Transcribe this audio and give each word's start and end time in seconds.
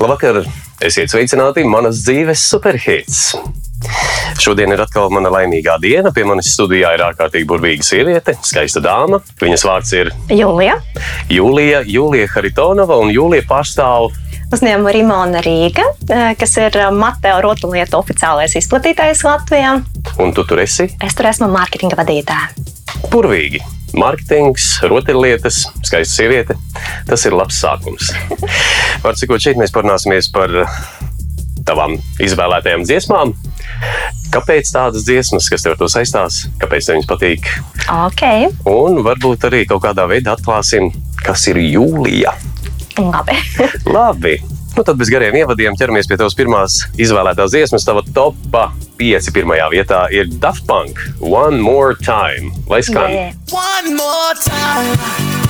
Labvakar! 0.00 0.40
Esiet 0.82 1.12
sveicināti 1.12 1.62
manas 1.68 2.00
dzīves 2.02 2.42
superhits! 2.50 3.20
Šodien 4.42 4.72
ir 4.74 4.80
atkal 4.82 5.10
mana 5.12 5.30
laimīgā 5.30 5.76
diena. 5.82 6.10
Pie 6.14 6.24
manis 6.26 6.50
studijā 6.56 6.90
ir 6.96 7.04
ārkārtīgi 7.04 7.46
burvīga 7.48 7.86
sieviete, 7.86 8.34
skaista 8.42 8.82
dāma. 8.82 9.20
Viņas 9.40 9.64
vārds 9.68 9.92
ir 9.94 10.10
Jūlija. 10.34 10.80
Jūlija, 11.30 11.84
Jūlija 11.86 12.26
Haritonova, 12.34 12.98
un 13.04 13.12
Jūlija 13.14 13.46
pārstāv 13.46 14.10
Uzņēmuma 14.52 14.92
Rimona 14.92 15.40
Rīga, 15.44 15.86
eh, 16.08 16.34
kas 16.38 16.56
ir 16.60 16.76
eh, 16.76 16.90
Mateo 16.92 17.38
rotaļlietu 17.44 17.96
oficiālais 17.98 18.56
izplatītājs 18.60 19.24
Latvijā. 19.24 19.78
Un 20.20 20.34
tu 20.36 20.44
tur 20.44 20.60
esi? 20.64 20.90
Es 21.04 21.16
tur 21.16 21.30
esmu 21.30 21.48
mārketinga 21.54 21.98
vadītāja. 22.00 22.52
Burvīgi! 23.12 23.62
Mārketings, 23.94 24.80
rotaļlietas, 24.90 25.60
skaista 25.86 26.16
sieviete. 26.16 26.56
Tas 27.06 27.22
ir 27.28 27.36
labs 27.38 27.60
sākums. 27.62 28.10
Var 29.04 29.18
cikot, 29.20 29.42
šeit 29.44 29.60
mēs 29.60 29.70
parunāsimies 29.74 30.32
par 30.34 30.50
tavām 31.64 31.94
izvēlētajām 32.22 32.82
dziesmām. 32.88 33.34
Kāpēc 34.34 34.72
tādas 34.74 35.06
dziesmas, 35.06 35.46
kas 35.50 35.62
tev 35.62 35.76
ar 35.76 35.78
to 35.84 35.88
saistās, 35.92 36.40
kāpēc 36.58 36.88
tev 36.88 36.98
viņas 36.98 37.10
patīk? 37.10 37.50
Ok, 37.94 38.24
Un 38.66 38.98
varbūt 39.06 39.46
arī 39.46 39.62
kaut 39.70 39.84
kādā 39.86 40.08
veidā 40.10 40.34
atklāsim, 40.34 40.90
kas 41.22 41.46
ir 41.52 41.62
jūlija. 41.62 42.34
Labi. 42.98 43.38
Labi. 43.96 44.36
Nu, 44.74 44.82
tad 44.82 44.98
bez 44.98 45.10
gariem 45.12 45.36
ievadiem 45.38 45.76
ķeramies 45.78 46.08
pie 46.10 46.18
tavas 46.18 46.34
pirmās 46.34 46.80
izvēlētās 46.98 47.54
dziesmas. 47.54 47.86
Tava 47.86 48.02
topā 48.16 48.66
5. 48.98 49.30
pirmajā 49.36 49.70
vietā 49.70 50.02
ir 50.10 50.30
Daft 50.42 50.66
Punk. 50.66 50.98
One 51.22 51.62
more 51.62 51.94
time. 51.94 52.50
Lai 52.66 52.82
skan. 52.82 53.14
Yeah. 53.14 53.38
One 53.54 53.94
more 53.94 54.34
time. 54.42 55.43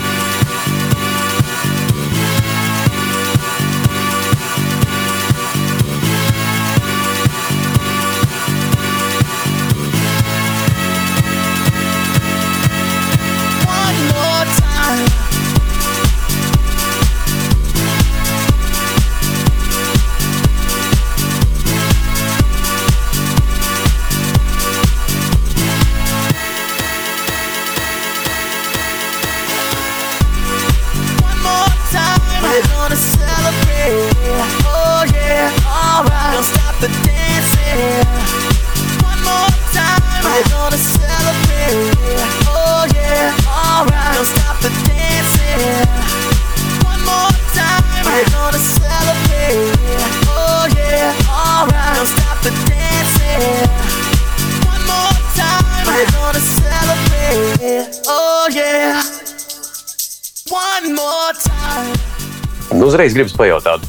Uzreiz 62.83 63.15
gribas 63.15 63.35
pajautāt, 63.37 63.85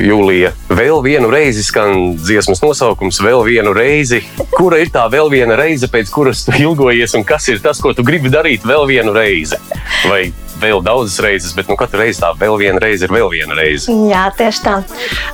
Jūlija, 0.00 0.52
vēl 0.72 1.02
vienu 1.04 1.30
reizi 1.32 1.64
skan 1.66 2.14
dziesmas 2.18 2.62
nosaukums, 2.64 3.20
vēl 3.24 3.44
vienu 3.48 3.74
reizi. 3.76 4.22
Kura 4.54 4.80
ir 4.80 4.92
tā 4.94 5.06
vēl 5.12 5.30
viena 5.32 5.58
reize, 5.60 5.90
pēc 5.90 6.12
kuras 6.14 6.44
tu 6.46 6.54
ilgojies, 6.56 7.16
un 7.18 7.26
kas 7.28 7.48
ir 7.52 7.60
tas, 7.64 7.80
ko 7.82 7.92
tu 7.96 8.06
gribi 8.06 8.32
darīt 8.32 8.66
vēl 8.68 8.86
vienu 8.90 9.14
reizi? 9.16 9.60
Vai 10.08 10.30
vēl 10.62 10.82
daudzas 10.84 11.18
reizes, 11.24 11.54
bet 11.56 11.70
nu, 11.70 11.76
katru 11.80 12.02
reizi 12.02 12.22
tā 12.22 12.32
vēl 12.38 12.58
viena 12.60 12.82
reize 12.82 13.06
ir 13.06 13.14
vēl 13.14 13.30
viena 13.32 13.56
reize. 13.58 13.92
Jā, 14.10 14.28
tieši 14.36 14.64
tā. 14.66 14.76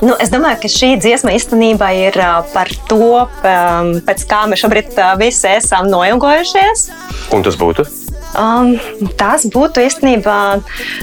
Nu, 0.04 0.16
es 0.22 0.32
domāju, 0.32 0.62
ka 0.64 0.72
šī 0.72 0.94
dziesma 1.02 1.34
īstenībā 1.36 1.92
ir 2.06 2.18
par 2.54 2.72
to, 2.90 3.26
pēc 3.42 4.26
kā 4.30 4.46
mēs 4.50 4.64
šobrīd 4.64 4.96
visi 5.20 5.52
esam 5.56 5.90
noilgojušies. 5.92 6.90
Un 7.36 7.46
tas 7.46 7.58
būtu? 7.60 7.86
Um, 8.36 8.74
tas 9.16 9.46
būtu 9.48 9.80
īstenībā. 9.86 10.36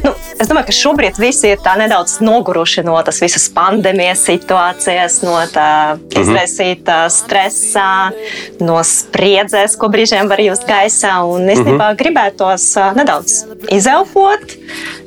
Nu, 0.04 0.12
es 0.38 0.50
domāju, 0.50 0.68
ka 0.68 0.76
šobrīd 0.76 1.18
visi 1.22 1.54
ir 1.54 1.62
tā 1.66 1.74
nedaudz 1.80 2.20
noguruši 2.22 2.84
no 2.86 3.00
tās 3.06 3.22
visas 3.24 3.48
pandēmijas 3.56 4.22
situācijas, 4.28 5.22
no 5.26 5.40
tā 5.50 5.96
izraisītā 6.20 7.00
stresa, 7.14 7.88
no 8.62 8.78
spriedzes, 8.86 9.78
ko 9.80 9.90
brīžiem 9.94 10.30
var 10.30 10.44
just 10.46 10.68
gaisā. 10.70 11.16
Un 11.26 11.50
īstenībā 11.50 11.94
gribētos 11.98 12.68
ā, 12.78 12.92
nedaudz 12.98 13.42
izelpot. 14.14 14.58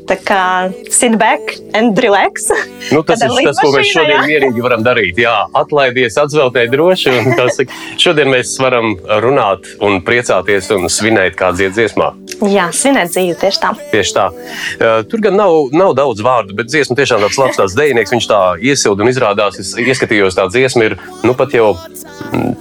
Tā 0.06 0.14
kā 0.22 0.70
sit 0.94 1.16
back 1.18 1.56
and 1.74 1.98
relax. 1.98 2.46
Nu, 2.92 3.02
tas 3.02 3.22
ir 3.26 3.32
tas, 3.42 3.58
ko 3.58 3.72
mēs 3.74 3.88
šodien 3.90 4.20
jā. 4.20 4.26
mierīgi 4.28 4.62
varam 4.62 4.84
darīt. 4.86 5.18
Jā, 5.18 5.48
atlaidies, 5.52 6.14
atzeltē 6.16 6.68
droši. 6.70 7.10
saka, 7.56 7.72
Šodien 7.98 8.30
mēs 8.30 8.54
varam 8.62 8.94
runāt 9.24 9.66
un 9.82 9.98
priecāties 10.06 10.70
un 10.76 10.86
svinēt 10.86 11.34
kādā 11.34 11.72
dziesmā. 11.74 12.12
Jā, 12.46 12.68
svinēt 12.70 13.10
dzīvi 13.16 13.34
tieši 13.40 13.62
tā. 13.64 13.72
Tieši 13.90 14.14
tā. 14.14 14.28
Tur 15.10 15.26
gan 15.26 15.38
nav, 15.40 15.74
nav 15.74 15.96
daudz 15.98 16.22
vārdu, 16.22 16.54
bet 16.54 16.70
dziesma 16.70 16.94
tiešām 17.00 17.26
tāds 17.26 17.40
labs 17.42 17.58
tāds 17.58 17.76
dejinieks. 17.78 18.14
Viņš 18.14 18.30
tā 18.30 18.40
iesilda 18.62 19.02
un 19.02 19.10
izrādās. 19.10 19.58
Es 19.58 19.74
ieskatījos, 19.74 20.38
tā 20.38 20.46
dziesma 20.52 20.92
ir 20.92 20.98
nu, 21.26 21.34
pat 21.34 21.56
jau 21.56 21.72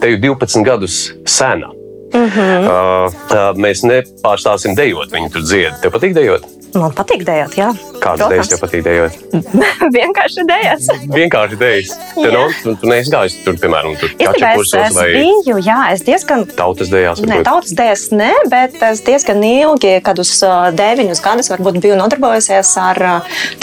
te 0.01 0.15
jau 0.15 0.21
12 0.31 0.65
gadus 0.65 1.01
sena. 1.29 1.74
Uh 2.15 2.37
-huh. 2.37 3.07
uh, 3.11 3.57
mēs 3.59 3.83
nepārstāsim 3.83 4.75
dejot, 4.75 5.11
viņi 5.11 5.31
tur 5.33 5.43
dzied. 5.43 5.81
Tev 5.81 5.91
patīk 5.91 6.13
dejot? 6.15 6.45
Man 6.75 6.91
patīk 6.91 7.23
dejot, 7.23 7.53
jā. 7.55 7.69
Kādas 8.03 8.29
dejas 8.31 8.49
tev 8.51 8.59
patīk 8.59 8.83
dejot? 8.83 9.15
Vienkārši 9.95 10.43
dejas. 10.47 10.87
Vienkārši 11.11 11.59
dejas. 11.59 11.93
Te 12.15 12.31
nav, 12.33 12.51
tu, 12.63 12.73
tu 12.81 12.89
neesi 12.91 13.13
gājis 13.13 13.37
tur, 13.45 13.55
piemēram, 13.61 13.95
tur 13.99 14.11
es, 14.11 14.41
kursos 14.43 14.75
es 14.81 14.97
vai 14.97 15.07
biju, 15.13 15.57
jā, 15.63 15.77
es 15.93 16.03
diezgan. 16.07 16.43
tautas. 16.57 16.91
Ne, 16.91 17.05
varbūt? 17.07 17.45
tautas 17.47 17.75
dēļas 17.79 18.05
nē, 18.19 18.31
bet 18.51 18.75
es 18.89 19.03
diezgan 19.07 19.43
ilgi, 19.43 19.95
kad 20.05 20.19
uz 20.19 20.33
deviņus 20.75 21.23
gadus 21.23 21.51
varbūt 21.53 21.79
biju 21.83 21.99
nodarbojusies 21.99 22.75
ar 22.83 23.01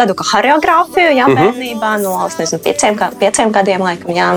tādu 0.00 0.16
kā 0.16 0.28
choreogrāfiju, 0.32 1.12
jā, 1.20 1.28
bērnībā 1.36 1.94
no 2.02 2.16
es 2.26 2.40
nezinu, 2.40 2.64
pieciem, 2.64 3.00
pieciem 3.20 3.52
gadiem, 3.52 3.84
laikam, 3.84 4.16
jā. 4.16 4.32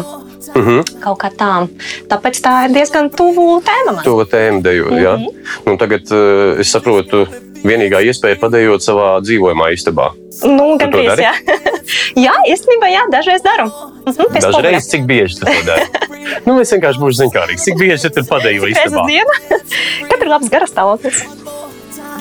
Mhm. 0.54 1.00
Kaut 1.02 1.18
kā 1.24 1.32
tā. 1.34 1.68
Tāpēc 2.12 2.42
tā 2.42 2.54
ir 2.68 2.76
diezgan 2.76 3.10
tuvu 3.10 3.62
tēma 3.66 3.96
man. 3.96 4.04
To 4.04 4.24
tēmu 4.26 4.62
dejot. 4.62 4.92
Mm 4.92 4.98
Mhm. 4.98 5.26
-hmm. 5.26 5.66
nu, 5.66 5.78
tagad 5.78 6.12
uh, 6.12 6.60
es 6.60 6.72
saprotu, 6.72 7.26
vienīgā 7.66 8.02
iespēja 8.06 8.38
padejot 8.40 8.82
savā 8.82 9.20
dzīvojamā 9.26 9.72
istabā. 9.74 10.12
Nu, 10.44 10.78
gandrīz, 10.78 11.08
dari? 11.08 11.24
jā. 11.24 11.34
jā, 12.28 12.34
īstenībā, 12.54 12.88
jā, 12.92 13.04
dažreiz 13.12 13.42
daru. 13.42 13.66
Mhm, 14.06 14.26
pie 14.34 14.42
spogura. 14.42 14.62
Dažreiz 14.62 14.90
cik 14.92 15.06
bieži 15.06 15.40
tu 15.40 15.46
to 15.46 15.62
dari? 15.66 15.86
nu, 16.48 16.60
es 16.60 16.72
vienkārši 16.74 17.00
būšu 17.00 17.18
zinkārīgs. 17.24 17.64
Cik 17.64 17.80
bieži 17.80 18.10
tu 18.10 18.22
Reizes 18.66 18.86
istabā? 18.86 19.06
dienā. 19.08 19.36
Kad 20.10 20.22
ir 20.22 20.28
labs 20.28 20.50
garastāvoklis? 20.50 21.24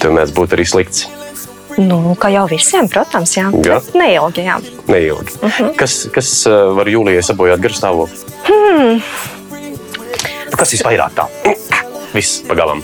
Tev 0.01 0.13
mēdz 0.13 0.33
būt 0.37 0.57
arī 0.57 0.65
slikts. 0.65 1.07
Nu, 1.79 2.15
kā 2.21 2.29
jau 2.31 2.45
visiem, 2.51 2.89
protams, 2.89 3.33
jā. 3.37 3.49
Jā. 3.67 3.81
Neilgi, 3.99 4.45
jā. 4.47 4.59
Neilgi. 4.89 5.33
Uh 5.43 5.49
Mhm. 5.49 5.65
-huh. 5.65 5.77
Kas, 5.77 6.09
kas 6.13 6.47
uh, 6.47 6.53
var 6.77 6.87
jūlijai 6.87 7.23
sabojāt 7.23 7.61
garstāvokli? 7.61 8.19
Hmm. 8.45 9.03
Nu, 10.51 10.57
Kas 10.57 10.73
visvairāk 10.73 11.11
tā? 11.17 11.27
Viss 12.15 12.43
pagalam. 12.49 12.83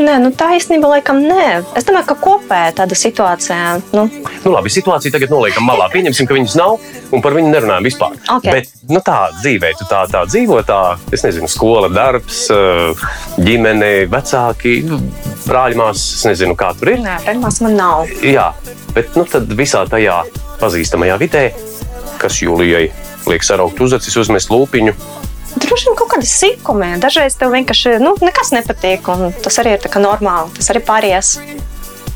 Nē, 0.00 0.14
nu 0.22 0.30
tā 0.32 0.52
īstenībā 0.56 0.88
laikam 0.88 1.18
nē. 1.20 1.46
Es 1.76 1.84
domāju, 1.88 2.06
ka 2.12 2.16
kopējā 2.22 2.72
tāda 2.80 2.96
situācija. 2.96 3.80
Nu, 3.92 4.06
Nu, 4.42 4.50
labi, 4.50 4.72
situāciju 4.74 5.12
tagad 5.14 5.30
noliekam 5.30 5.66
malā. 5.68 5.86
Pieņemsim, 5.92 6.26
ka 6.26 6.34
viņas 6.34 6.56
nav 6.58 6.80
un 7.14 7.22
par 7.22 7.36
viņu 7.36 7.52
nerunājam 7.52 7.86
vispār. 7.86 8.16
Ok. 8.34 8.48
Bet 8.48 8.72
nu, 8.90 8.98
tā 9.04 9.18
dzīvē, 9.36 9.70
tu 9.78 9.86
tā, 9.90 10.00
tā 10.10 10.24
dzīvo, 10.26 10.58
tā, 10.66 10.80
es 11.14 11.22
nezinu, 11.22 11.46
skola, 11.50 11.90
darbs, 11.92 12.40
eh, 12.50 13.04
ģimene, 13.38 13.92
vecāki, 14.10 14.80
nu, 14.88 14.98
brāļmās, 15.46 16.02
es 16.18 16.26
nezinu, 16.26 16.56
kā 16.58 16.72
tur 16.78 16.94
ir. 16.94 17.02
nē, 17.04 17.20
pirmās 17.28 17.60
man 17.62 17.78
nav. 17.78 18.10
Jā, 18.26 18.48
bet 18.96 19.14
nu, 19.18 19.24
tad 19.24 19.46
visā 19.58 19.84
tajā 19.86 20.22
pazīstamajā 20.58 21.18
vidē, 21.22 21.44
kas 22.18 22.42
jūlijai 22.42 22.88
liek 23.30 23.46
saraukt 23.46 23.78
uzacis, 23.80 24.16
uzmest 24.18 24.50
lūpiņu. 24.50 24.94
Droši 25.60 25.88
vien 25.90 25.96
kaut 25.98 26.08
kādi 26.14 26.28
sīkumi. 26.28 26.88
Dažreiz 27.02 27.36
tev 27.40 27.52
vienkārši 27.52 27.98
nu, 28.02 28.14
nekas 28.24 28.52
nepatīk, 28.56 29.08
un 29.12 29.32
tas 29.44 29.58
arī 29.60 29.74
ir 29.76 29.82
normāli. 30.00 30.52
Tas 30.56 30.70
arī 30.72 30.80
pāries. 30.86 31.34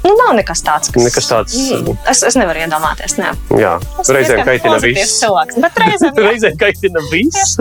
Nu, 0.07 0.13
nav 0.15 0.37
nekas 0.39 0.63
tāds, 0.63 0.93
kas. 0.95 1.03
Nekas 1.03 1.27
tāds- 1.31 1.55
Mm, 1.57 1.97
Es, 2.09 2.23
es 2.23 2.37
nevaru 2.39 2.61
iedomāties. 2.63 3.17
Nē. 3.19 3.33
Jā, 3.59 3.77
Es 4.01 4.09
reizēm 4.15 4.45
kaitina 4.47 4.79
viss. 4.81 5.17
Cilvēks, 5.23 5.59
reizēm. 5.83 6.15
Reizēm 6.29 6.57
kaitina 6.61 7.03
viss. 7.11 7.57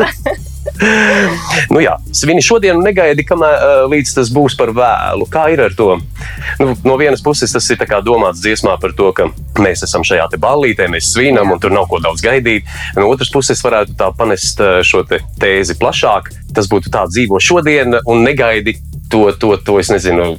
nu, 1.73 1.79
jā, 1.83 1.95
svini 2.15 2.43
šodien 2.43 2.79
negaidi, 2.83 3.25
kamēr 3.27 3.55
uh, 3.55 3.83
līdz 3.91 4.15
tas 4.17 4.31
būs 4.33 4.57
par 4.59 4.71
vēlu. 4.75 5.27
Kā 5.31 5.47
ir 5.53 5.61
ar 5.65 5.75
to? 5.77 5.95
Nu, 6.61 6.73
no 6.85 6.97
vienas 6.99 7.23
puses, 7.25 7.53
tas 7.53 7.69
ir 7.71 7.81
domāts 8.05 8.41
dziesmā 8.43 8.75
par 8.81 8.95
to, 8.97 9.11
ka 9.15 9.29
mēs 9.61 9.85
esam 9.87 10.05
šajā 10.07 10.27
te 10.31 10.39
ballītē, 10.41 10.89
mēs 10.91 11.13
svinam 11.13 11.53
un 11.53 11.61
tur 11.61 11.73
nav 11.75 11.87
ko 11.91 12.01
daudz 12.03 12.23
gaidīt. 12.25 12.67
No 12.97 13.09
otras 13.11 13.31
puses, 13.33 13.61
varētu 13.65 13.97
tā 13.99 14.11
panest 14.17 14.61
uh, 14.63 14.81
šo 14.85 15.05
te 15.07 15.21
tēzi 15.41 15.77
plašāk. 15.79 16.33
Tas 16.55 16.69
būtu 16.71 16.91
tā 16.93 17.05
dzīvo 17.11 17.39
šodien 17.43 17.99
un 18.05 18.23
negaidi 18.25 18.77
to, 19.11 19.27
to, 19.39 19.55
to 19.61 19.79
es 19.79 19.91
nezinu. 19.93 20.35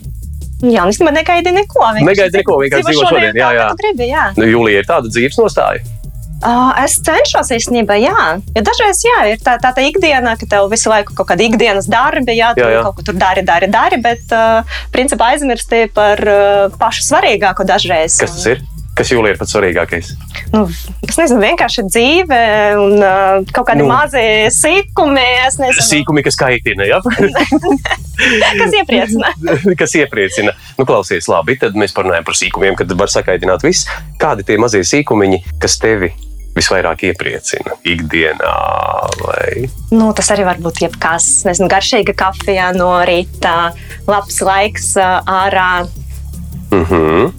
Jā, 0.65 0.87
un 0.87 0.91
es 0.91 0.99
negaidi 0.99 1.53
neko. 1.53 1.85
Negaidi 2.01 2.41
neko, 2.41 2.57
vienkārši 2.63 2.89
dzīvo 2.89 3.09
šodien. 3.11 3.37
Jā, 3.37 3.51
tā, 3.51 3.57
jā. 3.59 3.67
tu 3.69 3.83
Gribi, 3.83 4.09
jā. 4.09 4.25
Nu, 4.39 4.47
Jūlija 4.49 4.81
ir 4.81 4.89
tāda 4.89 5.13
dzīves 5.13 5.37
nostāja. 5.43 5.96
Uh, 6.45 6.69
es 6.85 6.99
cenšos 7.01 7.49
īstenībā, 7.57 7.97
jā. 7.97 8.37
Jo 8.53 8.63
dažreiz 8.67 9.01
jā, 9.07 9.21
ir 9.33 9.41
tā, 9.41 9.57
tā, 9.63 9.71
tā 9.73 9.87
ikdiena, 9.89 10.35
ka 10.37 10.45
tev 10.51 10.69
visu 10.69 10.91
laiku 10.93 11.17
kaut 11.17 11.31
kāda 11.31 11.47
ikdienas 11.47 11.89
darbi, 11.89 12.37
jā, 12.37 12.51
tu 12.57 12.61
Jā, 12.61 12.75
jā. 12.77 12.83
kaut 12.85 12.99
ko 12.99 13.07
tur 13.09 13.17
dari, 13.17 13.41
dari, 13.47 13.71
dari, 13.73 13.97
bet 14.05 14.35
uh, 14.37 14.79
principā 14.93 15.33
aizmirsti 15.33 15.87
par 15.97 16.21
uh, 16.21 16.67
pašu 16.77 17.07
svarīgāko 17.09 17.65
dažreiz. 17.67 18.19
Kas 18.21 18.37
tas 18.37 18.51
ir? 18.53 18.61
Kas 18.97 19.11
Jūlija 19.13 19.35
ir 19.35 19.41
pats 19.41 19.53
svarīgākais? 19.53 20.13
Nu, 20.55 20.63
es 21.05 21.19
nezinu, 21.21 21.41
vienkārši 21.43 21.83
dzīve 21.89 22.39
un 22.81 22.95
uh, 23.01 23.41
kaut 23.53 23.67
kādi 23.69 23.85
Nu. 23.85 23.91
mazi 23.91 24.23
sīkumi, 24.53 25.25
Sīkumi, 25.85 26.25
kas 26.25 26.37
kaitina, 26.41 26.85
ja? 26.89 27.01
kas 28.61 28.77
iepriecina. 28.77 29.33
kas 29.81 29.97
iepriecina. 30.01 30.57
Nu, 30.77 30.89
klausies, 30.89 31.29
labi, 31.33 31.59
tad 31.61 31.77
mēs 31.77 31.97
parunājam 31.97 32.25
par 32.29 32.41
sīkumiem, 32.41 32.77
kad 32.77 32.93
var 32.97 33.13
sakaitināt 33.13 33.65
viss. 33.69 33.89
Kādi 34.21 34.49
tie 34.49 34.57
mazie 34.61 34.85
sīkumiņi, 34.85 35.43
kas 35.61 35.77
tevi 35.83 36.13
visvairāk 36.57 37.05
iepriecina 37.11 37.77
ikdienā? 37.87 38.53
Vai? 39.23 39.67
Nu, 39.93 40.11
tas 40.17 40.31
arī 40.35 40.47
var 40.49 40.61
būt 40.63 40.83
jebkas. 40.87 41.29
Nezinu, 41.49 41.69
garšīga 41.73 42.15
kafija 42.17 42.71
no 42.77 42.91
rīta, 43.09 43.73
labs 44.09 44.41
laiks 44.45 44.95
uh, 45.01 45.21
ārā. 45.29 45.87
Mhm. 46.75 47.35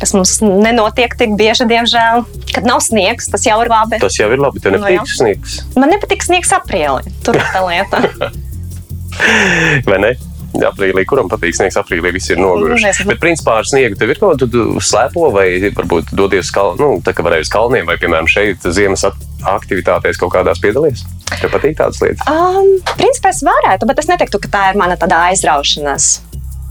kas 0.00 0.12
mums 0.14 0.38
nenotiek 0.42 1.12
tik 1.18 1.34
bieži, 1.38 1.66
diemžēl. 1.70 2.24
Kad 2.54 2.66
nav 2.66 2.80
sniegs, 2.84 3.28
tas 3.30 3.44
jau 3.46 3.56
ir 3.62 3.70
labi. 3.70 3.98
Tas 4.02 4.16
jau 4.18 4.26
ir 4.32 4.40
labi. 4.42 4.60
Tev 4.62 4.74
Nu, 4.74 4.80
nepatīk 4.82 5.00
jā. 5.00 5.16
sniegs, 5.18 5.56
Man 5.78 5.90
nepatīk 5.94 6.22
sniegs 6.26 6.50
aprīlī. 6.54 7.10
Tur 7.26 7.38
ir 7.38 7.46
tā 7.54 7.62
lieta. 7.66 8.00
vai 9.88 9.98
ne? 10.02 10.12
Aprīlī, 10.54 11.02
kuram 11.08 11.26
patīk 11.30 11.56
sniegs, 11.56 11.74
aprīlī 11.80 12.12
viss 12.14 12.30
ir 12.30 12.38
noguruši. 12.38 12.86
Nezinu. 12.86 13.08
Bet, 13.10 13.20
principā, 13.22 13.56
ar 13.58 13.66
sniegu 13.66 13.98
tev 13.98 14.12
ir 14.14 14.20
kaut 14.20 14.44
kāda 14.44 14.62
slēpo, 14.86 15.26
vai 15.34 15.46
varbūt 15.74 16.12
dodies 16.14 16.46
uz 16.46 16.52
kalniem, 16.54 16.78
nu, 16.78 17.00
tā 17.04 17.14
kā 17.16 17.24
varēja 17.26 17.48
uz 17.48 17.50
kalniem, 17.50 17.88
vai, 17.90 17.96
piemēram, 17.98 18.28
šeit 18.30 18.62
ziemas 18.76 19.02
aktivitātēs 19.50 20.20
kaut 20.20 20.30
kādās 20.36 20.62
piedalīties. 20.62 21.02
Tev 21.40 21.50
patīk 21.56 21.74
tādas 21.80 21.98
lietas? 22.04 22.22
Um, 22.30 22.76
principā 22.94 23.34
es 23.34 23.42
varētu, 23.46 23.88
bet 23.90 24.04
es 24.04 24.10
neteiktu, 24.12 24.40
ka 24.44 24.52
tā 24.52 24.62
ir 24.70 24.78
mana 24.78 24.96
tāda 25.00 25.24
aizraušanās. 25.32 26.12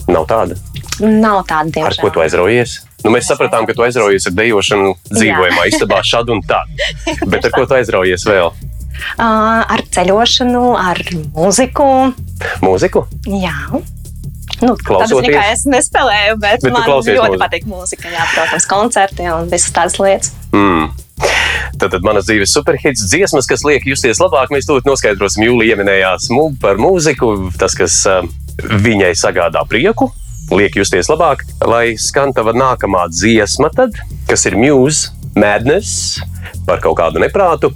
Nav 0.08 0.28
tāda. 0.32 0.56
Nav 1.04 1.44
tāda, 1.50 1.68
Ar 1.68 1.72
diemžēl. 1.76 2.02
ko 2.06 2.12
tu 2.14 2.24
aizraujies? 2.24 2.78
Nu, 3.04 3.12
mēs 3.12 3.28
sapratām, 3.28 3.66
ka 3.68 3.76
tu 3.76 3.84
aizraujies 3.84 4.30
ar 4.30 4.36
dejošanu 4.38 4.94
dzīvojamā 5.12 5.68
istabā 5.72 6.00
šad 6.08 6.32
un 6.32 6.40
tad. 6.48 6.72
Bet 7.32 7.50
ar 7.50 7.52
ko 7.56 7.66
tu 7.68 7.76
aizraujies 7.76 8.24
vēl? 8.28 8.54
Ar 9.18 9.84
ceļošanu, 9.94 10.64
ar 10.80 11.00
mūziku. 11.36 11.88
Mūziku? 12.64 13.06
Jā. 13.30 13.56
Nu, 14.64 14.76
Klausoties? 14.80 15.34
Klausoties, 15.34 15.38
es 15.52 15.64
nespēlēju, 15.68 16.36
bet, 16.40 16.62
Bet 16.64 16.72
man 16.72 16.86
ļoti 16.88 17.16
mūziku? 17.18 17.40
patīk 17.42 17.66
mūzika. 17.68 18.12
Jā, 18.14 18.26
protams, 18.36 18.68
koncerti 18.70 19.26
un 19.34 19.50
visas 19.52 19.74
tādas 19.76 19.98
lietas. 20.00 20.32
Mm. 20.56 20.92
Tātad 21.82 22.06
manas 22.06 22.28
dzīves 22.30 22.54
superhits, 22.54 23.04
dziesmas, 23.10 23.48
kas 23.50 23.64
liek 23.68 23.84
justies 23.90 24.22
labāk. 24.22 24.52
Mēs 24.54 24.68
tūlīt 24.70 24.88
noskaidrosim, 24.88 25.44
Jūlija 25.50 25.76
ieminējās 25.76 26.30
mu- 26.32 26.54
par 26.62 26.80
mūziku, 26.80 27.34
tas, 27.60 27.76
kas 27.76 27.98
viņai 28.62 29.12
sagādā 29.20 29.66
prieku, 29.68 30.12
liek 30.54 30.76
justies 30.80 31.10
labāk. 31.12 31.44
Lai 31.66 31.96
skan 32.00 32.32
tava 32.36 32.54
nākamā 32.54 33.08
dziesma, 33.12 33.72
tad, 33.74 33.98
kas 34.30 34.46
ir 34.46 34.56
Muse, 34.60 35.10
Madness, 35.36 36.20
par 36.68 36.80
kaut 36.84 36.98
kādu 37.02 37.20
neprātu. 37.24 37.74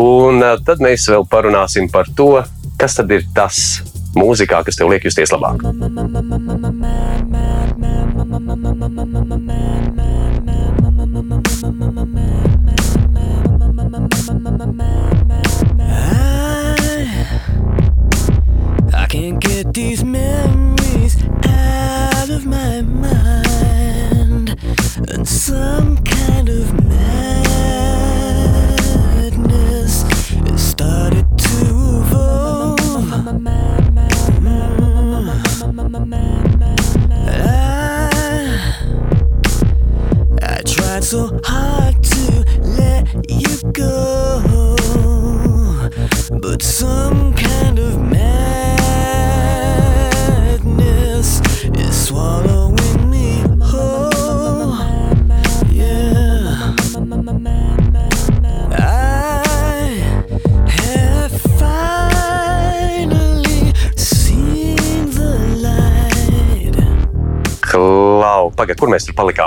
Un 0.00 0.42
uh, 0.42 0.56
tad 0.66 0.82
mēs 0.82 1.06
vēl 1.10 1.26
parunāsim 1.30 1.86
par 1.92 2.08
to, 2.18 2.42
kas 2.80 2.98
tad 2.98 3.12
ir 3.14 3.26
tas 3.36 3.60
mūzikā, 4.18 4.62
kas 4.66 4.78
tev 4.78 4.90
liek 4.90 5.06
justies 5.06 5.32
labāk. 5.34 5.62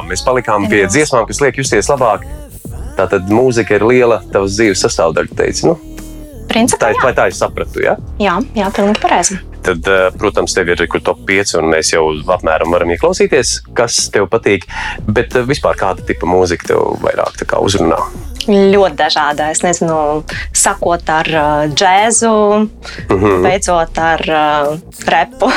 Palikām? 0.08 0.12
Mēs 0.12 0.24
palikām 0.26 0.68
pie 0.72 0.86
dziesmām, 0.88 1.28
kas 1.28 1.42
liek 1.42 1.58
justies 1.58 1.90
labāk. 1.92 2.26
Tātad 2.98 3.28
mūzika 3.30 3.76
ir 3.78 3.86
liela 3.86 4.24
tavas 4.32 4.56
dzīves 4.58 4.82
sastāvdaļa. 4.82 5.36
Teici, 5.38 5.68
nu, 5.68 5.78
Principā, 6.48 6.88
tā, 6.88 6.94
jā, 6.96 7.04
vai 7.04 7.14
tā 7.14 7.28
ir 7.28 7.36
sapratu? 7.36 7.82
Ja? 7.84 7.98
jā, 8.24 8.38
jā 8.56 8.70
pilnīgi 8.74 9.02
pareizi. 9.04 9.38
Tad, 9.68 9.84
eh, 9.92 10.08
protams, 10.16 10.54
tev 10.56 10.70
ir 10.72 10.88
kur 10.88 11.02
top 11.04 11.20
5, 11.28 11.58
un 11.60 11.68
mēs 11.74 11.92
jau 11.92 12.06
apmēram 12.24 12.72
varam 12.72 12.90
ieklausīties, 12.96 13.74
kas 13.76 14.10
tev 14.14 14.30
patīk. 14.32 14.64
Bet 15.06 15.36
eh, 15.36 15.44
vispār 15.44 15.76
kāda 15.76 16.06
tipa 16.08 16.26
mūzika 16.30 16.70
tev 16.72 16.96
vairāk 17.04 17.44
tā 17.44 17.60
uzrunā? 17.60 18.00
Ļoti 18.48 18.96
dažāda. 18.96 19.50
Es 19.52 19.60
nezinu, 19.60 20.24
sakot 20.56 21.10
ar 21.12 21.28
uh, 21.28 21.64
džēzu, 21.68 22.32
Mhm. 23.12 23.42
beidzot 23.44 24.00
ar 24.00 24.24
repu. 25.04 25.52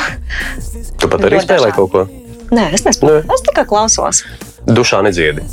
Tu 0.98 1.06
pat 1.08 1.20
arī 1.20 1.38
spēlē 1.38 1.70
kaut 1.76 1.92
ko? 1.94 2.02
Nē, 2.50 2.70
es 2.74 2.86
nespēju. 2.86 3.22
Nē. 3.22 3.34
Es 3.34 3.44
tikai 3.46 3.66
klausos. 3.68 4.24
Dušā 4.66 5.00
nedziedi. 5.06 5.44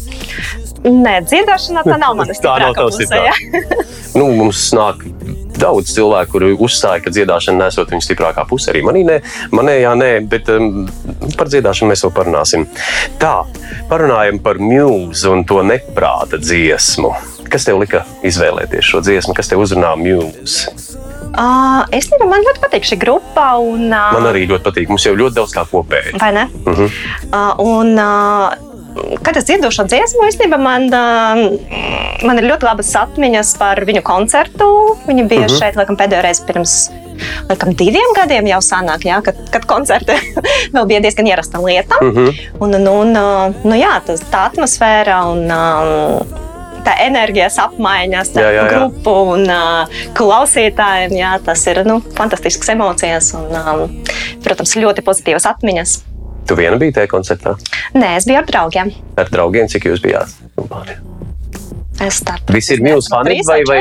Nē, 0.88 1.20
dziedāšana 1.28 1.84
tā 1.88 1.98
nav 2.00 2.16
mana 2.18 2.36
Tā 2.44 2.58
nav 2.62 2.76
puse, 2.78 3.06
stiprā. 3.06 3.30
jā. 3.30 3.86
Nu, 4.18 4.32
mums 4.34 4.62
nāk 4.74 5.04
daudz 5.62 5.92
cilvēku, 5.94 6.32
kuri 6.32 6.48
uzstāja, 6.64 7.04
ka 7.06 7.12
dziedāšana 7.14 7.68
nesot 7.68 7.92
viņu 7.94 8.06
stiprākā 8.06 8.46
pusē. 8.50 8.72
Arī 8.72 8.82
manī 8.86 9.04
nē, 9.06 9.18
manējā 9.54 9.92
nē, 10.00 10.10
bet 10.32 10.50
um, 10.54 10.88
par 11.38 11.52
dziedāšanu 11.52 11.92
mēs 11.92 12.02
vēl 12.06 12.14
parunāsim. 12.16 12.66
Tā, 13.22 13.36
parunājam 13.92 14.40
par 14.42 14.58
mūzu 14.62 15.36
un 15.36 15.46
to 15.50 15.62
neprāta 15.66 16.40
dziesmu. 16.42 17.14
Kas 17.52 17.68
tev 17.68 17.78
lika 17.84 18.06
izvēlēties 18.26 18.90
šo 18.90 19.04
dziesmu, 19.06 19.38
kas 19.38 19.52
tev 19.52 19.62
uzrunā 19.66 19.94
mūzu? 20.02 20.74
Uh, 21.38 21.84
es 21.92 22.08
nezinu, 22.10 22.30
man 22.32 22.42
ļoti 22.46 22.62
patīk 22.64 22.88
šī 22.88 22.98
grupa. 23.02 23.50
Un, 23.62 23.90
uh, 23.92 24.14
Man 24.16 24.30
arī 24.32 24.46
ļoti 24.50 24.64
patīk. 24.70 24.88
Mums 24.90 25.06
jau 25.06 25.16
ļoti 25.18 25.36
daudz 25.38 25.54
kā 25.54 25.66
kopēji. 25.70 26.16
Vai 26.22 26.32
ne? 26.34 26.48
Uh 26.66 26.74
-huh. 26.80 26.90
Uh, 27.34 27.54
un, 27.60 27.94
uh, 28.00 28.54
kad 29.22 29.38
es 29.38 29.46
dziedu 29.46 29.70
šo 29.72 29.84
dziesmu, 29.86 30.26
īstenībā 30.26 30.58
man, 30.58 30.90
man 32.26 32.38
ir 32.40 32.44
ļoti 32.50 32.64
labas 32.66 32.96
atmiņas 32.96 33.58
par 33.60 33.78
viņu 33.86 34.02
koncertu. 34.02 34.98
Viņi 35.08 35.28
bija 35.28 35.40
uh 35.40 35.46
Mhm. 35.46 35.54
-huh. 35.54 35.60
šeit 35.60 35.76
laikam, 35.76 35.98
pēdējo 35.98 36.22
reizi 36.22 36.44
pirms 36.48 36.90
laikam, 37.50 37.74
diviem 37.76 38.14
gadiem 38.16 38.48
jau 38.48 38.60
sanāk, 38.62 39.06
jā, 39.06 39.22
kad, 39.24 39.36
kad 39.52 39.66
koncerti 39.66 40.12
vēl 40.74 40.86
bija 40.86 41.00
diezgan 41.00 41.28
ierasta 41.28 41.58
lieta. 41.60 41.96
Uh 42.02 42.08
-huh. 42.08 42.34
Un, 42.60 42.74
un, 42.76 42.88
un, 42.88 43.08
uh, 43.18 43.54
nu, 43.64 43.76
jā, 43.76 44.02
tas, 44.06 44.22
tā 44.32 44.50
atmosfēra 44.50 45.26
un 45.32 45.52
um, 45.52 46.47
tā 46.88 46.96
enerģijas 47.06 47.60
jā, 47.60 48.24
starp 48.28 48.72
grupu 48.72 49.16
un 49.36 49.46
uh, 49.52 50.00
klausītājiem. 50.18 51.18
Jā, 51.20 51.36
tas 51.44 51.66
ir 51.70 51.84
nu, 51.88 52.00
fantastisks 52.18 52.72
emocijas 52.74 53.34
un, 53.38 53.50
um, 53.52 53.98
protams, 54.46 54.78
ļoti 54.80 55.04
pozitīvas 55.06 55.50
atmiņas. 55.52 56.00
Tu 56.48 56.56
viena 56.56 56.80
biji 56.80 56.94
tajā 56.96 57.10
koncertā 57.12 57.58
Nē, 57.98 58.14
es 58.16 58.26
biju 58.28 58.40
ar 58.40 58.48
draugiem. 58.48 58.94
ar 59.20 59.30
draugiem, 59.32 59.68
cik 59.68 59.90
jūs 59.90 60.00
bijāt? 60.04 60.32
Es 62.04 62.20
tā 62.22 62.36
Visi 62.54 62.76
ir 62.76 62.84
mūsu 62.86 63.10
fani, 63.10 63.40
vai, 63.48 63.58
vai 63.68 63.80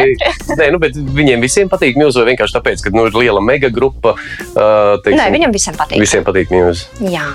nē, 0.58 0.70
nu, 0.72 0.80
viņiem 1.18 1.42
visiem 1.44 1.70
patīk 1.70 1.98
mūsu, 2.00 2.22
vai 2.22 2.32
vienkārši 2.32 2.56
tāpēc, 2.56 2.84
ka 2.86 2.92
nu, 2.94 3.04
ir 3.10 3.18
liela 3.18 3.42
mega 3.44 3.68
grupa. 3.70 4.14
Uh, 4.54 4.96
teiksim, 5.04 5.20
Nē, 5.20 5.28
viņam 5.36 5.54
visiem 5.54 5.76
patīk. 5.76 6.00
visiem 6.00 6.24
patīk 6.26 6.54
mūsu. 6.54 6.88
Jā. 7.12 7.26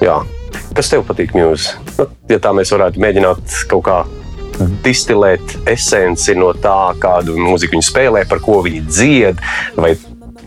Jā. 0.00 0.20
Kas 0.76 0.92
tev 0.92 1.02
patīk 1.08 1.34
mūsu? 1.34 1.74
Nu, 1.98 2.06
ja 2.30 2.38
tā 2.42 2.54
mēs 2.56 2.70
varētu 2.72 3.02
mēģināt 3.02 3.58
kaut 3.70 3.84
kā 3.90 3.98
distilēt 4.84 5.56
esenci 5.70 6.34
no 6.38 6.52
tā, 6.56 6.78
kādu 7.02 7.36
mūziku 7.40 7.76
viņi 7.78 7.86
spēlē, 7.90 8.24
par 8.30 8.42
ko 8.44 8.60
viņi 8.66 8.82
dzied, 8.88 9.40
vai 9.80 9.94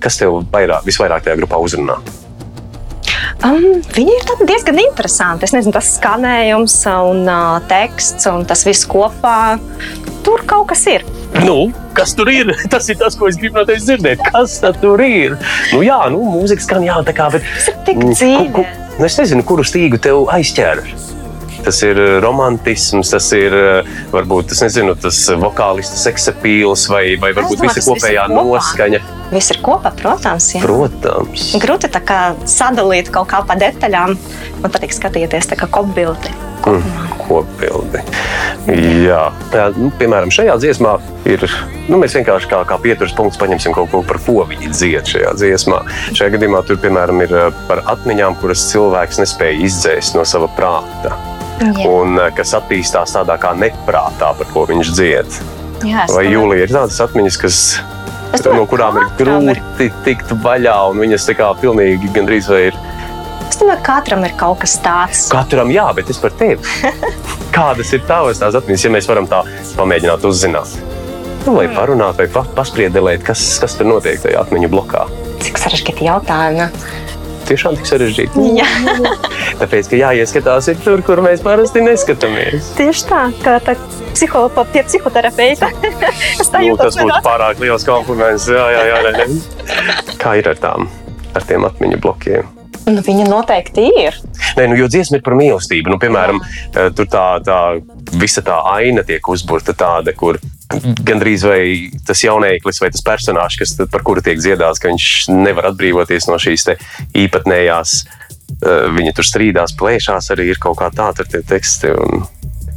kas 0.03 0.19
tev 0.19 0.41
vairāk, 0.53 0.83
visvairāk 0.87 1.23
tajā 1.25 1.39
grupā 1.39 1.59
uzrunā? 1.63 1.99
Um, 3.43 3.81
viņi 3.95 4.13
ir 4.15 4.45
diezgan 4.47 4.77
interesanti. 4.79 5.43
Es 5.47 5.53
nezinu, 5.55 5.73
tas 5.75 5.89
skanējums 5.97 6.75
un 6.93 7.25
uh, 7.27 7.57
teksts 7.67 8.27
un 8.31 8.45
tas 8.47 8.63
viss 8.67 8.85
kopā. 8.87 9.57
Tur 10.23 10.43
kaut 10.47 10.69
kas 10.71 10.85
ir. 10.87 11.03
Nu, 11.43 11.71
kas 11.97 12.13
tur 12.15 12.29
ir? 12.31 12.53
Tas 12.71 12.87
ir 12.93 12.95
tas, 13.01 13.15
ko 13.19 13.27
es 13.27 13.35
gribu 13.41 13.57
no 13.59 13.65
tevis 13.67 13.87
dzirdēt. 13.87 14.21
Kas 14.31 14.59
tur 14.79 15.01
ir? 15.03 15.33
Nu, 15.73 15.81
jā, 15.83 15.97
nu, 16.13 16.21
mūzika 16.37 16.63
skan, 16.63 16.85
jā, 16.85 16.99
tā 17.07 17.15
kā. 17.17 17.27
Bet, 17.33 17.43
Tas 17.57 17.71
ir 17.73 17.79
tik 17.89 17.99
Mm, 18.03 18.13
dzīvi. 18.15 18.65
nu, 18.99 19.05
es 19.09 19.17
nezinu, 19.19 19.43
kuru 19.49 19.65
stīgu 19.67 19.99
tev 20.03 20.29
aizķēra. 20.31 20.85
Tas 21.63 21.81
ir 21.85 21.99
uh, 21.99 22.17
romantisms, 22.23 23.13
tas 23.13 23.29
ir 23.37 23.55
uh, 23.55 23.91
varbūt 24.13 24.51
tas, 24.51 24.63
nezinu, 24.65 24.95
tas 24.99 25.19
vokālists 25.39 26.03
seksapīls 26.03 26.87
vai, 26.91 27.03
vai 27.21 27.33
varbūt 27.35 27.63
visa 27.63 27.83
kopējā 27.87 28.27
kopā. 28.29 28.39
noskaņa. 28.39 29.03
Viss 29.33 29.53
ir 29.53 29.61
kopā, 29.65 29.93
protams. 29.97 30.51
Jā. 30.53 30.61
Protams. 30.65 31.51
Grūti 31.63 31.89
tā 31.93 32.03
kā 32.05 32.21
sadalīt 32.49 33.09
kaut 33.13 33.31
kā 33.31 33.41
pa 33.47 33.57
detaļām. 33.59 34.17
Man 34.61 34.73
patīk 34.73 34.93
skatīties 34.93 35.49
tā 35.49 35.57
kā 35.59 35.69
kopbildi. 35.71 36.33
Kopbildi. 37.23 37.99
Jā, 39.03 39.23
tā, 39.51 39.65
nu, 39.75 39.89
piemēram, 39.99 40.31
šajā 40.31 40.55
dziesmā 40.61 40.93
ir. 41.27 41.43
Nu, 41.89 41.97
mēs 41.99 42.15
vienkārši 42.15 42.47
kā, 42.51 42.61
kā 42.67 42.77
pieturas 42.83 43.15
punkts 43.17 43.39
paņemsim 43.41 43.75
kaut 43.75 43.91
ko 43.91 44.03
par 44.07 44.21
ko 44.23 44.45
viņi 44.47 44.71
dzied 44.71 45.11
šajā 45.15 45.33
dziesmā. 45.41 45.81
Šajā 46.15 46.37
gadījumā 46.37 46.63
tur, 46.67 46.79
piemēram, 46.83 47.19
ir 47.25 47.35
uh, 47.35 47.49
par 47.67 47.83
atmiņām, 47.97 48.39
kuras 48.39 48.63
cilvēks 48.71 49.19
nespēja 49.23 49.59
izdzēst 49.67 50.15
no 50.15 50.23
sava 50.27 50.47
prāta. 50.55 51.17
Jā, 51.61 51.87
Un 51.87 52.17
uh, 52.19 52.29
kas 52.35 52.53
attīstās 52.57 53.13
tādā 53.15 53.37
kā 53.39 53.53
neprātā, 53.55 54.31
par 54.37 54.47
ko 54.53 54.65
viņš 54.69 54.89
dzied. 54.97 55.37
jā, 55.85 56.05
Vai 56.11 56.25
Jūlija 56.27 56.65
ir 56.67 56.73
tādas 56.73 56.97
atmiņas, 57.05 57.37
kas, 57.39 57.59
no 58.49 58.65
kurām 58.67 58.97
ir 58.99 59.05
katram 59.11 59.49
ir- 59.51 59.61
grūti 59.61 59.91
tikt 60.07 60.33
vaļā, 60.43 60.75
un 60.91 60.97
viņas 61.03 61.27
tā 61.29 61.35
kā 61.39 61.51
pilnīgi 61.61 62.11
gandrīz 62.15 62.49
vai 62.51 62.65
ir 62.71 62.79
Es 63.49 63.59
domāju, 63.61 63.83
ka 63.85 63.99
katram 63.99 64.23
ir 64.25 64.31
kaut 64.39 64.59
kas 64.63 64.73
tāds. 64.81 65.27
Katram 65.29 65.69
jā, 65.69 65.83
bet 65.93 66.09
es 66.09 66.17
par 66.17 66.31
tevi. 66.39 66.57
Kādas 67.53 67.91
ir 67.93 68.01
tavas 68.09 68.39
tās 68.41 68.55
atmiņas, 68.57 68.85
ja 68.87 68.89
mēs 68.95 69.05
varam 69.07 69.27
tā 69.29 69.43
pamēģināt 69.77 70.25
uzzināt? 70.25 70.71
Nu, 71.45 71.53
lai 71.59 71.67
parunātu, 71.69 72.23
vai 72.23 72.27
pa, 72.33 72.41
paspriedelēt, 72.57 73.21
kas, 73.27 73.43
kas 73.61 73.75
tur 73.77 73.85
notiek 73.91 74.17
tajā 74.23 74.41
atmiņu 74.41 74.69
blokā. 74.73 75.03
Cik 75.43 75.59
sarežģīti 75.59 76.07
jautājumi. 76.07 76.69
Tiešām 77.47 77.75
tik 77.79 77.89
sarežģīti. 77.89 78.45
Jā, 78.57 78.67
Tāpēc, 79.61 79.89
ka 79.91 79.99
jāieskatās 79.99 80.69
ir 80.71 80.79
tur, 80.83 81.03
kur 81.05 81.21
mēs 81.25 81.43
parasti 81.43 81.83
neskatāmies. 81.83 82.73
tieši 82.79 83.05
tā, 83.09 83.21
kā 83.43 83.57
tā 83.65 83.75
psiho, 84.13 84.45
pie 84.71 84.83
psihoterapeita. 84.87 85.71
Nu, 86.63 86.75
tas 86.77 86.95
būtu 86.95 87.19
pārāk 87.25 87.59
liels 87.59 87.83
kompliments. 87.87 88.45
Jā, 88.51 88.65
jā, 88.71 88.83
jā. 88.87 88.97
Nē, 89.03 89.11
nē. 89.17 90.17
Kā 90.21 90.35
ir 90.39 90.47
ar 90.51 90.59
tām? 90.61 90.85
Ar 91.33 91.45
tiem 91.47 91.65
atmiņu 91.65 91.97
blokiem. 92.03 92.49
Nu, 92.85 93.01
viņa 93.03 93.25
noteikti 93.29 93.87
ir. 94.03 94.17
Nē, 94.57 94.67
nu, 94.69 94.77
jo 94.77 94.87
dziesma 94.91 95.19
ir 95.19 95.23
par 95.25 95.35
mīlestību. 95.39 95.91
Nu, 95.93 95.99
piemēram, 96.01 96.41
eh, 96.43 96.89
tur 96.95 97.07
tā, 97.09 97.25
tā 97.43 97.59
visa 98.19 98.43
tā 98.45 98.59
aina 98.75 99.03
tiek 99.07 99.27
uzburta 99.33 99.75
tāda, 99.77 100.13
kur 100.15 100.39
gandrīz 101.05 101.43
vai 101.47 101.91
tas 102.07 102.23
jauneklis 102.23 102.81
vai 102.81 102.89
tas 102.91 103.03
personāžs, 103.05 103.59
kas, 103.59 103.75
par 103.91 104.03
kuru 104.05 104.21
tiek 104.25 104.39
dziedāts, 104.41 104.81
ka 104.81 104.89
viņš 104.91 105.09
nevar 105.33 105.71
atbrīvoties 105.71 106.27
no 106.29 106.39
šīs 106.41 106.67
īpatnējās. 107.13 108.05
eh, 108.63 108.87
Viņa 108.93 109.13
tur 109.15 109.25
strīdās, 109.25 109.75
plēšās, 109.79 110.31
arī 110.31 110.49
ir 110.53 110.59
kaut 110.61 110.77
kā 110.77 110.89
tāda 110.93 111.25
ar 111.25 111.31
tie 111.31 111.41
teksti. 111.41 111.93
Un, 111.97 112.25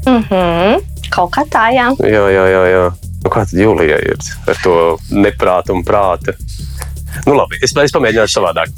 Mhm. 0.06 0.84
Kaut 1.10 1.32
kā 1.34 1.42
tā, 1.50 1.66
jā. 1.74 1.88
jā, 1.98 2.24
jā, 2.30 2.44
jā, 2.46 2.62
jā. 2.70 2.84
Nu, 3.24 3.30
kā 3.30 3.42
tad 3.42 3.58
Jūlijai 3.58 4.02
ir 4.06 4.18
ar 4.46 4.58
to 4.62 4.74
neprātu 5.10 5.74
un 5.74 5.82
prātu? 5.82 6.34
Nu, 7.26 7.34
labi, 7.34 7.56
es, 7.64 7.72
es 7.74 7.94
pamēģināšu 7.94 8.36
savādāk. 8.36 8.70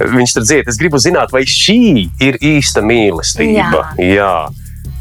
Viņš 0.00 0.32
tur 0.34 0.42
dzied, 0.46 0.68
es 0.70 0.78
gribu 0.80 0.98
zināt, 1.02 1.30
vai 1.30 1.42
šī 1.46 2.08
ir 2.24 2.38
īsta 2.40 2.82
mīlestība. 2.82 3.94
Jā. 4.00 4.16
Jā. 4.16 4.34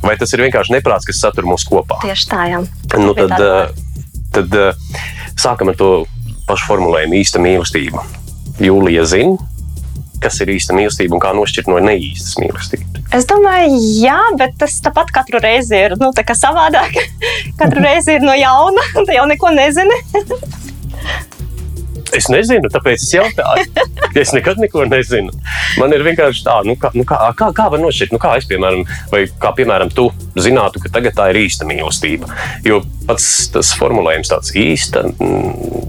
Vai 0.01 0.15
tas 0.17 0.34
ir 0.34 0.41
vienkārši 0.46 0.74
neprāts, 0.74 1.05
kas 1.05 1.22
satur 1.22 1.46
mūs 1.50 1.65
kopā? 1.67 2.00
Tieši 2.01 2.29
tā, 2.31 2.46
jā. 2.50 2.62
Nu, 2.98 3.13
tad, 3.17 3.36
eh, 3.38 3.70
tad 4.34 4.58
eh, 4.58 5.00
sākam 5.39 5.72
ar 5.72 5.77
to 5.77 5.91
pašu 6.50 6.72
formulējumu- 6.72 7.20
īsta 7.22 7.41
mīlestība. 7.41 8.03
Jūlija 8.62 9.05
zina, 9.05 9.38
kas 10.22 10.39
ir 10.41 10.53
īsta 10.53 10.74
mīlestība 10.77 11.17
un 11.17 11.24
kā 11.24 11.34
nošķirt 11.38 11.70
no 11.70 11.77
neīstas 11.81 12.38
mīlestības. 12.41 12.91
Es 13.12 13.25
domāju, 13.27 13.75
jā, 14.00 14.20
bet 14.39 14.55
tas 14.58 14.77
tāpat 14.84 15.12
katru 15.12 15.41
reizi 15.43 15.75
ir 15.75 15.98
nu, 16.00 16.13
savādāk. 16.15 16.96
katru 17.60 17.84
reizi 17.84 18.15
ir 18.15 18.25
no 18.25 18.34
jauna, 18.34 18.86
tu 19.05 19.12
jau 19.12 19.27
neko 19.27 19.53
nezini. 19.58 20.01
Es 22.18 22.27
nezinu, 22.32 22.70
tāpēc 22.72 23.01
es 23.01 23.13
jautāju. 23.13 23.88
Es 24.22 24.34
nekad 24.36 24.60
neko 24.60 24.84
nezinu. 24.89 25.32
Man 25.80 25.94
ir 25.96 26.03
vienkārši 26.03 26.44
tā, 26.44 26.58
nu, 26.68 26.75
kā, 26.80 26.89
nu, 26.98 27.06
kā, 27.08 27.20
kā, 27.39 27.48
kā 27.56 27.70
var 27.72 27.80
nošķirt, 27.80 28.12
nu, 28.12 28.20
kā 28.20 28.34
es, 28.39 28.48
piemēram, 28.50 28.84
vai 29.13 29.24
kā, 29.39 29.53
piemēram, 29.56 29.94
tu 29.96 30.10
zinātu, 30.36 30.82
ka 30.84 30.91
tagad 30.98 31.15
tā 31.15 31.30
ir 31.32 31.39
īsta 31.46 31.68
mīlestība. 31.70 32.27
Jo 32.68 32.82
pats 33.08 33.48
tas 33.53 33.72
formulējums 33.80 34.34
tāds 34.34 34.56
īsta. 34.60 35.08
Mm, 35.15 35.88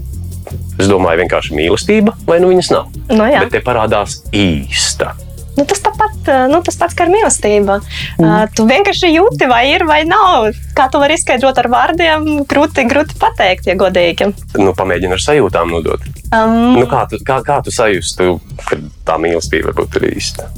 Es 0.81 0.87
domāju, 0.89 1.21
vienkārši 1.21 1.53
mīlestība, 1.53 2.15
vai 2.25 2.39
nu 2.41 2.49
viņas 2.49 2.69
nav. 2.73 2.87
Nu, 3.11 3.27
jā. 3.29 3.43
Bet 3.45 3.53
te 3.53 3.61
parādās 3.63 4.23
īsta. 4.33 5.11
Nu, 5.53 5.65
tas 5.69 5.83
tāpat, 5.85 6.29
nu, 6.49 6.59
tas 6.65 6.77
pats 6.79 6.95
kā 6.97 7.05
ar 7.05 7.11
mīlestību. 7.13 7.75
Mm. 8.17 8.25
Uh, 8.25 8.45
tu 8.57 8.65
vienkārši 8.69 9.11
jūti, 9.13 9.45
vai 9.49 9.67
ir 9.69 9.85
vai 9.85 10.01
nav. 10.09 10.49
Kā 10.77 10.87
to 10.89 11.01
var 11.03 11.13
izskaidrot 11.13 11.59
ar 11.61 11.69
vārdiem, 11.69 12.25
grūti, 12.49 12.87
grūti 12.89 13.17
pateikt, 13.21 13.69
ja 13.69 13.77
godīgi. 13.77 14.31
Nu, 14.57 14.73
pamēģini 14.77 15.17
ar 15.17 15.21
sajūtām 15.21 15.75
nodot. 15.75 16.07
Um, 16.33 16.73
Nu, 16.79 16.87
kā, 16.89 17.03
tu, 17.09 17.19
kā, 17.25 17.39
kā 17.45 17.59
tu 17.65 17.73
sajustu, 17.73 18.39
ka 18.65 18.79
tā 19.05 19.19
mīlestība 19.21 19.69
varbūt 19.69 19.99
ir 20.01 20.09
īsta? 20.15 20.49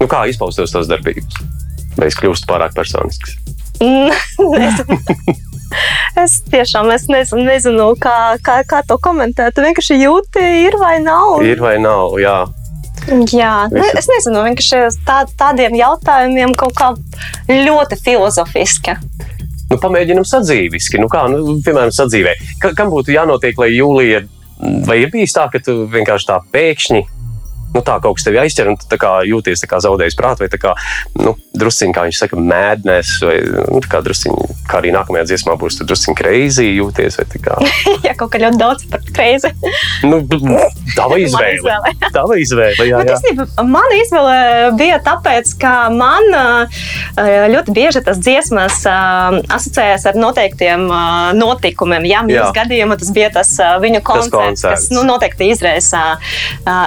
Nu, 0.00 0.08
kā 0.10 0.24
izpaustos 0.30 0.74
tās 0.74 0.90
darbības? 0.90 1.38
Vai 1.98 2.08
es 2.10 2.18
kļūstu 2.18 2.50
pārāk 2.50 2.74
personisks? 2.74 3.38
es 6.24 6.40
tiešām 6.50 6.90
es 6.94 7.06
nezinu, 7.10 7.44
nezinu 7.46 7.90
kā, 8.00 8.36
kā, 8.44 8.60
kā 8.68 8.82
to 8.88 8.98
komentēt. 9.02 9.54
Tu 9.54 9.64
vienkārši 9.64 10.00
jūti, 10.02 10.42
ir 10.66 10.76
vai 10.80 10.98
nav. 11.04 11.44
Ir 11.46 11.62
vai 11.62 11.76
nav? 11.82 12.18
Jā. 12.20 12.38
Jā, 13.10 13.54
nu, 13.72 13.82
es 13.98 14.06
nezinu, 14.06 14.44
vienkārši 14.46 15.02
tā, 15.06 15.24
tādiem 15.38 15.74
jautājumiem 15.78 16.54
kaut 16.58 16.76
kā 16.78 16.92
ļoti 17.50 17.98
filozofiski. 17.98 18.94
Nu, 19.70 19.78
pamēģinam 19.78 20.26
sadzīviski. 20.26 20.98
Nu, 21.02 21.08
kā, 21.10 21.24
nu, 21.30 21.56
piemēram, 21.64 21.92
sadzīvē. 21.94 22.34
Ka, 22.62 22.72
kam 22.78 22.90
būtu 22.90 23.14
jānotiek, 23.14 23.58
lai 23.58 23.70
jūlija, 23.72 24.24
vai 24.86 25.00
ir 25.02 25.12
bijis 25.12 25.34
tā, 25.36 25.46
ka 25.50 25.62
tu 25.62 25.84
vienkārši 25.90 26.30
tā 26.30 26.38
pēkšņi. 26.54 27.02
Nu, 27.74 27.82
tā 27.86 28.00
kaut 28.02 28.18
kas 28.18 28.26
tevi 28.26 28.40
aizķer, 28.42 28.72
un 28.72 28.78
tu 28.80 28.98
kā 29.00 29.20
jūties 29.28 29.62
kā 29.70 29.78
zaudējis 29.82 30.16
prātu, 30.18 30.44
vai 30.44 30.60
kā 30.60 30.74
nu, 31.20 31.36
drusciņā, 31.54 31.94
kā 31.94 32.06
viņš 32.08 32.22
saka, 32.24 32.38
mēdnēs, 32.50 33.12
vai 33.26 33.36
nu, 33.70 33.82
kā 33.90 34.00
drusciņā, 34.04 34.48
kā 34.70 34.80
arī 34.80 34.92
nākamajā 34.94 35.28
dziesmā 35.30 35.54
būs 35.60 35.80
drusciņā 35.84 36.16
kreizī 36.18 36.66
jūties. 36.72 37.20
Jā, 38.04 38.14
kaut 38.20 38.32
kā 38.32 38.40
ļoti 38.42 38.60
daudz 38.60 38.86
par 38.90 39.04
kreizi. 39.14 39.52
nu, 40.04 40.58
tā 40.96 41.06
vai 41.10 41.20
izvēle. 41.24 41.94
Tā 42.14 42.24
vai 42.30 42.40
izvēle. 42.42 42.88
Jā, 42.88 43.02
jā. 43.06 43.16
īstenībā 43.16 43.66
mana 43.70 44.00
izvēle 44.00 44.36
bija 44.80 44.98
tāpēc, 45.04 45.54
ka 45.60 45.74
man 45.94 46.26
uh, 46.34 46.82
ļoti 47.54 47.74
bieži 47.76 48.02
tas 48.06 48.20
dziesmas 48.22 48.82
uh, 48.88 49.38
asociējas 49.52 50.08
ar 50.10 50.18
noteiktiem 50.20 50.86
uh, 50.88 51.30
notikumiem. 51.38 52.08
Jā, 52.10 52.24
Jā. 52.30 52.48
gadījumā 52.56 52.98
tas 53.00 53.12
bija 53.14 53.30
tas 53.34 53.52
viņu 53.82 54.02
koncerts, 54.06 54.34
koncerts. 54.34 54.88
kas 54.88 54.94
nu, 54.94 55.04
noteikti 55.06 55.50
izraisa 55.52 56.02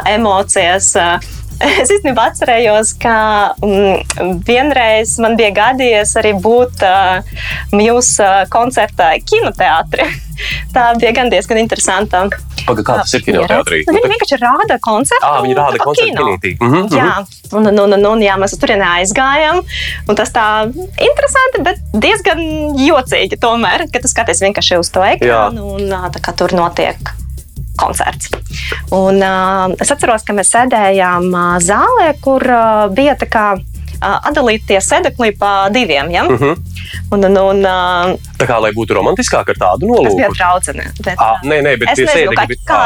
emocijas. 0.09 0.72
Uh, 0.99 1.31
Es 1.83 1.91
īstenībā 1.91 2.29
atcerējos, 2.31 2.93
ka 3.01 3.15
mm, 3.63 4.39
vienreiz 4.47 5.15
man 5.23 5.37
bija 5.39 5.51
gadījies 5.55 6.15
arī 6.21 6.33
būt 6.43 6.83
uh, 6.87 7.37
jūsu 7.77 8.25
uh, 8.25 8.43
koncertā 8.53 9.13
kinoteātrī. 9.23 10.09
Tā 10.75 10.89
bija 10.99 11.13
gan 11.15 11.29
diezgan 11.31 11.61
interesanta. 11.61 12.25
Paga, 12.63 12.83
kā 12.85 12.97
tas 13.01 13.13
ir 13.17 13.23
kinoteātrī? 13.25 13.83
Nu, 13.87 13.95
Viņi 13.97 14.11
vienkārši 14.13 14.39
rāda 14.41 14.79
koncertu. 14.83 15.27
Ah, 15.27 15.41
viņi 15.45 15.57
rāda 15.59 15.75
tā 15.75 15.81
kā 15.81 15.87
koncertu 15.89 16.09
kino. 16.09 16.27
kinītī. 16.27 16.53
Mhm, 16.59 16.85
mhm. 16.87 16.97
Jā, 16.97 17.57
un, 17.59 17.69
un, 17.71 17.97
un, 17.99 18.07
un 18.13 18.23
jā, 18.23 18.37
mēs 18.41 18.55
tur 18.59 18.73
aizgājām. 18.73 19.63
un 20.07 20.19
Tas 20.19 20.33
tā 20.33 20.47
interesanti, 20.71 21.63
bet 21.65 21.83
diezgan 21.93 22.41
jocīgi 22.79 23.39
tomēr, 23.41 23.87
ka 23.93 24.03
tu 24.03 24.11
skaties 24.11 24.41
vienkārši 24.47 24.79
uz 24.81 24.93
to 24.93 25.03
ekrānu 25.05 25.75
un 25.77 25.99
ā, 25.99 26.07
tā 26.13 26.23
kā 26.23 26.35
tur 26.39 26.55
notiek 26.57 27.13
koncerts. 27.79 28.29
Un, 28.93 29.21
uh, 29.23 29.73
es 29.81 29.91
atceros, 29.93 30.23
ka 30.27 30.33
mēs 30.37 30.51
sēdējām 30.53 31.29
uh, 31.33 31.55
zālē, 31.63 32.13
kur 32.21 32.43
uh, 32.45 32.87
bija 32.93 33.15
tā 33.19 33.27
kā 33.31 33.45
uh, 33.57 34.19
atdalīt 34.29 34.67
tie 34.69 34.79
sedekļi 34.83 35.31
pa 35.39 35.69
diviem. 35.73 36.11
Ja? 36.13 36.25
Uh 36.29 36.39
-huh. 36.41 36.55
Un, 37.11 37.23
un, 37.25 37.37
un, 37.37 37.65
uh, 37.65 38.13
Tā 38.37 38.45
kā 38.45 38.59
lai 38.61 38.71
būtu 38.75 38.93
romantiskāk 38.93 39.49
ar 39.49 39.57
tādu 39.57 39.87
tas 40.03 40.13
bija 40.15 40.29
nolūku. 40.29 40.93
Bet, 41.05 41.15
Ah, 41.17 41.33
uh, 41.33 41.49
nē, 41.49 41.61
nē, 41.63 41.77
bet 41.79 41.95
tie 41.95 42.05
nezinu, 42.05 42.31
kā, 42.31 42.45
sēdekļi. 42.45 42.57
kā, 42.67 42.79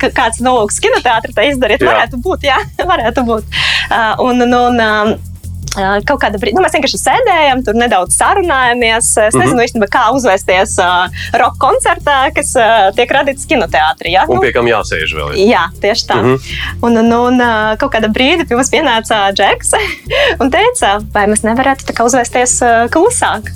kā, 0.00 0.08
kāds 0.20 0.40
nolūks 0.40 0.80
kinoteātrī 0.80 1.34
tā 1.34 1.42
izdarīt. 1.50 1.80
Jā. 1.82 1.92
Varētu 1.92 2.16
būt, 2.22 2.40
jā, 2.42 2.58
varētu 2.92 3.24
būt. 3.24 3.44
Uh, 3.90 4.24
un, 4.24 4.42
un, 4.42 4.54
un, 4.54 4.80
uh, 4.80 5.33
Kaut 5.74 6.20
kāda 6.22 6.38
brīdī, 6.38 6.54
nu, 6.56 6.62
mēs 6.64 6.76
vienkārši 6.76 7.00
sēdējām, 7.00 7.64
tur 7.66 7.78
nedaudz 7.78 8.16
sarunājāmies. 8.18 9.08
Es 9.10 9.34
nezinu, 9.34 9.54
mm 9.54 9.58
-hmm. 9.58 9.64
īstenībā, 9.66 9.88
kā 9.90 10.04
uzvesties 10.14 10.76
uh, 10.82 11.08
roka 11.40 11.58
koncertā, 11.66 12.18
kas 12.36 12.54
uh, 12.58 12.90
tiek 12.94 13.10
radīts 13.10 13.48
kinoteātrī. 13.50 14.14
Ja? 14.14 14.24
Un 14.28 14.42
pie 14.44 14.52
kam 14.54 14.70
jāsēž 14.70 15.16
vēl? 15.18 15.34
ir? 15.34 15.48
Jā, 15.54 15.66
tieši 15.82 16.06
tā. 16.10 16.20
Mhm. 16.20 16.28
Mm 16.28 16.36
-hmm. 16.36 16.86
Un, 16.86 16.96
un, 17.02 17.12
un 17.12 17.42
kaut 17.78 17.92
kādā 17.94 18.08
brīdī 18.12 18.46
pie 18.48 18.56
mums 18.56 18.70
pienāca 18.70 19.32
Džeks 19.32 19.74
un 20.42 20.50
teica, 20.50 21.00
vai 21.14 21.26
mēs 21.26 21.42
nevarētu 21.42 21.90
tā 21.90 21.92
kā 21.96 22.04
uzvesties 22.04 22.62
uh, 22.62 22.88
klusāk. 22.90 23.50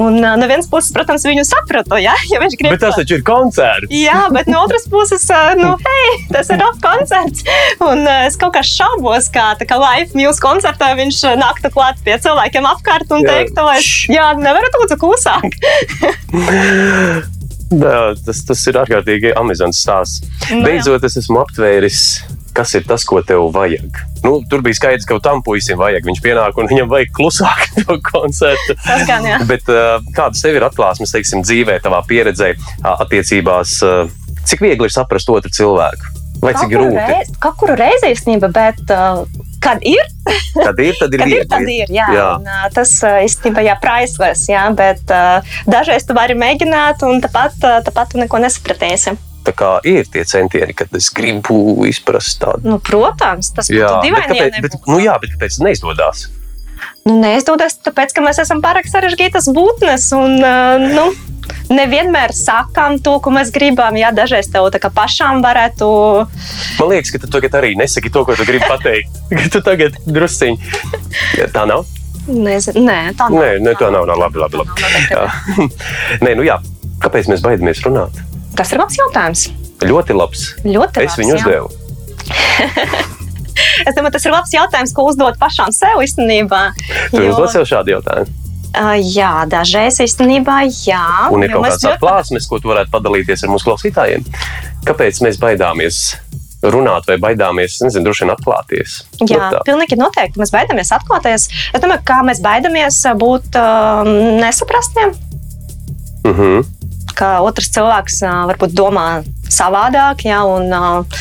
Un 0.00 0.18
uh, 0.18 0.34
no 0.38 0.48
vienas 0.50 0.66
puses, 0.70 0.92
protams, 0.94 1.24
viņu 1.28 1.44
sapratu, 1.46 1.98
ja, 2.02 2.14
ja 2.32 2.40
viņš 2.42 2.56
grib. 2.58 2.74
Bet 2.74 2.82
tas 2.82 2.98
taču 2.98 3.18
ir 3.18 3.24
koncerts. 3.26 3.90
Jā, 3.94 4.24
bet 4.34 4.48
no 4.50 4.64
otras 4.66 4.88
puses, 4.90 5.26
uh, 5.30 5.52
nu, 5.58 5.74
hei, 5.84 6.08
tas 6.32 6.50
ir 6.50 6.60
roka 6.62 6.80
koncerts. 6.82 7.46
Un 7.84 8.02
uh, 8.02 8.24
es 8.28 8.38
kaut 8.40 8.56
kā 8.56 8.64
šaubos, 8.66 9.30
ka 9.34 9.52
tā 9.60 9.68
kā 9.70 9.78
live 9.80 10.18
mūsu 10.18 10.42
koncertā 10.42 10.92
viņš 10.98 11.22
nāktu 11.40 11.70
klāt 11.74 12.02
pie 12.06 12.18
cilvēkiem 12.24 12.66
apkārt 12.74 13.14
un 13.14 13.22
Jā. 13.24 13.30
teiktu, 13.30 13.66
vai 13.66 13.78
jā, 13.80 14.30
nevarat 14.40 14.82
lūdzu 14.82 15.00
klusāk. 15.00 15.50
Jā, 17.74 18.00
tas, 18.26 18.42
tas 18.46 18.60
ir 18.70 18.76
ārkārtīgi 18.78 19.32
amizants 19.38 19.80
stāsts. 19.82 20.22
Nu. 20.50 20.62
Beidzot, 20.66 21.04
es 21.08 21.16
esmu 21.18 21.40
aptvēris, 21.42 22.02
kas 22.54 22.74
ir 22.78 22.84
tas, 22.88 23.02
ko 23.08 23.20
tev 23.26 23.48
vajag. 23.54 24.00
Nu, 24.24 24.38
tur 24.48 24.62
bija 24.64 24.78
skaidrs, 24.78 25.04
ka 25.08 25.18
tam 25.22 25.42
puisim 25.44 25.76
vajag. 25.80 26.06
Viņš 26.08 26.20
pienāk 26.24 26.56
un 26.62 26.70
viņam 26.70 26.88
vajag 26.92 27.10
klusāk 27.16 27.64
to 27.82 27.98
koncertu. 28.06 28.76
Tas 28.86 29.04
gan, 29.10 29.26
jā. 29.28 29.38
Bet 29.48 29.66
uh, 29.72 29.98
kādas 30.16 30.40
tev 30.44 30.56
ir 30.60 30.66
atklāsmes, 30.68 31.12
teiksim, 31.14 31.42
dzīvē, 31.44 31.80
tavā 31.84 32.00
pieredzē, 32.08 32.54
attiecībās? 32.94 33.78
Uh, 33.84 34.12
cik 34.48 34.62
viegli 34.64 34.88
ir 34.88 34.94
saprast 34.94 35.30
otru 35.32 35.50
cilvēku? 35.52 36.12
Vai 36.44 36.50
cik 36.58 36.68
grūti? 36.74 36.98
reizi- 36.98 37.36
Kaut 37.40 37.54
kuru 37.60 37.76
reizi 37.78 38.10
īstenībā, 38.12 38.50
bet 38.52 38.80
uh, 38.92 39.22
kad 39.64 39.80
ir, 39.86 40.02
Kad 40.54 40.78
ir, 40.82 40.94
tad 40.98 41.14
ir 41.14 41.20
Kad 41.22 41.30
ir, 41.30 41.36
viegli. 41.38 41.48
tad 41.48 41.68
ir. 41.72 41.92
Jā, 41.94 42.08
Jā. 42.12 42.26
Un, 42.36 42.48
uh, 42.50 42.66
tas 42.74 42.90
īstenībā 43.24 43.64
ir 43.64 43.78
priceless, 43.80 44.42
jā, 44.50 44.64
bet 44.76 45.08
uh, 45.14 45.54
dažreiz 45.70 46.04
tu 46.04 46.16
vari 46.16 46.36
mēģināt, 46.36 47.04
un 47.08 47.22
tāpat, 47.24 47.56
tāpat 47.86 48.12
tu 48.12 48.20
neko 48.20 48.40
nesapratīsi. 48.44 49.14
Ir 49.88 50.08
tie 50.12 50.24
centieni, 50.28 50.76
kad 50.76 50.92
es 50.96 51.10
gribu 51.14 51.84
izprast 51.88 52.40
tādu. 52.42 52.74
Nu, 52.74 52.78
protams, 52.82 53.52
tas 53.56 53.68
bet, 54.48 54.56
nebūtu. 54.56 54.82
nu 54.90 54.98
jā, 55.02 55.18
bet 55.22 55.36
kāpēc 55.36 55.60
neizdodas? 55.64 56.28
Nu, 57.04 57.18
neizdodas, 57.20 57.76
tāpēc, 57.84 58.16
ka 58.16 58.24
mēs 58.24 58.40
esam 58.40 58.64
pārāk 58.64 58.88
sarežģītas 58.88 59.50
būtnes. 59.54 60.10
Un, 60.16 60.40
uh, 60.40 60.90
nu, 60.96 61.12
Nevienmēr 61.72 62.32
sakām 62.36 62.98
to, 63.00 63.14
ko 63.24 63.32
mēs 63.32 63.50
gribam. 63.52 63.96
Jā, 63.96 64.10
dažreiz 64.16 64.50
tev 64.52 64.68
tā 64.72 64.80
kā 64.82 64.90
pašām 64.92 65.40
varētu. 65.44 65.88
Man 66.80 66.92
liekas, 66.92 67.12
ka 67.14 67.20
tu 67.22 67.30
tagad 67.32 67.56
arī 67.60 67.72
nesaki 67.80 68.12
to, 68.12 68.24
ko 68.28 68.36
tu 68.36 68.44
gribi 68.48 68.68
pateikt. 68.68 69.20
Tu 69.54 69.62
tagad 69.64 69.96
drusciņi. 70.04 70.72
Ja, 71.40 71.48
Tā 71.54 71.64
nav. 71.68 71.86
Nezinu, 72.24 72.86
nē, 72.86 72.98
tā 73.18 73.28
nav. 73.28 73.36
Nē, 73.36 73.48
nē, 73.64 73.74
tā 73.80 73.90
nav. 73.92 74.06
nav 74.08 74.20
labi, 74.20 74.40
labi, 74.40 74.60
labi. 74.60 75.68
Nē, 76.24 76.32
nu 76.38 76.46
jā. 76.46 76.56
Kāpēc 77.04 77.28
mēs 77.28 77.42
baidamies 77.44 77.82
runāt? 77.84 78.16
Tas 78.56 78.70
ir 78.72 78.78
labs 78.82 78.96
jautājums. 78.98 79.46
Ļoti 79.84 80.14
labs. 80.16 80.44
Ļoti 80.64 81.02
Es 81.04 81.10
labs, 81.10 81.18
viņu 81.20 81.34
jā. 81.34 81.40
uzdevu. 81.42 81.68
Es 83.86 83.94
domāju, 83.94 84.14
tas 84.16 84.24
ir 84.26 84.32
labs 84.34 84.52
jautājums, 84.54 84.92
ko 84.96 85.04
uzdot 85.10 85.36
pašām 85.38 85.70
sev 85.74 86.00
īstenībā. 86.02 86.62
Tu 87.12 87.20
jo- 87.22 87.30
uzdod 87.34 87.52
sev 87.52 87.66
šādu 87.70 87.92
jautājumu. 87.94 88.32
Uh, 88.74 88.96
jā, 88.98 89.44
dažreiz 89.46 90.00
īstenībā 90.02 90.56
jā. 90.82 91.02
Un 91.30 91.44
ir 91.46 91.52
kaut 91.52 91.62
kāds 91.68 91.84
ļoti- 91.84 91.92
atklāsmes, 91.94 92.48
ko 92.50 92.58
tu 92.58 92.72
varētu 92.72 92.90
padalīties 92.90 93.44
ar 93.46 93.52
mūsu 93.52 93.68
klausītājiem. 93.68 94.24
Kāpēc 94.88 95.20
mēs 95.22 95.38
baidāmies 95.38 96.00
runāt 96.64 97.06
vai 97.06 97.16
baidāmies, 97.22 97.76
nezinu, 97.84 98.08
droši 98.08 98.24
vien 98.24 98.34
atklāties? 98.34 98.96
Jā, 99.22 99.52
tā. 99.54 99.60
pilnīgi 99.68 100.00
noteikti. 100.00 100.40
Mēs 100.42 100.50
baidāmies 100.50 100.90
atklāties. 100.96 101.46
Es 101.70 101.80
domāju, 101.84 102.02
kā 102.08 102.18
mēs 102.26 102.42
baidāmies 102.42 102.98
būt 103.22 103.54
um, 103.60 104.10
nesaprastiem. 104.42 105.14
Mhm 106.26 106.64
Ka 107.19 107.39
otrs 107.43 107.71
cilvēks 107.75 108.21
uh, 108.23 108.45
varbūt 108.51 108.75
domā 108.77 109.07
savādāk, 109.51 110.23
jā, 110.29 110.39
un 110.47 110.71
uh, 110.71 111.19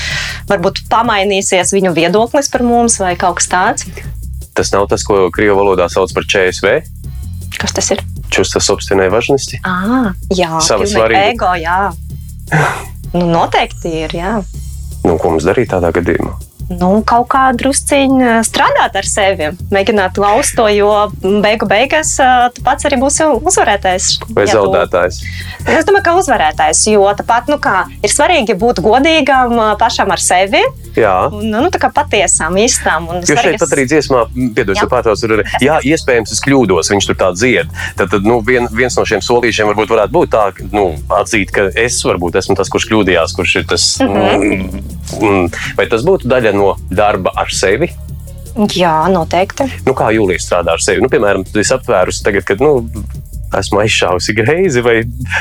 varbūt 0.50 0.84
pamainīsies 0.92 1.74
viņu 1.74 1.94
viedoklis 1.96 2.50
par 2.52 2.64
mums 2.66 3.00
vai 3.02 3.14
kaut 3.18 3.40
kas 3.40 3.50
tāds. 3.50 3.88
Tas 4.54 4.70
nav 4.74 4.88
tas, 4.90 5.04
ko 5.06 5.28
krievu 5.34 5.58
valodā 5.60 5.88
sauc 5.90 6.12
par 6.14 6.26
ČSV. 6.26 6.80
Kas 7.58 7.74
tas 7.74 7.90
ir? 7.94 8.02
Čusta 8.28 8.60
собственной 8.60 9.08
важности. 9.08 9.58
À, 9.64 10.12
jā, 10.28 10.60
Sava 10.60 10.84
pilnīgi 10.84 10.94
svarība. 10.94 11.30
Ego, 11.32 11.52
jā. 11.56 11.78
Nu, 13.14 13.24
noteikti 13.24 13.94
ir. 14.04 14.12
Jā. 14.12 14.34
Nu, 15.06 15.16
ko 15.16 15.32
mums 15.32 15.46
darīt 15.48 15.72
tādā 15.72 15.88
gadījumā? 15.96 16.34
Nu, 16.69 17.01
kaut 17.05 17.27
kā 17.33 17.51
drusciņā 17.59 18.37
strādāt 18.47 18.95
ar 18.95 19.07
sevi, 19.07 19.49
mēģināt 19.73 20.17
laust 20.21 20.55
to, 20.57 20.65
jo 20.71 20.89
beigu 21.43 21.67
beigās 21.69 22.15
tu 22.55 22.63
pats 22.65 22.87
arī 22.87 22.97
būsi 23.01 23.25
uzvarētājs. 23.35 24.07
Vai 24.33 24.45
Ja 24.47 24.53
tu- 24.53 24.57
zaudētājs? 24.57 25.19
Es 25.67 25.85
domāju, 25.85 26.03
ka 26.03 26.13
uzvarētājs, 26.19 26.85
jo 26.91 27.03
tāpat 27.19 27.47
nu, 27.51 27.57
kā, 27.57 27.85
ir 28.03 28.09
svarīgi 28.09 28.55
būt 28.57 28.79
godīgam 28.83 29.77
pašam 29.79 30.11
ar 30.11 30.17
sevi 30.23 30.61
Jā. 30.95 31.31
un 31.31 31.49
nu, 31.51 31.69
tā 31.69 31.79
kā 31.79 31.91
patiesam, 31.93 32.55
īstam. 32.59 33.09
un 33.09 33.15
Jo 33.21 33.27
šeit 33.35 33.37
svarīgi- 33.37 33.59
pat 33.59 33.69
arī 33.77 33.85
dziesmā, 33.87 34.53
piedod, 34.55 34.75
Jā. 34.75 34.81
ja 34.83 34.87
pārtrauc, 34.87 35.23
ir, 35.23 35.43
jā, 35.61 35.79
iespējams, 35.83 36.31
es 36.31 36.41
kļūdos, 36.41 36.89
viņš 36.91 37.05
tur 37.07 37.15
tā 37.15 37.33
dzied. 37.33 37.67
Tad, 37.97 38.09
tad 38.09 38.23
nu, 38.23 38.39
vien, 38.41 38.67
viens 38.71 38.95
no 38.97 39.03
šiem 39.03 39.19
solīšiem 39.21 39.67
varbūt 39.73 39.89
varētu 39.93 40.11
būt 40.11 40.29
tā, 40.29 40.53
ka, 40.55 40.63
nu, 40.71 40.95
atzīt, 41.09 41.51
ka 41.51 41.69
es 41.75 42.01
varbūt 42.03 42.35
esmu 42.39 42.55
tas, 42.55 42.69
kurš 42.69 42.87
kļūdījās, 42.89 43.35
kurš 43.35 43.55
ir 43.61 43.63
tas. 43.65 43.97
Mm, 43.99 44.07
mm, 44.41 44.83
vai 45.77 45.87
tas 45.91 46.05
būtu 46.05 46.29
daļa 46.31 46.53
no 46.57 46.73
darba 46.91 47.33
ar 47.39 47.51
sevi? 47.53 47.91
Jā, 48.77 49.07
noteikti. 49.09 49.65
Nu, 49.87 49.95
kā 49.97 50.11
Jūlija 50.13 50.41
strādā 50.41 50.75
ar 50.75 50.83
sevi? 50.83 51.01
Nu, 51.01 51.09
piemēram, 51.09 51.45
tu 51.47 51.61
esi 51.61 51.73
aptvērusi 51.73 52.21
tagad, 52.25 52.45
kad, 52.45 52.61
nu, 52.61 52.85
esmu 53.57 53.81
aizšāvusi 53.83 54.35
greizi, 54.37 54.83
vai, 54.85 54.99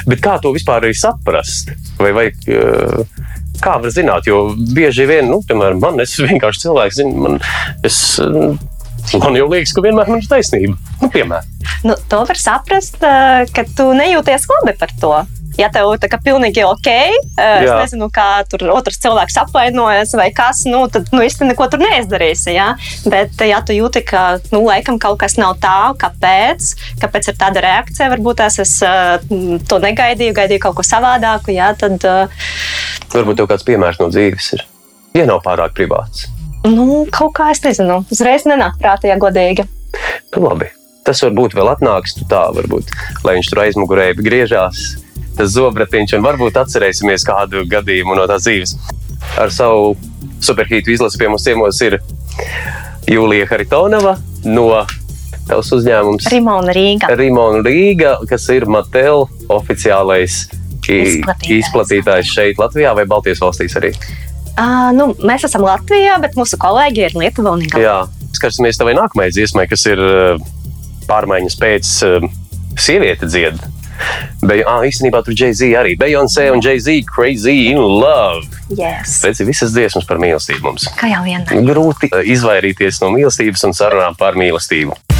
bet 0.08 0.22
kā 0.24 0.38
to 0.40 0.52
vispār 0.54 0.88
saprast? 0.96 1.72
Vai, 2.00 2.12
vai, 2.16 2.26
eh, 2.32 3.24
kā 3.62 3.78
var 3.82 3.92
zināt? 3.92 4.28
Jo 4.28 4.54
bieži 4.56 5.08
vien, 5.08 5.28
nu, 5.28 5.42
piemēram, 5.48 5.80
man, 5.80 6.00
es 6.00 6.16
vienkārši 6.20 6.66
cilvēks, 6.66 7.02
zinu, 7.02 7.26
man, 7.26 7.40
es, 7.84 8.18
eh, 8.20 9.18
man 9.20 9.36
jau 9.36 9.48
liekas, 9.52 9.76
ka 9.76 9.84
vienmēr 9.84 10.08
man 10.08 10.24
ir 10.24 10.30
taisnība. 10.32 10.78
Nu, 11.02 11.12
piemēram, 11.12 11.52
Nu, 11.82 11.96
to 12.08 12.20
var 12.28 12.38
saprast, 12.38 13.00
ā, 13.02 13.42
ka 13.54 13.64
tu 13.76 13.88
nejūties 13.98 14.46
labi 14.50 14.74
par 14.78 14.92
to. 15.00 15.14
Ja 15.60 15.68
tev 15.72 15.90
tā 16.00 16.08
kā 16.08 16.18
pilnīgi 16.22 16.64
ok, 16.64 16.88
ā, 16.88 17.46
es 17.60 17.68
Jā. 17.68 17.76
nezinu, 17.82 18.08
kā 18.12 18.42
tur 18.48 18.64
otrs 18.72 19.00
cilvēks 19.02 19.36
apvainojas 19.42 20.14
vai 20.16 20.30
kas, 20.34 20.64
nu, 20.68 20.84
tad 20.92 21.10
nu, 21.12 21.22
īstenībā 21.24 21.52
neko 21.52 21.68
tur 21.72 21.82
neizdarīsi. 21.82 22.54
Ja? 22.56 22.72
Bet, 23.04 23.36
ja 23.44 23.60
tu 23.64 23.76
jūti, 23.76 24.04
ka 24.08 24.38
nu, 24.54 24.62
laikam 24.66 25.00
kaut 25.02 25.20
kas 25.22 25.36
nav 25.40 25.58
tā, 25.62 25.92
kāpēc, 26.00 26.72
kāpēc 27.02 27.32
ir 27.32 27.40
tāda 27.40 27.64
reakcija, 27.64 28.10
varbūt 28.14 28.44
es, 28.48 28.60
es 28.64 28.74
ā, 28.86 28.94
to 29.68 29.80
negaidīju, 29.82 30.36
gaidīju 30.40 30.66
kaut 30.68 30.80
ko 30.80 30.86
savādāku, 30.86 31.52
ja? 31.56 31.72
tad 31.78 32.00
ā, 32.08 32.18
varbūt 33.12 33.42
tev 33.42 33.50
kāds 33.52 33.66
piemērs 33.68 34.00
no 34.00 34.08
dzīves 34.12 34.54
ir. 34.56 34.68
Ja 35.18 35.26
nav 35.28 35.42
pārāk 35.44 35.74
privāts, 35.76 36.30
nu, 36.64 37.04
kaut 37.12 37.34
kā 37.36 37.50
es 37.52 37.60
nezinu, 37.64 38.02
uzreiz 38.12 38.46
nenāk 38.48 38.78
prātā, 38.80 39.10
ja 39.10 39.18
godīgi. 39.20 39.66
tad 40.32 40.40
labi. 40.42 40.70
Tas 41.02 41.18
varbūt 41.24 41.56
vēl 41.58 41.72
atnāks 41.72 42.14
tā, 42.30 42.44
varbūt, 42.54 42.92
lai 43.26 43.34
viņš 43.38 43.48
tur 43.50 43.60
aizmugurē 43.64 44.12
griežās. 44.18 44.92
Tas 45.38 45.54
zobratiņš, 45.54 46.16
un 46.18 46.24
varbūt 46.26 46.58
atcerēsimies 46.60 47.24
kādu 47.24 47.64
gadījumu 47.70 48.16
no 48.18 48.26
tās 48.28 48.44
dzīves. 48.44 48.74
Ar 49.40 49.52
savu 49.54 49.94
superhītu 50.42 50.92
izlasi 50.92 51.20
pie 51.20 51.30
mums 51.32 51.46
ciemos 51.46 51.78
ir 51.86 52.00
Jūlija 53.08 53.46
Haritonova 53.50 54.16
no 54.44 54.66
tavas 55.48 55.70
uzņēmums 55.74 56.28
Rimona 56.32 56.74
Rīga. 56.76 57.10
Rimona 57.18 57.62
Rīga, 57.66 58.16
kas 58.30 58.48
ir 58.54 58.66
Mattel 58.70 59.26
oficiālais 59.52 60.44
Izplatītājs. 60.82 61.58
izplatītājs 61.62 62.30
šeit 62.34 62.60
Latvijā 62.60 62.92
vai 62.98 63.06
Baltijas 63.08 63.42
valstīs 63.42 63.76
arī. 63.78 63.92
Uh, 64.52 64.90
nu, 64.96 65.12
mēs 65.24 65.46
esam 65.48 65.64
Latvijā, 65.64 66.18
bet 66.20 66.34
mūsu 66.36 66.58
kolēģi 66.60 67.06
ir 67.06 67.14
Lietuva 67.16 67.54
un 67.56 67.62
Igaunija. 67.64 67.84
Jā, 67.86 68.32
skatīsimies 68.36 68.80
tavai 68.80 68.96
nākamajai 68.98 69.32
dziesmai, 69.32 69.68
kas 69.70 69.86
ir 69.88 70.02
pārmaiņas 71.08 71.56
pēc 71.62 71.92
uh, 72.08 72.26
sieviete 72.76 73.30
dzied. 73.30 73.62
Be, 74.42 74.60
ah, 74.66 74.82
īstenībā 74.86 75.22
tur 75.26 75.36
Jay-Z 75.38 75.70
arī. 75.78 75.94
Beyoncé 75.98 76.48
un 76.52 76.62
Jay-Z 76.64 77.04
Crazy 77.10 77.70
in 77.70 77.78
Love. 77.78 78.46
Yes. 78.72 79.20
Ir 79.28 79.46
visas 79.46 79.74
dziesmas 79.74 80.08
par 80.08 80.20
mīlestību 80.22 80.66
mums. 80.66 80.88
Kā 80.98 81.12
jau 81.12 81.22
vienmēr. 81.26 81.64
Grūti 81.70 82.10
izvairīties 82.34 83.02
no 83.04 83.12
mīlestības 83.14 83.68
un 83.68 83.76
sarunām 83.76 84.18
par 84.18 84.38
mīlestību. 84.40 85.11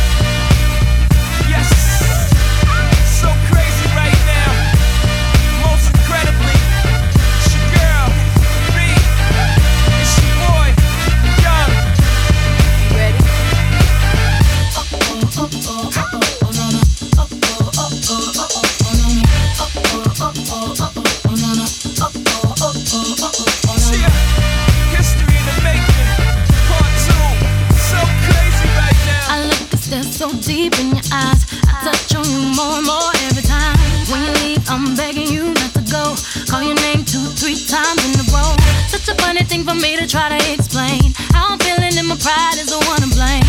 Deep 30.52 30.76
in 30.78 30.88
your 30.92 31.06
eyes. 31.08 31.48
I 31.64 31.72
touch 31.80 32.12
on 32.12 32.28
you 32.28 32.44
more 32.52 32.76
and 32.76 32.86
more 32.86 33.12
every 33.28 33.40
time. 33.40 33.76
When 34.12 34.20
you 34.20 34.32
leave, 34.44 34.62
I'm 34.68 34.92
begging 34.94 35.28
you 35.32 35.48
not 35.56 35.72
to 35.78 35.82
go. 35.88 36.04
Call 36.50 36.62
your 36.62 36.76
name 36.84 37.08
two, 37.08 37.24
three 37.40 37.56
times 37.56 38.00
in 38.04 38.20
a 38.20 38.26
row. 38.36 38.52
Such 38.92 39.08
a 39.08 39.14
funny 39.22 39.44
thing 39.48 39.64
for 39.64 39.74
me 39.74 39.96
to 39.96 40.04
try 40.06 40.28
to 40.28 40.40
explain. 40.52 41.16
How 41.32 41.52
I'm 41.52 41.58
feeling 41.64 41.96
and 41.96 42.08
my 42.08 42.18
pride 42.20 42.60
is 42.60 42.68
the 42.68 42.80
one 42.92 43.00
to 43.00 43.10
blame. 43.16 43.48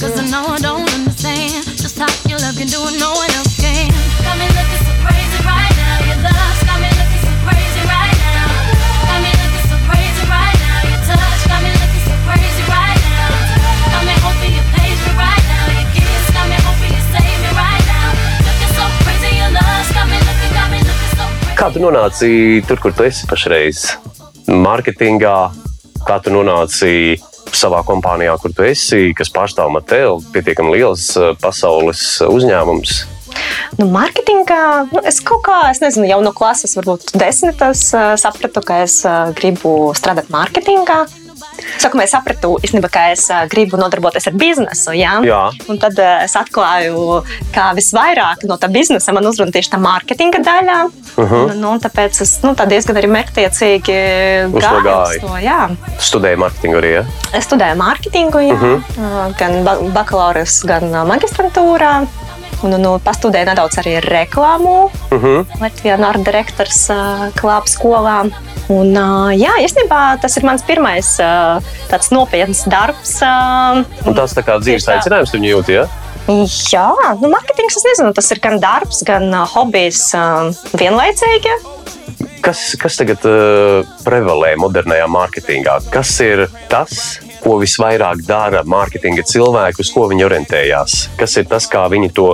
Cause 0.00 0.16
I 0.16 0.24
know 0.32 0.44
I 0.56 0.58
don't 0.58 0.88
understand 0.96 1.64
just 1.76 1.98
how 2.00 2.08
your 2.24 2.40
love 2.40 2.56
can 2.56 2.68
do 2.68 2.80
it, 2.88 2.96
no 2.98 3.12
one 3.12 3.35
Kā 21.66 21.72
tu 21.74 21.80
nonāci 21.82 22.28
tur, 22.62 22.78
kur 22.78 22.92
tu 22.94 23.02
esi 23.02 23.26
pašreiz? 23.26 23.80
Mārketingā, 24.46 25.32
kā 26.06 26.18
tu 26.22 26.30
nonāci 26.30 27.16
savā 27.50 27.80
kompānijā, 27.88 28.36
kur 28.38 28.54
tu 28.54 28.62
esi, 28.62 29.08
kas 29.18 29.32
pārstāv 29.34 29.72
Matēlu, 29.74 30.20
pietiekami 30.30 30.76
liels 30.76 31.08
eh, 31.18 31.32
pasaules 31.42 32.04
uzņēmums. 32.22 32.94
Nu, 33.80 33.88
mārketingā 33.90 34.60
nu, 34.92 35.02
es 35.10 35.18
kaut 35.26 35.42
kā, 35.48 35.58
es 35.72 35.82
nezinu, 35.82 36.06
jau 36.06 36.20
no 36.22 36.30
klases, 36.38 36.78
varbūt 36.78 37.16
desmitas, 37.18 37.82
ā, 37.98 38.12
sapratu, 38.14 38.62
ka 38.62 38.84
es 38.84 39.00
ā, 39.02 39.16
gribu 39.34 39.90
strādāt 39.98 40.30
mārketingā. 40.30 41.02
Sākumā 41.78 42.04
es 42.04 42.10
sapratu, 42.10 42.56
īstenībā, 42.62 42.90
ka 42.90 43.10
es 43.12 43.28
gribu 43.50 43.76
nodarboties 43.80 44.26
ar 44.26 44.32
biznesu. 44.32 44.92
Ja? 44.96 45.20
Jā. 45.26 45.50
Un 45.68 45.78
tad 45.78 45.98
es 45.98 46.34
atklāju, 46.36 47.24
ka 47.54 47.72
visvairāk 47.76 48.44
no 48.48 48.56
tā 48.56 48.68
biznesa 48.72 49.12
man 49.12 49.24
uzrunā 49.24 49.52
tieši 49.52 49.70
tā 49.74 49.78
mārketinga 49.80 50.42
daļā. 50.44 50.78
Uh 51.16 51.24
Mhm. 51.26 51.34
-huh. 51.34 51.50
un, 51.50 51.64
un 51.64 51.80
tāpēc 51.80 52.20
es 52.22 52.42
nu, 52.42 52.54
tā 52.54 52.66
diezgan 52.68 52.96
arī 52.96 53.08
mērķtiecīgi 53.08 53.96
gāju 54.52 55.20
to. 55.20 55.32
Jā. 55.40 55.70
Studēji 55.98 56.36
mārketingu 56.36 56.76
arī. 56.80 56.92
Ja? 56.92 57.04
Es 57.32 57.44
studēju 57.48 57.76
mārketingu, 57.76 58.38
jā, 58.48 58.52
uh 58.54 58.62
Mhm. 58.62 58.82
-huh. 58.98 59.38
gan 59.38 59.64
ba 59.64 59.76
bakalauras, 59.94 60.62
gan 60.66 60.82
magistrantūrā. 60.82 62.06
Un, 62.64 62.72
un, 62.72 62.86
un 62.88 63.00
pastudēju 63.04 63.50
nedaudz 63.50 63.76
arī 63.82 63.98
reklāmu. 64.04 64.90
Uh 65.10 65.22
-huh. 65.22 65.44
Latvijā 65.60 65.98
Nārda 66.00 66.24
direktors 66.24 66.88
ā, 66.90 67.30
klāpa 67.36 67.68
skolā. 67.68 68.30
Un, 68.68 68.94
ā, 68.96 69.36
jā, 69.36 69.52
īstenībā 69.62 70.20
tas 70.20 70.36
ir 70.36 70.44
mans 70.44 70.62
pirmais 70.62 71.18
ā, 71.20 71.60
tāds 71.90 72.10
nopietns 72.10 72.64
darbs. 72.66 73.20
ā, 73.22 73.84
Un 74.06 74.14
tas 74.14 74.34
tā 74.34 74.42
kā 74.42 74.58
dzīves 74.58 74.86
tā. 74.86 74.96
aicinājums 74.96 75.32
viņu 75.34 75.48
jūt. 75.52 75.68
Ja? 75.68 75.86
Jā, 76.72 76.88
nu, 77.20 77.28
mārketings, 77.28 77.76
es 77.76 77.84
nezinu, 77.84 78.12
tas 78.14 78.30
ir 78.30 78.40
gan 78.42 78.58
darbs, 78.60 79.02
gan 79.06 79.22
ā, 79.30 79.46
hobijs 79.46 80.14
ā, 80.14 80.52
vienlaicīgi. 80.74 81.52
Kas, 82.40 82.76
kas 82.78 82.96
tagad 82.96 83.18
uh, 83.26 83.86
prevalē 84.04 84.56
modernajā 84.56 85.06
mārketingā? 85.06 85.90
Kas 85.90 86.20
ir 86.20 86.48
tas, 86.68 87.18
ko 87.46 87.60
visvairāk 87.62 88.24
dara 88.26 88.64
mārketinga 88.66 89.22
cilvēki, 89.30 89.84
uz 89.84 89.92
ko 89.94 90.08
viņi 90.10 90.26
orientējās? 90.26 90.96
Kas 91.20 91.38
ir 91.38 91.46
tas, 91.50 91.68
kā 91.70 91.84
viņi 91.92 92.10
to 92.16 92.32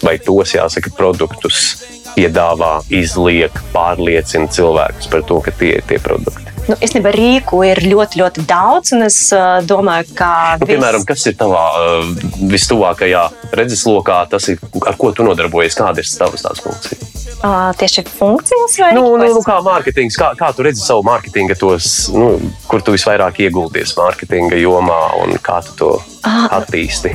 vai 0.00 0.16
tos, 0.22 0.54
jāsaka, 0.56 0.94
produktus 0.96 1.84
piedāvā, 2.14 2.78
izliek, 2.94 3.60
pārliecina 3.74 4.48
cilvēkus 4.48 5.12
par 5.12 5.26
to, 5.28 5.42
ka 5.44 5.52
tie 5.60 5.76
ir 5.80 5.86
tie 5.90 6.00
produkti? 6.00 6.53
Nu, 6.64 6.76
īstenībā 6.80 7.12
rīku 7.12 7.60
ir 7.68 7.82
ļoti, 7.84 8.22
ļoti 8.22 8.44
daudz, 8.48 8.94
es 9.04 9.18
ā, 9.36 9.60
domāju, 9.68 10.14
ka. 10.16 10.30
Nu, 10.62 10.68
piemēram, 10.70 11.04
kas 11.08 11.26
ir 11.28 11.36
tavā 11.40 11.64
uh, 11.76 12.14
vistuvākajā 12.48 13.26
redzeslokā, 13.52 14.22
tas 14.32 14.48
ir, 14.52 14.62
ar 14.88 14.96
ko 15.00 15.12
tu 15.12 15.26
nodarbojies, 15.28 15.76
kāda 15.76 16.00
ir 16.00 16.08
tavas 16.18 16.46
tās 16.46 16.64
funkcijas? 16.64 17.14
ā, 17.44 17.72
tieši 17.76 18.04
funkcijas 18.08 18.78
vai 18.80 18.90
Nu, 18.96 19.04
nu, 19.18 19.28
nu, 19.36 19.42
kā 19.44 19.58
mārketings, 19.64 20.16
kā, 20.20 20.32
kā 20.38 20.50
tu 20.56 20.64
redzi 20.66 20.82
savu 20.84 21.04
mārketinga 21.06 21.56
tos, 21.60 22.08
nu, 22.14 22.34
kur 22.70 22.84
tu 22.84 22.94
visvairāk 22.94 23.42
ieguldies 23.44 23.94
mārketinga 23.98 24.58
jomā 24.60 25.00
un 25.24 25.36
kā 25.44 25.60
tu 25.66 25.76
to 25.80 25.92
attīsti? 26.24 27.14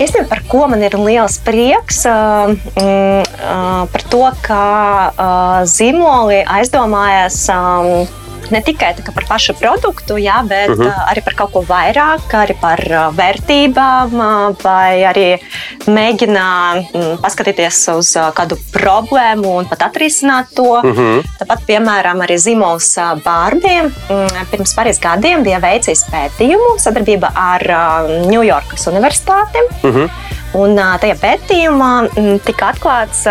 Īstenībā 0.00 0.28
par 0.30 0.40
ko 0.48 0.64
man 0.70 0.84
ir 0.84 0.96
liels 0.96 1.36
prieks, 1.44 2.04
mm, 2.08 3.24
ā, 3.36 3.58
par 3.92 4.06
to, 4.12 4.22
ka 4.44 4.62
ā, 5.12 5.28
zīmoli 5.68 6.40
aizdomājas. 6.44 7.42
ā, 7.52 7.60
Ne 8.50 8.60
tikai 8.66 8.94
kā 8.98 9.12
par 9.14 9.24
pašu 9.28 9.54
produktu, 9.54 10.16
jā, 10.18 10.42
bet 10.46 10.68
uh 10.70 10.76
Mhm. 10.76 10.88
-huh. 10.88 11.10
arī 11.12 11.24
par 11.24 11.34
kaut 11.34 11.52
ko 11.52 11.60
vairāk, 11.62 12.26
arī 12.32 12.54
par 12.60 12.78
vērtībām, 13.14 14.10
vai 14.62 15.02
arī 15.02 15.38
mēģina 15.86 16.46
paskatīties 17.22 17.78
uz 17.98 18.16
kādu 18.34 18.56
problēmu 18.72 19.46
un 19.58 19.64
pat 19.66 19.78
atrisināt 19.82 20.46
to. 20.54 20.62
Uh 20.62 20.82
Mhm. 20.84 20.98
-huh. 21.00 21.22
Tāpat, 21.40 21.60
piemēram, 21.66 22.18
arī 22.26 22.36
zīmols 22.38 22.98
Bārbiem 23.24 23.92
pirms 24.50 24.74
pāris 24.74 24.98
gadiem 25.00 25.42
bija 25.42 25.60
veicis 25.60 26.04
pētījumu 26.12 26.78
sadarbībā 26.78 27.30
ar 27.34 27.62
Ņujorkas 28.26 28.86
Universitāti. 28.92 29.58
Mhm. 29.82 30.08
Un 30.54 30.76
ā, 30.78 30.98
tajā 30.98 31.14
pētījumā 31.14 32.40
tika 32.44 32.72
atklāts 32.72 33.24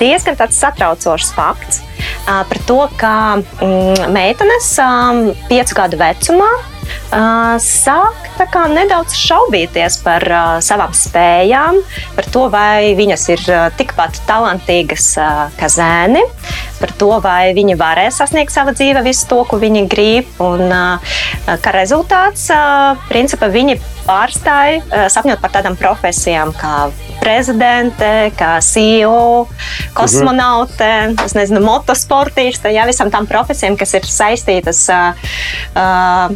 diezgan 0.00 0.36
satraucošs 0.50 1.32
fakts 1.34 1.80
par 2.26 2.62
to, 2.68 2.78
ka 3.00 3.14
mm, 3.40 4.06
meitenes 4.14 4.70
piecu 5.50 5.80
gadu 5.80 6.00
vecumā 6.00 6.52
sāk 7.62 8.24
kā 8.52 8.64
nedaudz 8.68 9.14
šaubīties 9.16 10.00
par 10.04 10.24
ā, 10.28 10.42
savām 10.64 10.92
spējām, 10.96 11.80
par 12.16 12.28
to, 12.32 12.48
vai 12.52 12.94
viņas 12.98 13.26
ir 13.32 13.44
ā, 13.48 13.60
tikpat 13.78 14.20
talantīgas 14.28 15.06
ā, 15.18 15.28
kā 15.58 15.70
zēni, 15.70 16.24
par 16.80 16.92
to, 16.98 17.10
vai 17.24 17.54
viņi 17.56 17.76
varēs 17.80 18.20
sasniegt 18.20 18.54
savā 18.54 18.74
dzīvē 18.76 19.04
visu 19.06 19.28
to, 19.30 19.42
ko 19.48 19.58
viņi 19.62 19.86
grib. 19.90 20.30
Un, 20.42 20.72
kā 21.44 21.74
rezultāts, 21.74 22.48
principā 23.08 23.50
viņi 23.52 23.78
pārstāja 24.04 25.08
sapņot 25.12 25.40
par 25.40 25.54
tādām 25.54 25.78
profesijām 25.80 26.52
kā 26.58 26.88
prezidente, 27.22 28.10
kā 28.38 28.58
CEO, 28.64 29.46
kosmonaute, 29.96 30.90
es 31.24 31.36
nezinu, 31.36 31.62
motosportiste, 31.64 32.72
jā, 32.74 32.84
visām 32.88 33.12
tām 33.14 33.28
profesijām, 33.30 33.78
kas 33.80 33.96
ir 33.96 34.08
saistītas 34.08 34.84
ā, 34.92 35.00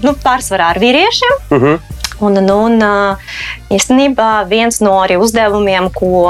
nu, 0.01 0.16
pārsvarā 0.24 0.72
ar 0.74 0.83
vīriešiem. 0.83 1.38
Mhm. 1.51 1.97
Un, 2.20 2.38
un, 2.40 2.48
un 2.50 2.83
ā, 2.83 2.94
īstenībā 3.74 4.31
viens 4.50 4.81
no 4.83 4.96
arī 5.02 5.18
uzdevumiem, 5.22 5.90
ko 5.94 6.24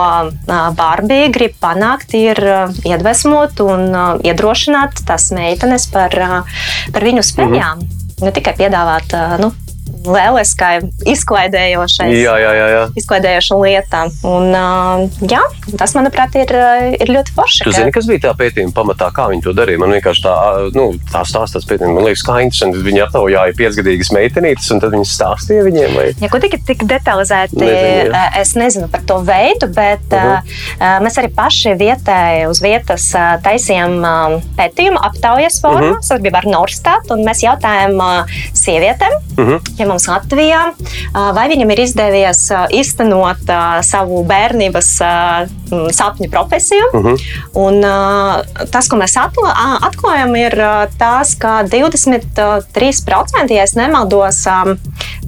Bārbija 0.49 1.31
grib 1.35 1.57
panākt, 1.63 2.13
ir 2.19 2.41
iedvesmot 2.85 3.63
un 3.65 3.89
iedrošināt 4.25 5.05
tās 5.09 5.31
meitenes 5.37 5.89
par, 5.93 6.19
par 6.93 7.09
viņu 7.09 7.25
spējām. 7.25 7.87
Ne 8.19 8.35
tikai 8.35 8.57
piedāvāt 8.59 9.15
ā, 9.15 9.25
nu, 10.05 10.13
lieliskai, 10.15 10.81
izklaidējošai. 11.07 12.09
Jā, 12.15 12.35
jā, 12.43 12.53
jā. 12.57 12.67
jā. 12.75 12.83
Izklaidējoša 12.99 13.59
lieta. 13.63 14.03
Un, 14.29 14.49
ā, 14.55 15.09
jā, 15.31 15.41
tas, 15.81 15.95
manuprāt, 15.99 16.35
ir, 16.41 16.53
ir 17.01 17.13
ļoti 17.15 17.35
forši. 17.37 17.65
Tu 17.65 17.73
ka- 17.73 17.77
zini, 17.81 17.93
kas 17.95 18.07
bija 18.11 18.25
tā 18.29 18.35
pētījuma 18.39 18.73
pamatā, 18.77 19.11
kā 19.15 19.29
viņi 19.33 19.43
to 19.47 19.53
darīja? 19.57 19.79
Man 19.83 19.95
vienkārši 19.97 20.25
tā, 20.25 20.35
nu, 20.77 20.87
tā 21.13 21.23
stāstās 21.29 21.67
pētījumā, 21.69 21.95
man 21.99 22.05
liekas, 22.09 22.25
kā 22.27 22.39
interesanti. 22.45 22.79
Viņi 22.89 23.03
aptaujāja 23.07 23.57
piecgadīgas 23.59 24.13
meitenītes, 24.15 24.71
un 24.75 24.81
tad 24.81 24.95
viņi 24.97 25.09
stāstīja 25.09 25.65
viņiem, 25.67 25.95
vai 25.99 26.07
Ja 26.21 26.29
godīgi 26.33 26.59
tik 26.67 26.83
detalizēti, 26.89 27.57
Nezinu, 27.59 28.13
jā. 28.15 28.25
es 28.41 28.55
nezinu 28.59 28.89
par 28.91 29.03
to 29.07 29.19
veidu, 29.27 29.69
bet 29.75 30.13
uh. 30.13 30.39
-huh. 30.79 31.03
mēs 31.05 31.19
arī 31.21 31.29
paši 31.35 31.75
vietēji 31.79 32.49
uz 32.49 32.61
vietas 32.63 33.15
eh, 33.15 33.39
taisījām 33.45 33.99
eh, 34.05 34.43
pētījumu 34.59 34.99
aptaujas 35.03 35.61
formā 35.63 35.79
uh 35.79 35.87
Mhm. 35.89 35.93
-huh. 35.95 36.03
sadarbībā 36.03 36.37
ar 36.39 36.45
Norstat. 36.47 37.11
un 37.11 37.19
Mēs 37.29 37.43
jautājām 37.45 37.95
eh, 38.01 38.25
sievietēm, 38.55 39.15
uh 39.15 39.39
Mhm. 39.45 39.53
-huh. 39.55 39.61
ja 39.79 39.87
mums 39.89 40.09
Latvijā, 40.09 40.63
vai 41.13 41.47
viņam 41.51 41.71
ir 41.75 41.81
izdevies 41.85 42.43
īstenot 42.75 43.49
eh, 43.49 43.83
savu 43.87 44.23
bērnības 44.29 44.91
sapņu 45.69 46.31
profesiju. 46.33 46.87
uh 46.95 47.05
-huh. 47.05 47.17
Un, 47.55 47.83
tas, 48.71 48.89
ko 48.89 48.97
mēs 48.97 49.17
atklājam, 49.19 50.37
ir 50.37 50.55
tas, 50.99 51.35
ka 51.35 51.63
23%, 51.63 53.53
ja 53.53 53.65
nemaldos, 53.75 54.47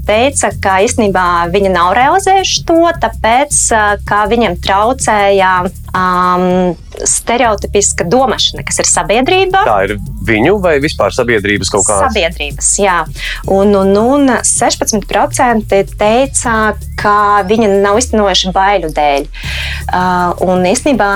teica, 0.06 0.50
ka 0.62 0.80
īstenībā 0.84 1.50
viņi 1.52 1.68
nav 1.74 1.92
realizējuši 1.98 2.64
to, 2.68 2.90
tāpēc, 3.02 3.58
ka 4.08 4.26
viņiem 4.30 4.56
traucēja 4.64 5.52
um, 5.94 6.76
stereotipiska 7.04 8.04
domāšana, 8.10 8.64
kas 8.66 8.80
ir 8.82 8.88
sabiedrība. 8.90 9.62
Tā 9.66 9.78
ir 9.88 9.96
viņu 10.26 10.58
vai 10.62 10.76
vispār 10.82 11.14
sabiedrības 11.14 11.72
kaut 11.72 11.86
kāda? 11.88 12.08
Sabiedrības, 12.08 12.70
jā. 12.82 12.98
Un, 13.50 13.74
un, 13.76 13.94
un 13.96 14.34
16% 14.50 15.80
teica, 16.00 16.54
ka 17.00 17.16
viņi 17.48 17.70
nav 17.80 18.00
iztenojuši 18.00 18.54
baiļu 18.56 18.92
dēļ. 18.96 19.28
Uh, 19.90 20.46
un 20.48 20.66
īstenībā. 20.70 21.10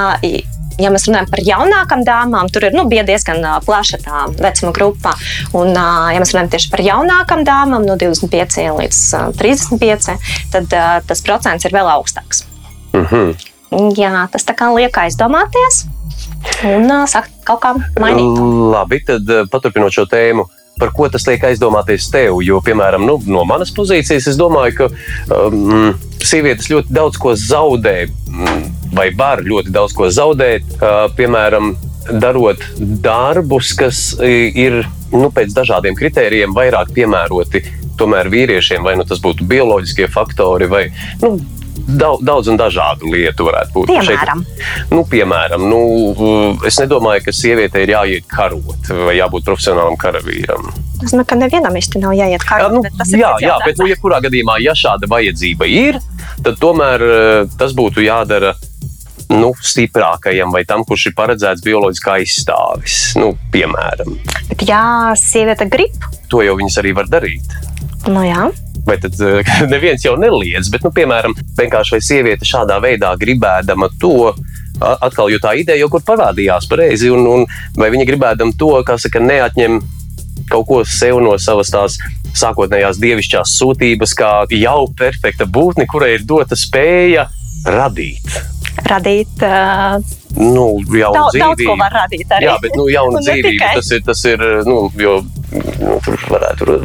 Ja 0.75 0.89
mēs 0.91 1.05
runājam 1.07 1.29
par 1.31 1.39
jaunākām 1.47 2.01
dāmām, 2.03 2.49
tur 2.51 2.65
ir 2.67 2.75
nu, 2.75 2.83
bija 2.91 3.05
diezgan 3.07 3.45
ā, 3.47 3.61
plaša 3.63 4.01
tā 4.03 4.25
vecuma 4.41 4.73
grupa. 4.75 5.13
Un, 5.55 5.71
ā, 5.71 6.11
ja 6.11 6.19
mēs 6.19 6.33
runājam 6.35 6.51
tieši 6.51 6.73
par 6.73 6.83
jaunākām 6.83 7.45
dāmām, 7.47 7.87
no 7.87 7.95
25 7.95 8.59
līdz 8.81 8.99
ā, 9.15 9.23
35, 9.39 10.19
tad 10.51 10.75
ā, 10.75 10.89
tas 11.07 11.23
procents 11.23 11.69
ir 11.69 11.77
vēl 11.79 11.93
augstāks. 11.95 12.43
Mm 12.91 13.07
-hmm. 13.07 13.95
Jā, 13.95 14.27
tas 14.31 14.43
tā 14.47 14.55
kā 14.59 14.75
liek 14.75 14.99
aizdomāties 14.99 15.85
un 16.65 16.91
uh, 16.91 17.05
sakt 17.11 17.33
kaut 17.47 17.63
kā 17.65 17.73
mainīt. 18.01 18.39
Labi, 18.75 19.01
tad 19.07 19.31
uh, 19.31 19.47
paturpinot 19.51 19.95
šo 19.95 20.07
tēmu. 20.11 20.47
Par 20.81 20.91
ko 20.95 21.07
tas 21.13 21.27
liek 21.29 21.45
aizdomāties 21.47 22.09
tev? 22.11 22.41
Jo, 22.43 22.59
piemēram, 22.65 23.05
nu, 23.07 23.19
no 23.31 23.45
manas 23.47 23.71
pozīcijas, 23.75 24.27
es 24.33 24.39
domāju, 24.39 24.75
ka 24.81 25.37
um, 25.47 25.95
sievietes 26.19 26.71
ļoti 26.73 26.95
daudz 26.95 27.21
ko 27.23 27.37
zaudē, 27.39 28.09
mm, 28.11 28.65
vai 28.97 29.09
var 29.15 29.45
ļoti 29.47 29.75
daudz 29.75 29.95
ko 29.95 30.11
zaudēt. 30.11 30.67
Uh, 30.81 31.07
piemēram, 31.15 31.77
darot 32.11 32.61
darbus, 32.79 33.73
kas 33.79 34.03
ir 34.21 34.83
nu, 35.15 35.31
pēc 35.33 35.55
dažādiem 35.57 35.97
kritērijiem 35.97 36.55
vairāk 36.57 36.93
piemēroti 36.97 37.63
tomēr 37.99 38.29
vīriešiem, 38.33 38.85
vai 38.85 38.97
nu 38.99 39.07
tas 39.09 39.23
būtu 39.23 39.47
bioloģiskie 39.49 40.09
faktori, 40.13 40.69
vai 40.71 40.85
nu, 41.23 41.37
daudz, 41.89 42.23
daudz 42.25 42.49
un 42.53 42.59
dažādu 42.61 43.11
lietu 43.13 43.47
varētu 43.49 43.73
būt. 43.75 43.91
Piemēram, 43.93 44.43
Šeit, 44.45 44.91
nu, 44.93 45.05
piemēram 45.11 45.65
nu, 45.71 45.81
es 46.67 46.79
nedomāju, 46.83 47.25
ka 47.27 47.35
sievietei 47.37 47.85
ir 47.87 47.95
jāiet 47.95 48.29
karot 48.31 48.91
vai 49.07 49.17
jābūt 49.19 49.47
profesionālam 49.47 49.97
karavīram. 50.01 50.71
es 51.05 51.13
domāju, 51.13 51.29
ka 51.33 51.41
nevienam 51.41 51.77
īsti 51.81 52.03
nav 52.03 52.15
jāiet 52.17 52.39
Jā, 52.41 52.45
karā. 52.49 52.69
nu, 52.73 52.83
jā, 53.19 53.33
jā, 53.45 53.57
bet 53.67 53.79
nu, 53.83 53.89
jebkurā 53.91 54.21
gadījumā, 54.25 54.59
ja 54.65 54.73
šāda 54.79 55.11
vajadzība 55.11 55.69
ir, 55.69 56.01
tad 56.45 56.57
tomēr 56.63 57.05
eh, 57.09 57.51
tas 57.59 57.75
būtu 57.77 58.05
jādara 58.07 58.55
nu, 59.35 59.53
stiprākajam 59.65 60.53
vai 60.53 60.65
tam, 60.69 60.85
kurš 60.85 61.07
ir 61.11 61.15
paredzēts 61.17 61.63
bioloģiskā 61.65 62.19
aizstāvis. 62.21 63.15
Nu, 63.19 63.33
piemēram, 63.55 64.19
Bet, 64.51 64.63
jā, 64.69 64.83
sieviete 65.19 65.65
grib. 65.73 65.97
to 66.31 66.43
jau 66.45 66.55
viņas 66.61 66.77
arī 66.83 66.93
var 66.95 67.09
darīt. 67.11 67.57
Nu, 68.07 68.21
jā. 68.23 68.51
Vai 68.85 68.99
tad 69.01 69.17
eh, 69.25 69.55
neviens 69.73 70.05
jau 70.05 70.17
neliedz, 70.21 70.69
bet, 70.73 70.85
nu, 70.85 70.93
piemēram, 70.95 71.37
vienkārši 71.59 71.97
vai 71.97 72.03
sieviete 72.05 72.49
šādā 72.49 72.81
veidā 72.85 73.15
gribēdama 73.21 73.91
to. 74.01 74.33
Atkal, 74.75 75.29
jo 75.31 75.39
tā 75.39 75.53
ideja 75.55 75.85
jau 75.85 75.89
kur 75.93 76.03
parādījās 76.03 76.67
pareizi, 76.67 77.07
un, 77.15 77.29
un 77.31 77.45
vai 77.79 77.93
viņa 77.95 78.09
gribēdama 78.09 78.57
to, 78.59 78.73
saka, 78.99 79.23
neatņem 79.23 79.79
kaut 80.51 80.67
ko 80.67 80.81
sev 80.89 81.21
no 81.23 81.37
savas 81.39 81.71
tās 81.71 81.95
sākotnējās 82.35 82.99
dievišķās 82.99 83.55
sūtības, 83.61 84.17
kā 84.19 84.33
jau 84.51 84.81
perfekta 84.99 85.47
būtne, 85.47 85.87
kurai 85.87 86.17
ir 86.17 86.27
dota 86.27 86.59
spēja 86.59 87.29
radīt. 87.71 88.35
Radīt. 88.91 89.39
Uh, 89.39 90.03
Nu, 90.35 90.81
jaunu 90.91 91.15
daudz, 91.15 91.37
daudz 91.39 91.61
dzīvību. 91.61 91.69
ko 91.69 91.75
var 91.79 91.93
radīt 91.95 92.33
arī. 92.35 92.49
Jā, 92.49 92.55
bet 92.59 92.75
nu, 92.75 92.89
jauna 92.91 93.19
Un 93.21 93.23
ne 93.23 93.37
dzīvība 93.37 93.53
tikai. 93.55 93.75
tas 93.79 93.91
ir. 93.95 94.01
Tas 94.03 94.25
ir 94.27 94.43
nu, 94.67 94.79
jo, 94.99 95.13
nu, 95.79 95.99
varētu 96.27 96.81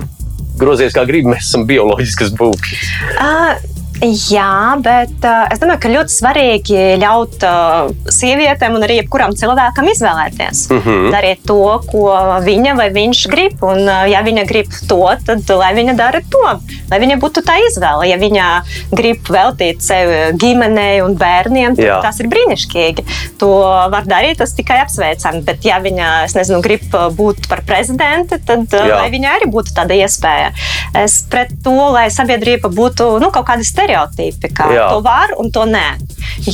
grozīties 0.62 0.96
kā 0.98 1.06
gribi. 1.10 1.34
Mēs 1.34 1.50
esam 1.50 1.66
bioloģiskas 1.70 2.34
būtnes. 2.40 3.79
Uh, 4.00 4.16
jā, 4.32 4.80
bet 4.80 5.26
uh, 5.28 5.48
es 5.52 5.60
domāju, 5.60 5.80
ka 5.84 5.92
ļoti 5.92 6.14
svarīgi 6.14 6.84
ļaut 7.02 7.44
uh, 7.44 7.90
sievietēm 8.14 8.78
un 8.78 8.86
arī 8.86 9.00
jebkuram 9.02 9.34
cilvēkam 9.36 9.90
izvēlēties. 9.92 10.62
Mm 10.72 10.80
-hmm. 10.86 11.10
Darīt 11.12 11.42
to, 11.48 11.60
ko 11.90 12.06
viņa 12.46 12.76
vai 12.78 12.90
viņš 12.96 13.24
grib. 13.32 13.58
Un, 13.64 13.84
uh, 13.84 14.06
ja 14.08 14.22
viņa 14.24 14.46
grib 14.48 14.72
to, 14.88 15.02
tad 15.26 15.50
lai 15.50 15.74
viņa 15.76 15.96
dara 15.96 16.22
to. 16.32 16.44
Lai 16.92 17.00
viņa 17.00 17.18
būtu 17.20 17.44
tā 17.44 17.58
izvēle. 17.68 18.08
Ja 18.08 18.18
viņa 18.18 18.46
grib 18.92 19.28
veltīt 19.30 19.82
sevi 19.84 20.38
ģimenei 20.40 21.02
un 21.04 21.16
bērniem, 21.16 21.76
tad 21.76 21.86
Jā. 21.86 22.00
tas 22.02 22.20
ir 22.20 22.32
brīnišķīgi. 22.32 23.06
To 23.40 23.52
var 23.92 24.08
darīt, 24.08 24.38
tas 24.38 24.54
tikai 24.54 24.80
apsveicami. 24.86 25.44
Bet, 25.44 25.66
ja 25.66 25.80
viņa 25.80 26.28
nezinu, 26.36 26.62
grib 26.62 26.88
uh, 26.94 27.10
būt 27.12 27.50
par 27.50 27.62
prezidenti, 27.68 28.40
tad 28.46 28.74
uh, 28.74 28.88
lai 28.96 29.10
viņai 29.12 29.36
arī 29.36 29.52
būtu 29.52 29.76
tāda 29.76 29.94
iespēja. 29.94 30.54
Es 30.96 31.22
pret 31.30 31.52
to, 31.64 31.76
lai 31.92 32.08
sabiedrība 32.10 32.72
būtu 32.72 33.20
nu, 33.20 33.32
kaut 33.32 33.46
kādi 33.46 33.68
stereotipi, 33.90 34.52
kā 34.54 34.70
Jā. 34.74 34.90
to 34.94 35.02
var 35.06 35.34
un 35.40 35.52
to 35.52 35.66
nē. 35.66 35.98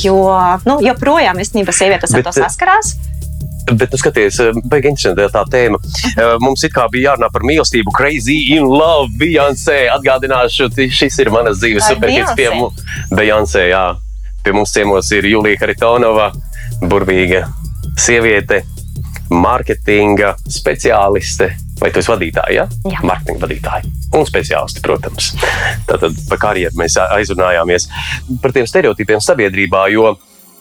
Jo 0.02 0.16
nu, 0.66 0.78
joprojām 0.84 1.38
īstenībā 1.42 1.74
sievietes 1.74 2.14
ar 2.14 2.22
Bet, 2.22 2.30
to 2.30 2.40
saskarās. 2.40 2.94
Bet, 3.66 3.90
nu, 3.90 3.98
skaties, 3.98 4.38
baigi 4.70 4.92
interesanti 4.92 5.26
tā 5.34 5.42
tēma. 5.50 5.80
Eh, 6.16 6.36
Mums 6.40 6.64
it 6.64 6.72
kā 6.74 6.86
bija 6.90 7.12
jārunā 7.12 7.30
par 7.32 7.42
mīlestību, 7.46 7.92
crazy 7.94 8.54
in 8.56 8.64
love, 8.64 9.10
Beyoncé. 9.18 9.86
Atgādināšu, 9.92 10.70
šis 10.90 11.18
ir 11.22 11.30
manas 11.34 11.60
dzīves 11.60 11.88
superhits 11.90 12.34
pie 12.38 12.50
mums. 12.54 12.82
Beyoncé, 13.10 13.68
jā. 13.72 13.84
Pie 14.44 14.54
mums 14.54 14.72
ciemos 14.72 15.10
ir 15.12 15.26
Julija 15.26 15.58
Haritonova, 15.60 16.30
burvīga 16.86 17.46
sieviete, 17.98 18.62
mārketinga 19.32 20.34
speciāliste. 20.50 21.52
Vai 21.80 21.90
tu 21.92 22.00
esi 22.00 22.08
vadītāja? 22.08 22.64
Ja? 22.64 22.92
Jā. 22.94 23.02
Mārketinga 23.04 23.42
vadītāja. 23.44 23.90
Un 24.16 24.24
speciālisti, 24.28 24.80
protams. 24.84 25.34
Tātad 25.88 26.16
par 26.30 26.40
karjeru 26.48 26.78
mēs 26.80 26.96
aizrunājāmies 27.02 27.90
par 28.42 28.56
tiem 28.56 28.68
stereotipiem 28.70 29.20
sabiedrībā. 29.24 29.88
Jo 29.92 30.14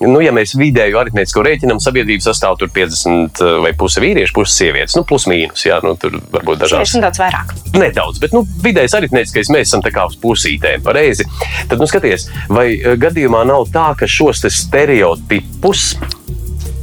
Nu, 0.04 0.19
ja 0.19 0.34
mēs 0.36 0.51
vidēju 0.60 0.97
aritmētisko 0.99 1.43
rēķinam, 1.45 1.78
sabiedrība 1.80 2.25
sastāv 2.25 2.58
tur 2.60 2.67
50 2.75 3.39
vai 3.63 3.71
puse 3.80 4.01
vīriešu, 4.04 4.34
puse 4.36 4.51
sievietes. 4.51 4.95
Nu, 4.97 5.06
plus 5.08 5.23
mīnus, 5.32 5.63
jā, 5.63 5.78
nu, 5.86 5.93
tur 5.99 6.17
varbūt 6.34 6.65
dažādas. 6.65 6.91
Tieši 6.91 7.04
daudz 7.06 7.21
vairāk. 7.21 7.54
Nedaudz, 7.80 8.19
bet 8.19 8.36
nu, 8.36 8.43
vidējais 8.65 8.97
aritmētiskais 8.99 9.51
mēs 9.56 9.71
esam 9.71 9.86
uz 9.86 10.17
pusītēm, 10.19 10.84
pareizi. 10.84 11.23
Tad, 11.69 11.80
nu, 11.80 11.88
skaties, 11.88 12.28
vai 12.51 12.67
eh, 12.75 12.97
gadījumā 12.99 13.45
nav 13.47 13.69
tā, 13.71 13.88
ka 13.95 14.10
šos 14.10 14.43
te 14.43 14.51
stereotipus 14.51 15.93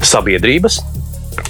sabiedrības 0.02 0.80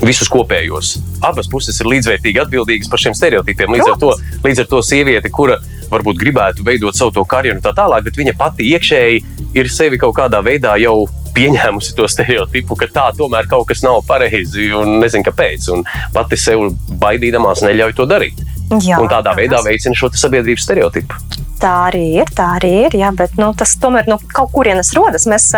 visus 0.02 0.30
kopējos. 0.32 0.96
Abas 1.24 1.48
puses 1.50 1.78
ir 1.80 1.90
līdzvērtīgi 1.90 2.42
atbildīgas 2.42 2.90
par 2.90 3.02
šiem 3.02 3.16
stereotipiem. 3.18 3.72
Līdz 3.76 3.92
ar, 3.92 3.98
to, 4.02 4.12
līdz 4.44 4.64
ar 4.64 4.70
to 4.70 4.82
sieviete, 4.86 5.30
kura 5.32 5.58
varbūt 5.92 6.20
gribētu 6.20 6.66
veidot 6.66 6.96
savu 6.96 7.24
karjeru 7.28 7.62
tā 7.62 7.74
tālāk, 7.76 8.06
bet 8.06 8.18
viņa 8.18 8.36
pati 8.38 8.70
iekšēji 8.72 9.24
ir 9.58 9.72
sevi 9.72 10.00
kaut 10.00 10.16
kādā 10.16 10.40
veidā 10.44 10.76
jau 10.80 11.04
pieņēmusi 11.32 11.94
to 11.96 12.06
stereotipu, 12.10 12.76
ka 12.76 12.88
tā 12.92 13.06
tomēr 13.16 13.48
kaut 13.48 13.68
kas 13.70 13.82
nav 13.84 14.02
pareizi 14.08 14.70
un 14.76 14.98
nezinu 15.02 15.26
kāpēc. 15.28 15.68
Un 15.76 15.86
pati 16.14 16.38
sev 16.40 16.68
baidīdamās 17.02 17.64
neļauj 17.64 17.96
to 17.98 18.08
darīt. 18.08 18.42
Jā, 18.80 19.00
un 19.02 19.10
tādā 19.10 19.34
veidā 19.36 19.58
protams. 19.58 19.68
veicina 19.68 19.98
šo 19.98 20.10
sabiedrības 20.16 20.66
stereotipu. 20.66 21.18
Tā 21.62 21.72
arī 21.92 22.06
ir, 22.18 22.30
tā 22.34 22.48
arī 22.56 22.70
ir. 22.86 22.96
Jā, 22.98 23.12
bet 23.14 23.36
nu, 23.38 23.52
tas 23.58 23.76
tomēr 23.78 24.08
no 24.10 24.18
kaut 24.34 24.50
kurienes 24.54 24.90
rodas. 24.96 25.28
Mēs 25.30 25.50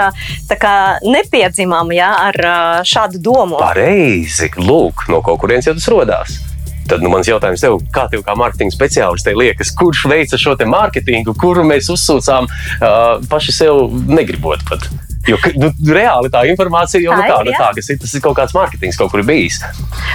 kā 0.61 0.75
nepiedzimām 1.05 1.95
jā, 1.97 2.11
ar 2.29 2.41
šādu 2.85 3.23
domu. 3.25 3.57
Pareizi, 3.63 4.51
lūk, 4.61 5.07
no 5.13 5.23
kurienes 5.25 5.71
jau 5.71 5.79
tas 5.79 5.89
radās. 5.95 6.37
Tad 6.85 7.01
nu, 7.01 7.09
mans 7.09 7.29
jautājums 7.29 7.63
tev, 7.65 7.79
kā 7.95 8.05
tev 8.13 8.21
kā 8.27 8.35
mārketinga 8.37 8.75
speciālistei 8.75 9.33
liekas, 9.39 9.73
kurš 9.79 10.05
veica 10.11 10.37
šo 10.41 10.53
mārketingu, 10.69 11.33
kuru 11.41 11.65
mēs 11.65 11.89
uzsūcām 11.93 12.51
uh, 12.51 13.25
paši 13.31 13.57
sev 13.57 13.87
negribot 14.11 14.67
pat? 14.69 14.91
Jo 15.29 15.39
nu, 15.57 15.71
reāli 15.95 16.31
tā 16.33 16.45
informācija 16.51 17.01
jau 17.01 17.15
Tā 17.15 17.25
nu, 17.25 17.47
ir, 17.47 17.49
nu, 17.49 17.55
jā. 17.55 17.61
tā, 17.63 17.71
kas 17.79 17.91
ir, 17.93 17.99
tas 18.03 18.15
ir 18.17 18.23
kaut 18.25 18.37
kāds 18.39 18.55
mārketings, 18.57 18.99
kaut 19.01 19.13
kur 19.13 19.23
ir 19.23 19.29
bijis. 19.29 19.61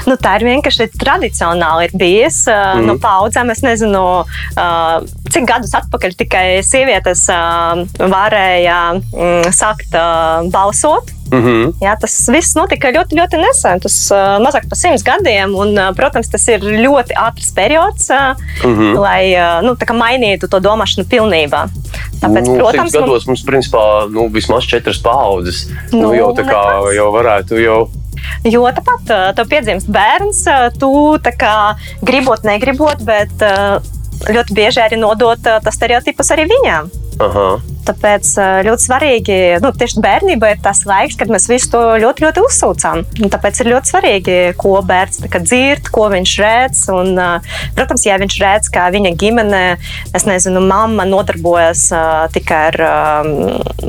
Nu, 0.05 0.17
tā 0.21 0.35
ir 0.37 0.47
vienkārši 0.49 0.89
tradicionāli 0.99 1.89
ir 1.89 1.95
bijis. 1.97 2.43
Mm. 2.49 2.85
No 2.89 2.97
paudzēm 3.01 3.49
es 3.53 3.63
nezinu, 3.65 4.03
cik 5.33 5.47
gadus 5.49 5.75
atpakaļ 5.79 6.17
tikai 6.19 6.45
sievietes 6.65 7.25
varēja 7.99 8.81
mm, 8.99 9.53
sākt 9.55 9.97
balsot. 10.53 11.15
Mm 11.31 11.41
-hmm. 11.45 11.73
Jā, 11.81 11.95
tas 11.99 12.13
viss 12.33 12.55
notika 12.55 12.89
ļoti, 12.91 13.15
ļoti 13.19 13.37
nesen. 13.37 13.79
Tas 13.79 13.95
uh, 14.11 14.17
mazāk 14.41 14.65
par 14.69 14.77
simts 14.77 15.03
gadiem. 15.03 15.55
Un, 15.55 15.77
uh, 15.77 15.91
protams, 15.95 16.29
tas 16.29 16.47
ir 16.47 16.59
ļoti 16.59 17.13
ātrs 17.13 17.53
periods, 17.55 18.09
uh, 18.09 18.35
Mm 18.63 18.75
-hmm. 18.75 18.99
lai 18.99 19.33
uh, 19.33 19.61
nu, 19.63 19.75
mainītu 19.93 20.47
to 20.49 20.59
domāšanu 20.59 21.05
pilnībā. 21.07 21.67
Tāpēc, 22.21 22.45
nu, 22.45 22.57
protams, 22.57 22.91
gados 22.91 23.25
mums 23.25 23.43
principā 23.45 24.09
nu, 24.11 24.27
vismaz 24.27 24.63
četras 24.63 24.97
paudzes. 25.01 25.67
Nu, 25.91 25.99
Nu, 25.99 26.13
jau 26.13 26.33
tā 26.33 26.43
kā 26.43 26.93
jau 26.95 27.11
varētu 27.11 27.53
jau. 27.63 27.89
Jo 28.43 28.61
tāpat 28.61 29.35
tev 29.35 29.47
piedzimst 29.47 29.87
bērns, 29.87 30.43
tu 30.79 31.17
tā 31.23 31.31
kā 31.37 31.75
gribot, 32.01 32.43
negribot, 32.43 33.03
bet 33.03 33.31
ļoti 34.29 34.53
bieži 34.53 34.81
arī 34.81 34.97
nodot 34.99 35.39
tas 35.39 35.75
stereotipus 35.75 36.31
arī 36.31 36.47
viņām. 36.49 36.89
Aha. 37.19 37.47
Tāpēc 37.89 38.27
uh, 38.37 38.59
ļoti 38.67 38.85
svarīgi, 38.85 39.37
nu, 39.63 39.71
tieši 39.75 40.01
bērnībā 40.03 40.53
ir 40.53 40.59
tas 40.63 40.83
laiks, 40.87 41.17
kad 41.19 41.31
mēs 41.31 41.47
visu 41.49 41.71
to 41.73 41.81
ļoti, 41.99 42.25
ļoti 42.27 42.43
uzsūcām. 42.45 43.01
Un 43.23 43.31
Tāpēc 43.33 43.59
ir 43.63 43.71
ļoti 43.73 43.91
svarīgi, 43.91 44.37
ko 44.59 44.75
bērns 44.85 45.19
dzird, 45.25 45.89
ko 45.93 46.05
viņš 46.13 46.33
redz. 46.39 46.83
Un, 46.93 47.11
uh, 47.17 47.57
protams, 47.77 48.05
ja 48.07 48.19
viņš 48.21 48.37
redz, 48.43 48.69
ka 48.73 48.87
viņa 48.93 49.13
ģimene, 49.19 49.63
es 50.15 50.27
nezinu, 50.29 50.61
mamma 50.63 51.07
nodarbojas 51.09 51.87
uh, 51.95 52.27
tikai 52.31 52.61
ar 52.69 52.79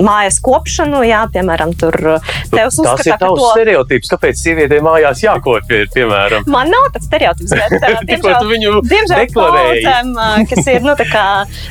mājas 0.01 0.40
kopšanu, 0.43 1.03
jā, 1.07 1.23
piemēram, 1.35 1.75
tur 1.79 1.97
uh, 2.16 2.33
tevs 2.51 2.81
Nu, 2.81 2.87
Tas 2.90 3.07
ir 3.07 3.16
tavs 3.21 3.40
to. 3.40 3.49
stereotips, 3.55 4.11
kāpēc 4.11 4.40
sievietēm 4.40 4.85
mājās 4.87 5.23
jākopja, 5.25 5.85
piemēram. 5.95 6.47
Man 6.51 6.71
nav 6.73 6.88
tāds 6.95 7.09
stereotips, 7.11 7.53
bet, 7.53 7.77
viņu 8.55 8.81
diemžēl 8.88 9.25
deklarēji. 9.27 9.85
uh, 10.16 10.40
kas 10.51 10.71
ir 10.73 10.85
nu, 10.87 10.97
tā 10.99 11.07
kā 11.11 11.27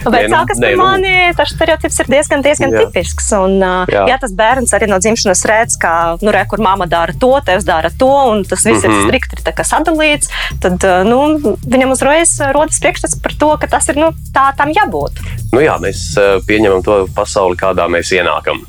vecākas 0.06 0.62
nē, 0.62 0.70
par 0.70 0.78
nu. 0.78 0.84
mani, 0.84 1.16
tas 1.40 1.49
stereotips 1.56 2.00
ir 2.04 2.10
diezgan, 2.12 2.44
diezgan 2.46 2.74
Jā. 2.74 2.86
tipisks. 2.86 3.32
Un, 3.38 3.58
Jā. 3.62 4.06
ja 4.10 4.18
tas 4.22 4.32
bērns 4.36 4.74
arī 4.78 4.88
no 4.92 5.00
dzimšanas 5.02 5.44
redz, 5.50 5.78
ka, 5.82 5.94
nu, 6.22 6.32
re, 6.36 6.46
kur 6.50 6.62
mamma 6.64 6.86
dara 6.90 7.14
to, 7.20 7.32
tevs 7.46 7.66
dara 7.68 7.90
to, 7.90 8.10
un 8.32 8.44
tas 8.44 8.64
viss 8.66 8.84
Mhm. 8.86 8.92
ir 8.92 9.08
strikti 9.08 9.44
tā 9.44 9.54
kā 9.56 9.64
sadalīts, 9.68 10.30
tad 10.62 10.82
nu, 11.06 11.20
viņam 11.68 11.92
uzreiz 11.96 12.38
rodas 12.54 12.80
priekšstats 12.80 13.20
par 13.22 13.34
to, 13.40 13.52
ka 13.58 13.68
tas 13.68 13.90
ir 13.90 13.96
nu, 13.96 14.12
tā 14.36 14.50
tam 14.58 14.72
jābūt. 14.74 15.20
Nu 15.54 15.60
jā, 15.62 15.78
mēs 15.82 16.14
pieņemam 16.48 16.84
to 16.84 17.08
pasauli, 17.16 17.56
kādā 17.58 17.88
mēs 17.90 18.12
ienākam. 18.14 18.62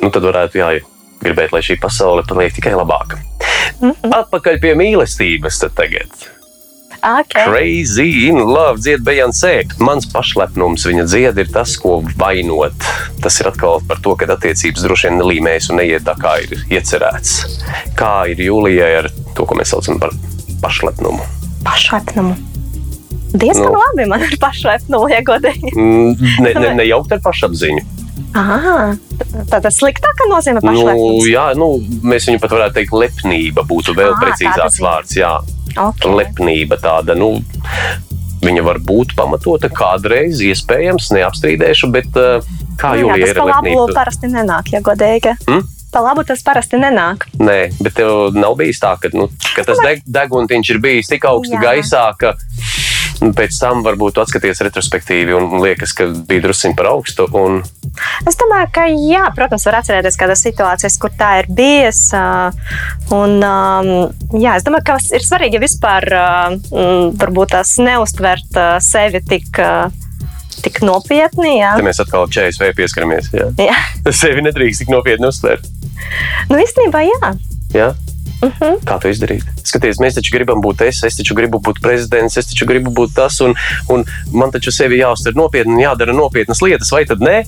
Nu, 0.00 0.10
tad 0.10 0.22
varētu 0.22 0.60
jā, 0.60 0.80
gribēt, 1.22 1.52
lai 1.52 1.60
šī 1.60 1.78
pasaule 1.80 2.22
paliek 2.28 2.52
tikai 2.54 2.72
labāka. 2.76 3.18
Atpakaļ 3.82 4.60
pie 4.60 4.74
mīlestības 4.78 5.58
tagad. 5.74 6.08
Okay. 7.04 7.44
Crazy 7.44 8.28
in 8.28 8.38
love, 8.40 8.80
dzied 8.80 9.02
Beyoncé. 9.04 9.66
Mans 9.76 10.06
pašlepnums 10.08 10.86
viņa 10.88 11.04
dzied 11.04 11.40
ir 11.42 11.50
tas, 11.52 11.74
ko 11.76 11.98
vainot. 12.16 12.86
Tas 13.20 13.36
ir 13.42 13.50
atkal 13.50 13.82
par 13.84 14.00
to, 14.00 14.14
ka 14.16 14.24
attiecības 14.32 14.86
droši 14.86 15.10
vien 15.10 15.20
nelīmējas 15.20 15.68
un 15.74 15.82
neiet 15.82 16.06
tā, 16.08 16.14
kā 16.16 16.38
ir 16.46 16.54
iecerēts. 16.72 17.34
Kā 17.98 18.14
ir 18.32 18.40
Jūlijai 18.46 18.90
ar 19.02 19.10
to, 19.36 19.44
ko 19.44 19.58
mēs 19.58 19.74
saucam 19.74 20.00
par 20.00 20.16
pašlepnumu? 20.64 21.20
Pašlepnumu. 21.66 22.38
Diezgan 23.34 23.68
Nu. 23.68 23.82
labi 23.82 24.06
man 24.08 24.22
ir 24.24 24.38
pašlepnumu, 24.40 25.10
ja 25.12 25.20
godīgi. 25.26 25.74
Mm, 25.76 26.16
Ne, 26.40 26.54
ne, 26.56 26.72
nejaukt 26.80 27.12
ar 27.12 27.20
pašapziņu. 27.20 27.84
Aha, 28.34 28.94
tā 29.50 29.60
tas 29.62 29.76
sliktākā 29.78 30.26
nozīmē 30.30 30.62
Nu, 30.64 31.20
jā, 31.26 31.50
nu, 31.58 31.68
mēs 32.02 32.26
viņu 32.30 32.40
pat 32.42 32.54
varētu 32.54 32.78
teikt, 32.80 32.94
lepnība 32.96 33.62
būtu 33.66 33.94
vēl 33.94 34.14
Ā, 34.14 34.18
precīzāks 34.22 34.80
vārds. 34.82 35.14
Jā, 35.18 35.36
Okay. 35.74 36.14
lepnība 36.20 36.80
tāda. 36.82 37.16
Nu, 37.18 37.38
Viņa 38.44 38.60
var 38.60 38.76
būt 38.84 39.14
pamatota 39.16 39.70
kādreiz, 39.72 40.42
iespējams, 40.44 41.06
neapstrīdēšu, 41.16 41.88
bet 41.94 42.18
uh, 42.20 42.44
kā 42.76 42.90
Nu, 42.92 42.98
jā, 42.98 43.14
Jūlijai 43.14 43.30
tas 43.30 43.38
ir 43.38 43.48
lepnība? 43.48 43.86
parasti 43.96 44.28
nenāk, 44.28 44.68
ja 44.74 44.80
godīgi. 44.84 45.32
Hmm? 45.46 45.62
Pa 45.94 46.02
labu 46.04 46.24
tas 46.28 46.42
parasti 46.44 46.76
nenāk. 46.76 47.24
Nē, 47.40 47.70
bet 47.80 47.94
tev 47.96 48.34
nav 48.36 48.56
bijis 48.58 48.82
tā, 48.82 48.96
ka, 49.00 49.08
nu, 49.16 49.30
ka 49.54 49.64
tas 49.64 49.80
deg, 49.80 50.02
deguntiņš 50.04 50.72
ir 50.74 50.80
bijis 50.82 51.08
tik 51.08 51.24
augstu 51.30 51.56
Jā. 51.56 51.62
gaisā, 51.62 52.02
ka 52.20 52.34
nu, 52.34 52.83
pēc 53.20 53.56
tam 53.60 53.82
varbūt 53.86 54.18
atskaties 54.22 54.62
retrospektīvi 54.66 55.34
un 55.36 55.58
liekas, 55.62 55.94
ka 55.96 56.08
bija 56.28 56.46
drusciņš 56.46 56.76
par 56.78 56.90
augstu. 56.94 57.28
Un, 57.38 57.62
Es 58.26 58.38
domāju, 58.40 58.68
ka 58.74 58.84
jā, 58.90 59.22
protams, 59.36 59.64
var 59.68 59.78
atcerēties 59.78 60.18
kādas 60.18 60.42
situācijas, 60.42 60.96
kur 60.98 61.12
tā 61.14 61.30
ir 61.42 61.48
bijis. 61.54 62.08
Un, 63.14 63.36
jā, 64.34 64.56
es 64.56 64.66
domāju, 64.66 64.86
ka 64.88 64.96
ir 65.14 65.22
svarīgi 65.22 65.60
vispār 65.62 66.08
varbūt 67.20 67.54
tās 67.54 67.76
neustvert 67.78 68.58
sevi 68.82 69.22
tik, 69.22 69.62
tik 70.64 70.82
nopietni. 70.86 71.58
Jā. 71.60 71.74
te 71.78 71.86
mēs 71.86 72.02
atkal 72.02 72.26
čējas 72.34 72.58
vai 72.62 72.72
pieskaramies. 72.76 73.30
Jā. 73.34 73.50
Jā. 73.62 73.78
Sevi 74.22 74.42
nedrīkst 74.48 74.84
tik 74.84 74.94
nopietni 74.94 75.30
uztvert. 75.30 75.70
Nu, 76.50 76.58
īstenībā, 76.58 77.06
jā. 77.06 77.34
Jā? 77.74 77.92
Uh 78.44 78.52
-huh. 78.60 78.76
Kā 78.84 78.98
to 79.00 79.08
izdarīt? 79.08 79.44
Skaties, 79.64 79.98
mēs 80.02 80.18
taču 80.18 80.34
gribam 80.34 80.60
būt 80.60 80.82
es, 80.88 81.02
es 81.04 81.16
taču 81.16 81.34
gribu 81.34 81.58
būt 81.58 81.80
prezidents, 81.82 82.36
es 82.36 82.46
taču 82.46 82.66
gribu 82.66 82.90
būt 82.90 83.14
tas, 83.14 83.40
un, 83.40 83.54
un 83.88 84.04
man 84.32 84.50
taču 84.50 84.72
sevi 84.72 85.00
jāuztver 85.00 85.34
nopietni 85.34 85.72
un 85.72 85.80
jādara 85.80 86.12
nopietnas 86.12 86.60
lietas, 86.62 86.90
vai 86.92 87.04
tad 87.04 87.18
nē? 87.20 87.44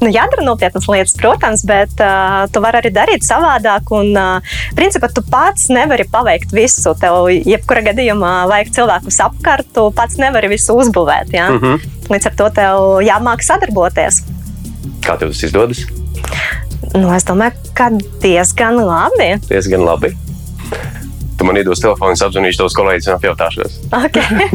Nu, 0.00 0.08
jādara 0.12 0.44
nopietnas 0.44 0.86
lietas, 0.88 1.14
protams, 1.16 1.64
bet 1.64 1.90
uh, 2.00 2.44
tu 2.52 2.60
vari 2.60 2.78
arī 2.82 2.92
darīt 2.92 3.24
savādāk. 3.24 3.90
Un, 3.90 4.12
uh, 4.16 4.40
principā, 4.76 5.08
tu 5.12 5.22
pats 5.30 5.68
nevari 5.68 6.04
paveikt 6.12 6.52
visu. 6.52 6.94
Tev, 7.00 7.30
jebkurā 7.32 7.82
gadījumā, 7.90 8.32
vajag 8.50 8.72
cilvēkus 8.76 9.20
apkārt, 9.28 9.70
tu 9.74 9.88
pats 9.96 10.20
nevari 10.20 10.48
visu 10.52 10.76
uzbūvēt. 10.76 11.32
Ja? 11.32 11.50
Mm 11.50 11.58
-hmm. 11.58 11.80
Līdz 12.08 12.26
ar 12.26 12.34
to 12.36 12.50
tev 12.50 12.76
jāmāk 13.08 13.42
sadarboties. 13.42 14.22
Kā 15.00 15.18
tev 15.18 15.32
tas 15.32 15.42
izdodas? 15.42 15.86
Nu, 16.94 17.10
es 17.14 17.24
domāju, 17.24 17.52
ka 17.74 17.90
diezgan 18.22 18.76
labi. 18.76 19.36
Diezgan 19.48 19.84
labi. 19.84 20.25
Tu 21.36 21.44
man 21.44 21.58
iedos 21.60 21.82
telefonu, 21.82 22.16
apzvanīšu 22.16 22.62
tos 22.62 22.74
kolēģus 22.76 23.10
un 23.10 23.16
apjautāšos. 23.18 23.74
Okay. 23.92 24.46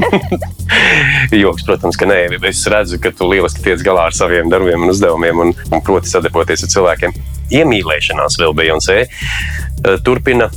Joks, 1.42 1.66
protams, 1.68 1.98
ka 2.00 2.08
nē. 2.10 2.24
Es 2.50 2.64
redzu, 2.74 2.98
ka 3.02 3.12
tu 3.14 3.28
lieliski 3.30 3.62
tiec 3.68 3.84
galā 3.86 4.08
ar 4.10 4.18
saviem 4.18 4.50
darbiem 4.50 4.82
un 4.82 4.94
uzdevumiem 4.94 5.44
un, 5.46 5.54
un 5.70 5.86
proti 5.86 6.10
sadarboties 6.10 6.66
ar 6.66 6.74
cilvēkiem. 6.74 7.14
Iemīlēšanās 7.54 8.40
vēl 8.42 8.58
Beyoncé 8.58 8.98
eh, 9.06 9.96
turpina. 10.06 10.50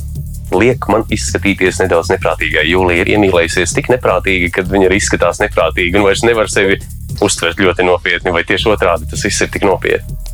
Liek 0.55 0.85
man 0.89 1.05
izskatīties 1.13 1.81
nedaudz 1.81 2.11
neprātīgai. 2.13 2.67
Jūlija 2.69 3.05
ir 3.05 3.15
iemīlējusies 3.15 3.73
tik 3.77 3.89
neprātīgi, 3.93 4.51
ka 4.53 4.65
viņa 4.69 4.89
arī 4.89 5.01
izskatās 5.01 5.41
neprātīgi 5.41 5.97
un 5.99 6.05
vairs 6.05 6.21
nevar 6.25 6.49
sevi 6.53 6.77
uztvert 7.25 7.61
ļoti 7.61 7.85
nopietni, 7.85 8.33
vai 8.33 8.45
tieši 8.47 8.69
otrādi 8.73 9.09
tas 9.09 9.25
viss 9.25 9.45
ir 9.45 9.51
tik 9.53 9.65
nopietni. 9.67 10.24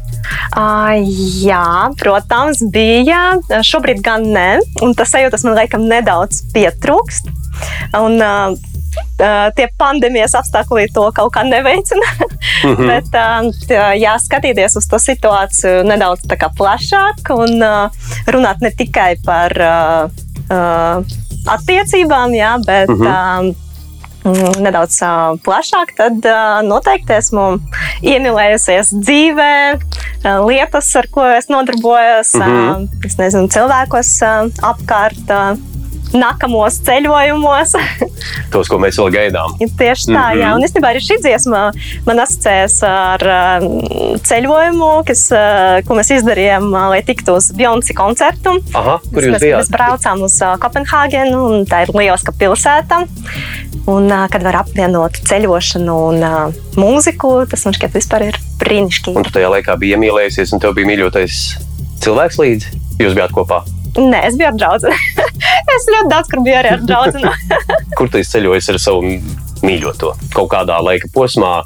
Uh, 0.55 0.97
jā, 1.43 1.91
protams, 2.01 2.63
bija. 2.73 3.38
Šobrīd 3.65 4.01
gan 4.05 4.27
nē, 4.34 4.49
un 4.86 4.95
tas 4.97 5.13
sajūtas 5.13 5.45
man 5.47 5.57
laikam 5.60 5.88
nedaudz 5.89 6.43
pietrūkst. 6.55 7.31
Un, 7.99 8.19
uh, 8.21 8.53
tie 9.55 9.67
pandēmijas 9.79 10.36
apstākļi 10.39 10.89
to 10.95 11.07
kaut 11.15 11.34
kā 11.36 11.45
neveicina. 11.47 12.10
Mhm. 12.67 12.88
Bet, 12.91 13.12
uh, 13.15 13.93
jā, 13.97 14.17
skatīties 14.21 14.77
uz 14.79 14.88
to 14.89 14.99
situāciju 15.01 15.86
nedaudz 15.88 16.27
plašāk 16.27 17.34
un 17.36 17.62
uh, 17.63 18.07
runāt 18.31 18.62
ne 18.63 18.71
tikai 18.75 19.15
par 19.25 19.55
uh, 19.57 21.01
attiecībām, 21.49 22.34
jā, 22.36 22.55
bet 22.65 22.91
mm, 22.91 23.53
nedaudz 24.23 24.99
uh, 25.01 25.34
plašāk, 25.45 25.95
tad 25.97 26.25
uh, 26.29 26.62
noteikti 26.65 27.15
esmu 27.17 27.45
iemīlējusies 28.05 28.93
dzīvē, 29.01 29.53
uh, 29.77 30.45
lietas, 30.45 30.91
ar 30.99 31.07
ko 31.12 31.25
es 31.38 31.49
nodarbojos, 31.49 32.36
Mhm. 32.38 32.86
uh, 32.86 33.05
es 33.05 33.17
nezinu, 33.17 33.49
cilvēkos 33.49 34.13
apkārt. 34.62 35.25
Nākamos 36.12 36.80
ceļojumos. 36.86 37.76
Tos, 38.52 38.67
ko 38.67 38.78
mēs 38.84 38.97
vēl 39.00 39.12
gaidām. 39.15 39.54
Tieši 39.60 40.12
tā, 40.12 40.12
mm 40.12 40.21
Mhm. 40.21 40.32
-hmm. 40.32 40.41
jā. 40.41 40.50
Un 40.56 40.63
īstenībā 40.65 40.88
arī 40.91 41.02
šī 41.06 41.17
dziesma 41.24 41.62
man 42.06 42.19
asociējas 42.19 42.76
ar 42.84 43.24
uh, 43.24 44.17
ceļojumu, 44.28 44.91
kas, 45.08 45.24
uh, 45.32 45.80
ko 45.88 45.95
mēs 45.95 46.12
izdarījām, 46.17 46.67
uh, 46.74 46.89
lai 46.93 47.02
tiktu 47.02 47.36
uz 47.39 47.52
Beyoncé 47.56 47.93
koncertu. 47.93 48.58
Aha, 48.74 49.00
kur 49.13 49.24
jūs 49.24 49.34
mēs, 49.38 49.41
bijāt? 49.41 49.58
mēs 49.62 49.71
braucām 49.71 50.21
uz 50.28 50.36
uh, 50.41 50.58
Kopenhāgenu, 50.60 51.39
un 51.50 51.65
tā 51.65 51.84
ir 51.88 51.93
lieliska 51.95 52.32
pilsēta. 52.38 53.08
Un, 53.88 54.12
kad 54.30 54.43
var 54.43 54.56
apvienot 54.62 55.12
ceļošanu 55.26 55.95
un 56.12 56.21
mūziku, 56.78 57.47
tas 57.50 57.65
man 57.65 57.74
šķiet 57.74 57.93
vispār 57.97 58.28
ir 58.30 58.38
brīnišķīgi. 58.62 59.17
Un 59.17 59.24
tu 59.24 59.32
tajā 59.34 59.50
laikā 59.50 59.74
biji 59.82 59.95
iemīlējusies, 59.97 60.54
un 60.54 60.60
tev 60.60 60.76
bija 60.78 60.88
mīļotais 60.91 61.58
cilvēks 62.06 62.38
līdzi. 62.38 62.67
Jūs 63.02 63.17
bijāt 63.17 63.34
kopā. 63.34 63.63
Nē, 63.99 64.23
es 64.30 64.38
biju 64.39 64.47
ar 64.51 64.58
draugu. 64.58 64.91
es 65.75 65.88
ļoti 65.91 66.12
daudz 66.12 66.32
kur 66.32 66.43
biju 66.45 66.58
arī 66.62 66.75
ar 66.77 66.84
draugu. 66.88 67.32
Kur 67.97 68.12
tu 68.12 68.21
ceļojies 68.23 68.69
ar 68.71 68.82
savu 68.82 69.15
mīļoto? 69.65 70.13
Kaut 70.36 70.51
kādā 70.54 70.77
laika 70.84 71.10
posmā. 71.13 71.62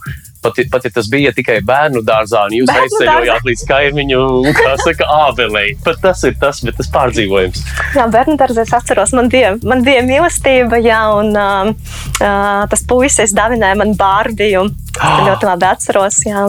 Pat, 0.45 0.59
pat 0.69 0.83
ja 0.85 0.91
tas 0.93 1.07
bija 1.09 1.31
tikai 1.33 1.55
bērnu 1.65 2.03
dārzā, 2.05 2.43
un 2.45 2.53
jūs 2.53 2.69
aizceļojāt 2.69 3.47
līdz 3.47 3.63
kaimiņu, 3.65 4.19
kā 4.53 4.75
saka, 4.83 5.07
ābelei. 5.25 5.71
Pat 5.85 5.97
tas 6.03 6.21
ir 6.27 6.35
tas, 6.41 6.59
bet 6.65 6.77
tas 6.77 6.89
pārdzīvojums. 6.93 7.63
Jā, 7.97 8.05
bērnu 8.13 8.37
dārzā 8.37 8.65
es 8.67 8.73
atceros, 8.77 9.13
man 9.17 9.31
bija, 9.33 9.55
man 9.65 9.81
bija 9.85 10.03
mīlestība, 10.05 10.77
jā, 10.85 11.01
un 11.17 11.33
uh, 11.33 11.71
uh, 12.21 12.61
tas 12.69 12.85
puisis 12.85 13.33
dāvināja 13.37 13.79
man 13.81 13.95
bārbiju. 13.97 14.67
Ah. 14.99 15.23
Ļoti 15.31 15.49
labi 15.49 15.69
atceros, 15.71 16.21
jā. 16.29 16.45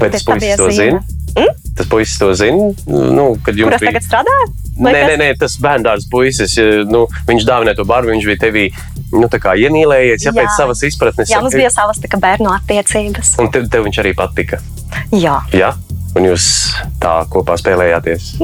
Vai 0.00 0.10
tas 0.10 0.26
puisis 0.26 0.58
to 0.58 0.72
zīme. 0.74 1.04
zina? 1.04 1.54
Tas 1.74 1.88
puisis 1.90 2.18
to 2.20 2.28
zina. 2.38 2.68
Nu, 2.86 3.34
kad 3.42 3.56
jums 3.58 3.74
bija. 3.80 3.90
tagad 3.90 4.04
strādāju? 4.06 4.50
Vai 4.78 4.92
Nē, 4.94 5.00
nē, 5.08 5.16
nē, 5.18 5.28
tas 5.38 5.56
bērns 5.62 6.06
puisis. 6.10 6.54
Nu, 6.90 7.04
viņš 7.28 7.46
dāvināja 7.48 7.78
to 7.80 7.86
barbu, 7.88 8.12
viņš 8.14 8.28
bija 8.30 8.42
tevī 8.46 8.68
nu, 9.14 9.26
tā 9.30 9.40
kā 9.42 9.54
iemīlējies, 9.58 10.26
ja 10.26 10.30
Jā. 10.32 10.36
pēc 10.40 10.54
savas 10.58 10.82
izpratnes. 10.86 11.30
Jā, 11.30 11.40
mums 11.42 11.54
bija 11.54 11.70
savas 11.74 11.98
bērnu 11.98 12.50
attiecības. 12.54 13.36
Un 13.42 13.50
tev, 13.54 13.66
tev 13.70 13.86
viņš 13.88 14.00
arī 14.04 14.14
patika. 14.18 14.62
Jā, 15.14 15.40
Ja? 15.54 15.74
Un 16.14 16.28
jūs 16.28 16.44
tā 17.02 17.24
kopā 17.26 17.56
spēlējāties. 17.58 18.36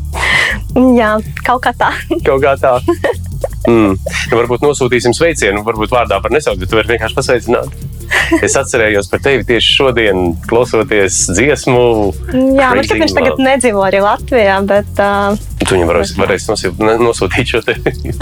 jā 1.00 1.10
kaut 1.46 1.62
kā 1.64 1.72
tā. 1.72 1.88
Kaut 2.26 2.44
kā 2.44 2.56
tā. 2.60 2.76
Mm. 3.68 3.92
Nu, 4.00 4.36
varbūt 4.38 4.62
nosūtīsim 4.64 5.12
sveicienu, 5.14 5.60
varbūt 5.64 5.92
vārdā 5.92 6.16
par 6.24 6.32
nesaukt, 6.32 6.62
bet 6.62 6.70
tu 6.72 6.78
vari 6.78 6.94
vienkārši 6.94 7.16
pasveicināt. 7.16 7.74
Es 8.46 8.56
atcerējos 8.58 9.10
par 9.10 9.22
tevi 9.24 9.46
tieši 9.48 9.76
šodien, 9.80 10.24
klausoties 10.50 11.22
dziesmu. 11.34 11.84
Jā, 12.30 12.70
man 12.70 12.80
Crazy 12.80 12.90
šķiet, 12.90 13.04
viņš 13.04 13.16
tagad 13.18 13.44
nedzīvo 13.46 13.84
arī 13.86 14.02
Latvijā, 14.04 14.58
bet 14.70 15.02
uh, 15.02 15.38
Tu 15.70 15.76
viņam 15.76 15.90
nosūt, 15.92 16.78
ne- 16.82 16.96
nosūtīt 16.98 17.50
šo 17.52 17.60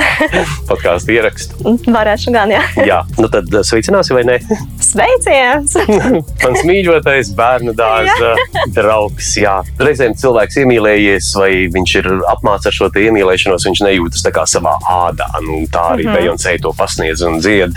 podkāstu 0.69 1.15
ierakstu. 1.15 1.77
varēšu 1.95 2.33
gan, 2.35 2.51
jā. 2.51 2.61
Jā, 2.85 2.99
nu 3.17 3.29
tad 3.33 3.47
sveicināsi 3.65 4.13
vai 4.17 4.25
ne? 4.27 4.37
Sveiciens! 4.83 5.77
Mans 6.45 6.65
mīļotais 6.67 7.31
bērnu 7.39 7.73
dārza 7.79 8.35
draugs. 8.75 9.31
Jā. 9.39 9.55
Reizēm 9.81 10.17
cilvēks 10.19 10.59
iemīlējies, 10.65 11.31
vai 11.39 11.51
viņš 11.73 11.95
ir 12.03 12.11
apmācīts 12.35 12.73
ar 12.73 12.77
šo 12.81 12.91
iemīlēšanos, 13.05 13.69
viņš 13.71 13.83
nejūtas 13.87 14.27
tā 14.27 14.35
kā 14.35 14.45
savā 14.51 14.75
ādā. 14.83 15.31
Nu, 15.45 15.63
tā 15.71 15.85
arī 15.95 16.05
mm. 16.05 16.11
-hmm. 16.11 16.19
Beyoncé 16.19 16.57
to 16.61 16.75
pasniedz 16.77 17.23
un 17.23 17.39
dzied. 17.41 17.73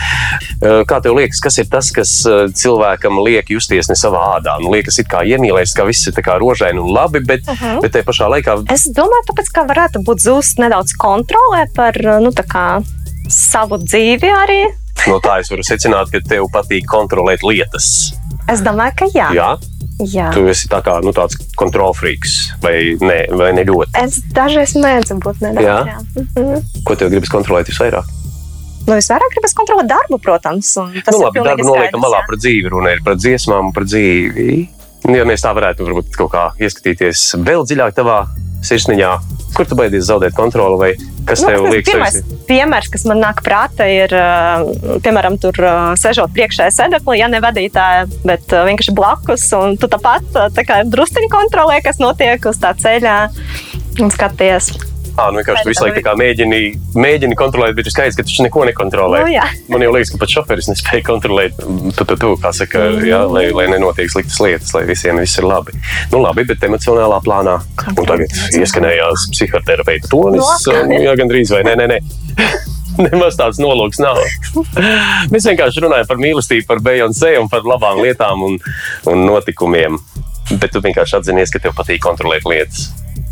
Kā 0.90 1.00
tev 1.04 1.16
liekas, 1.20 1.40
kas 1.44 1.62
ir 1.62 1.70
tas, 1.70 1.92
kas 1.94 2.01
uh, 2.26 2.46
cilvēkam 2.62 3.20
liek 3.26 3.50
justies 3.54 3.90
ne 3.92 3.96
savā 3.96 4.22
ādā? 4.38 4.58
Nu, 4.62 4.72
liekas, 4.74 5.00
kā 5.10 5.24
iemīlējies, 5.28 5.76
ka 5.78 5.86
viss 5.88 6.08
ir 6.08 6.14
tā 6.18 6.24
kā 6.26 6.38
rožaini 6.42 6.80
un 6.82 6.92
labi, 6.96 7.20
bet, 7.20 7.42
uh 7.48 7.54
Mhm. 7.54 7.66
-huh. 7.78 7.82
bet 7.82 7.92
te 7.92 8.04
pašā 8.04 8.30
laikā 8.30 8.58
Es 8.74 8.88
domāju, 8.88 9.26
tāpēc, 9.30 9.52
ka 9.54 9.62
varētu 9.72 10.04
būt 10.08 10.20
zūst 10.28 10.60
nedaudz 10.60 10.92
kontrolē 10.98 11.66
par 11.76 11.94
nu, 12.22 12.32
kā, 12.32 12.84
savu 13.30 13.78
dzīvi 13.78 14.30
arī. 14.44 14.62
no 15.08 15.20
tā 15.20 15.40
es 15.40 15.50
varu 15.50 15.64
secināt, 15.64 16.12
ka 16.12 16.20
tev 16.30 16.46
patīk 16.54 16.86
kontrolēt 16.86 17.40
lietas. 17.44 18.14
Es 18.48 18.60
domāju, 18.62 18.94
ka 18.96 19.06
jā. 19.14 19.30
Jā, 19.34 19.58
Jā. 20.02 20.32
Tu 20.34 20.48
esi 20.48 20.68
tā 20.68 20.82
kā, 20.82 21.04
nu, 21.04 21.12
tāds 21.14 21.36
kontrolfrīks 21.56 22.58
vai 22.64 22.98
ne, 23.02 23.28
vai 23.38 23.52
ne 23.54 23.64
ļoti. 23.64 23.92
Es 24.04 24.20
dažreiz 24.34 24.74
mēdzu 24.76 25.20
būt 25.22 25.42
nedaudz. 25.42 25.66
Jā? 25.66 25.86
Jā. 25.86 25.98
Mhm. 26.38 26.84
Ko 26.84 26.96
tev 26.96 27.10
gribas 27.10 27.30
kontrolēt 27.30 27.70
visvairāk? 27.70 28.06
Nu, 28.88 28.96
visvairāk 28.98 29.34
gribas 29.36 29.54
kontrolēt 29.58 29.88
darbu, 29.92 30.18
protams. 30.24 30.74
Tas 30.74 31.14
Nu, 31.16 31.20
ir 31.22 31.26
labi, 31.28 31.40
pilnīgi 31.40 31.50
darbu 31.50 31.68
noliekam 31.70 31.88
skaidrs, 31.88 32.06
malā 32.08 32.22
par 32.28 32.38
dzīvi, 32.42 32.70
runa 32.74 32.94
ir 32.96 33.04
par 33.06 33.16
dziesmām 33.22 33.74
par 33.76 33.84
dzīvi. 33.90 34.48
Nu, 35.10 35.16
Ja 35.18 35.26
mēs 35.26 35.42
tā 35.42 35.50
varētu 35.58 35.86
varbūt 35.88 36.14
kaut 36.18 36.32
kā 36.34 36.48
ieskatīties 36.62 37.24
vēl 37.42 37.64
dziļāk 37.66 37.96
tavā 37.98 38.20
sirsniņā, 38.62 39.08
kur 39.58 39.66
tu 39.66 39.74
baidies 39.80 40.06
zaudēt 40.06 40.36
kontroli 40.38 40.78
vai 40.78 40.90
kas 41.26 41.42
Nu, 41.42 41.48
tev 41.50 41.64
liekas? 41.72 41.88
pirmais 41.90 42.14
tev 42.20 42.22
esi- 42.28 42.38
piemērs, 42.52 42.90
kas 42.94 43.06
man 43.10 43.18
nāk 43.24 43.42
prātā, 43.42 43.88
ir, 43.90 44.14
piemēram, 45.02 45.40
tur 45.42 45.58
sežot 45.98 46.30
priekšā 46.36 46.68
sēdeklī, 46.70 47.18
ja 47.18 47.28
ne 47.34 47.42
vadītāja, 47.42 48.06
bet 48.24 48.46
vienkārši 48.54 48.94
blakus. 48.94 49.48
Un 49.58 49.78
tu 49.82 49.88
tāpat 49.90 50.30
tā 50.54 50.66
kā 50.68 50.84
druskuļi 50.86 51.30
kontrolē, 51.34 51.82
kas 51.84 51.98
notiek 51.98 52.46
uz 52.46 52.58
tā 52.62 52.76
ceļa 52.78 53.18
un 54.02 54.10
skaties. 54.14 54.70
Ā, 55.12 55.28
nu, 55.32 55.42
vienkārši 55.42 55.66
tu 55.66 55.72
visu 55.72 55.84
laiku 55.84 56.02
tā 56.06 56.14
mēģini, 56.16 56.60
mēģini 56.96 57.36
kontrolēt, 57.40 57.76
bet 57.76 57.88
ir 57.90 57.94
skaidrs, 57.94 58.16
ka 58.16 58.24
tu 58.28 58.46
neko 58.46 58.64
nekontrolē. 58.70 59.24
Nu, 59.26 59.34
jā. 59.34 59.44
Man 59.72 59.84
jau 59.84 59.92
liekas, 59.92 60.14
ka 60.14 60.20
pat 60.22 60.32
šoferis 60.32 60.70
nespēja 60.72 61.04
kontrolēt 61.10 61.58
to, 61.60 62.06
to, 62.08 62.16
to 62.16 62.32
kā 62.42 62.54
saka, 62.56 62.86
jā, 63.04 63.20
lai, 63.28 63.50
lai 63.56 63.68
nenotiek 63.74 64.12
sliktas 64.14 64.40
lietas, 64.44 64.72
lai 64.78 64.86
visiem 64.88 65.20
viss 65.20 65.40
ir 65.42 65.48
labi. 65.50 65.76
Nu, 66.14 66.22
labi, 66.24 66.46
bet 66.48 66.64
emocionālā 66.68 67.20
plānā. 67.26 67.58
Un 67.92 68.08
tagad 68.08 68.32
ieskanējās 68.58 69.28
psihoterapeita 69.36 70.12
tonis. 70.12 70.40
Nu, 70.40 70.48
atkal. 70.56 70.96
Jā, 70.96 71.18
gandrīz 71.20 71.52
vai 71.54 71.66
nē, 71.68 71.76
nē, 71.82 71.90
nē. 71.92 72.00
Nemaz 73.02 73.38
tāds 73.40 73.60
nolūks 73.62 74.02
nav. 74.04 74.20
Mēs 75.34 75.48
vienkārši 75.48 75.86
runājam 75.86 76.10
par 76.10 76.20
mīlestību, 76.22 76.68
par 76.70 76.82
Beyoncé 76.84 77.36
un 77.40 77.52
par 77.52 77.68
labām 77.68 78.02
lietām 78.04 78.44
un, 78.48 78.58
un 79.12 79.24
notikumiem. 79.28 80.00
Bet 80.52 80.74
tu 80.74 80.82
vienkārši 80.84 81.20
atzinies, 81.20 81.52
ka 81.54 81.62
tev 81.64 81.76
patīk 81.78 82.02
kontrolēt 82.04 82.48
lietas. 82.50 82.90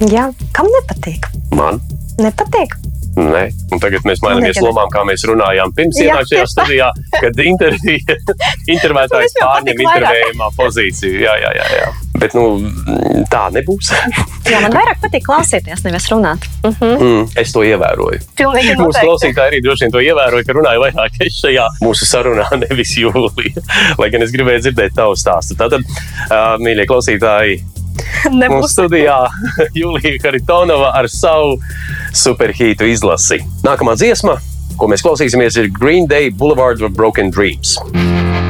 Jā, 0.08 0.30
kam 0.56 0.70
nepatīk? 0.80 1.28
Man 1.56 1.82
Nepatīk. 2.20 2.76
Nē, 3.20 3.42
un 3.74 3.82
tagad 3.82 4.06
mēs 4.08 4.22
mainamies 4.24 4.54
Negribu. 4.54 4.70
lomām, 4.70 4.90
kā 4.94 5.02
mēs 5.08 5.24
runājām 5.28 5.72
pirms 5.76 5.98
tā. 6.00 6.44
studijā, 6.48 6.90
kad 7.16 7.40
intervētājs 8.76 9.34
pārņem 9.40 9.82
intervējumā 9.84 10.50
pozīciju. 10.56 11.18
Jā, 11.24 11.34
jā, 11.42 11.50
jā, 11.58 11.66
jā. 11.80 11.90
Bet 12.20 12.36
nu, 12.36 12.44
tā 13.32 13.46
nebūs. 13.56 13.92
Jā, 14.48 14.60
man 14.64 14.76
vairāk 14.76 15.02
patīk 15.04 15.26
klausīties, 15.28 15.84
nevis 15.88 16.08
runāt. 16.12 16.48
Mhm. 16.68 16.94
Mm, 16.96 17.26
es 17.40 17.52
to 17.56 17.64
ievēroju. 17.68 18.22
Mūsu 18.80 19.04
klausītāji 19.04 19.54
arī 19.54 19.64
droši 19.66 19.88
vien 19.88 19.96
to 19.96 20.04
ievēroja, 20.04 20.48
ka 20.48 20.56
runāja 20.60 20.84
vairāk 20.86 21.20
šajā 21.40 21.68
mūsu 21.84 22.08
sarunā, 22.08 22.48
nevis 22.68 22.96
jūlijā. 23.00 23.66
Lai 24.00 24.12
gan 24.14 24.28
es 24.28 24.36
gribēju 24.36 24.68
dzirdēt 24.68 24.96
tavu 25.00 25.20
stāstu. 25.20 25.60
Tātad, 25.60 25.84
uh, 25.84 26.56
mīļie 26.62 26.88
klausītāji, 26.92 27.62
Nebūs. 28.34 28.74
studijā 28.74 29.18
Julija 29.80 30.20
Haritonova 30.26 30.94
ar 31.00 31.10
savu 31.12 31.58
superhītu 32.16 32.90
izlasi. 32.90 33.42
Nākamā 33.66 33.96
dziesma, 34.00 34.40
ko 34.80 34.92
mēs 34.92 35.06
klausīsimies, 35.06 35.60
ir 35.62 35.72
Green 35.74 36.08
Day 36.10 36.30
Boulevard 36.30 36.82
of 36.82 36.96
Broken 36.98 37.34
Dreams. 37.34 37.78
I 37.94 38.49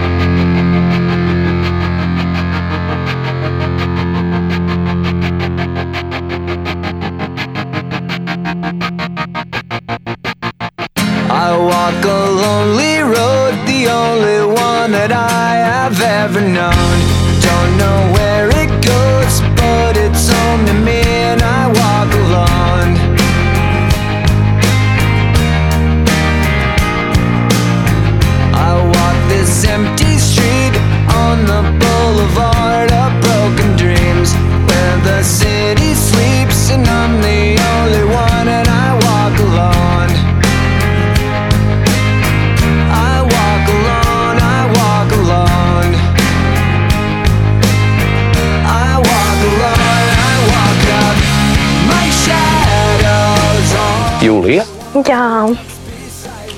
Jā, 55.08 55.48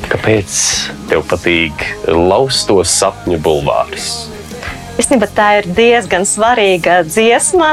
kāpēc 0.09 0.57
tev 1.11 1.23
patīk 1.29 1.83
laustos 2.09 2.93
sapņu 3.01 3.37
bulvārs? 3.43 4.11
Īstenībā 4.99 5.27
tā 5.33 5.47
ir 5.59 5.67
diezgan 5.75 6.25
svarīga 6.27 7.01
dziesma, 7.07 7.69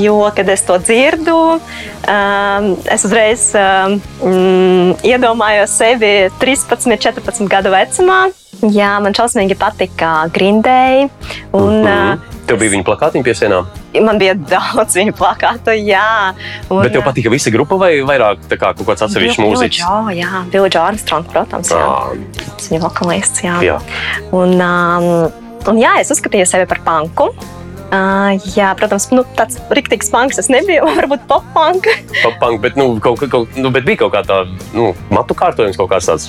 jo, 0.00 0.18
kad 0.34 0.48
es 0.50 0.62
to 0.66 0.78
dzirdu, 0.82 1.36
um, 1.58 2.68
es 2.90 3.04
uzreiz 3.06 3.48
um, 3.58 3.98
mm, 4.22 5.02
iedomājos 5.06 5.74
sevi 5.82 6.12
13, 6.42 6.96
14 6.96 7.50
gadu 7.52 7.74
vecumā. 7.74 8.20
Jā, 8.62 8.94
man 9.02 9.14
šausmīgi 9.16 9.58
patika 9.58 10.22
Grindēji. 10.32 11.10
Un, 11.52 11.82
Mm. 11.82 12.28
Tev 12.52 12.60
bija 12.60 12.74
viņa 12.74 12.84
plakātiņa 12.84 13.24
pie 13.24 13.32
sienām, 13.32 13.68
man 14.04 14.18
bija 14.20 14.34
daudz 14.36 14.92
viņu 14.98 15.14
plakātu, 15.16 15.72
jā. 15.72 16.34
Un, 16.66 16.82
bet 16.82 16.92
tev 16.92 17.04
patika 17.06 17.32
visa 17.32 17.48
grupa 17.54 17.78
vai 17.80 17.94
vairāk 18.04 18.42
kā 18.50 18.74
kaut 18.76 18.82
kāds 18.90 19.06
atsevišķs 19.06 19.40
mūziķis? 19.40 19.80
Jā, 19.80 19.94
jā 20.18 20.42
Billy 20.52 20.68
Armstrong, 20.76 21.24
protams. 21.32 21.72
Jā. 21.72 21.80
Ā, 21.80 22.44
Tas 22.50 22.68
viņa 22.68 22.82
vokalists. 22.84 23.40
Jā. 23.46 23.56
Jā. 23.64 23.78
Un, 24.36 24.52
um, 24.60 25.08
un 25.72 25.80
jā, 25.80 25.94
es 26.02 26.12
uzskatīju 26.12 26.50
sevi 26.50 26.68
par 26.68 26.82
panku. 26.84 27.30
Uh, 27.92 28.36
jā, 28.52 28.74
protams, 28.76 29.08
nu, 29.16 29.24
tāds 29.36 29.56
rīktīgs 29.72 30.12
punks 30.12 30.40
es 30.44 30.52
nebiju. 30.52 30.84
Varbūt 31.00 31.24
pop-punk. 31.32 31.88
Pop-punk, 32.18 32.60
bet, 32.66 32.76
nu, 32.76 32.90
kaut, 33.00 33.24
kaut, 33.32 33.56
nu, 33.56 33.72
bet 33.72 33.88
bija 33.88 34.04
kaut 34.04 34.12
kā 34.18 34.22
tā, 34.28 34.42
nu, 34.76 34.92
matu 35.12 35.36
kārtojums, 35.36 35.80
kaut 35.80 35.88
kāds 35.92 36.12
tāds. 36.12 36.28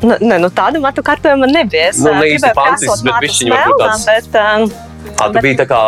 Nu, 0.00 0.16
ne, 0.24 0.40
nu, 0.40 0.48
tādu 0.52 0.80
matu 0.84 1.04
kārtojumu 1.04 1.44
man 1.44 1.54
nebija. 1.56 1.92
Es 1.92 2.00
Nu, 2.00 2.16
gribēju 2.16 2.56
punks, 2.56 2.84
krāsot 2.88 3.04
bet 3.04 3.12
matus 3.12 3.28
bišķiņ 3.28 4.92
um, 5.04 5.14
Ā, 5.14 5.26
tu 5.28 5.32
Bet- 5.36 5.42
biji 5.44 5.56
tā 5.60 5.66
kā 5.70 5.78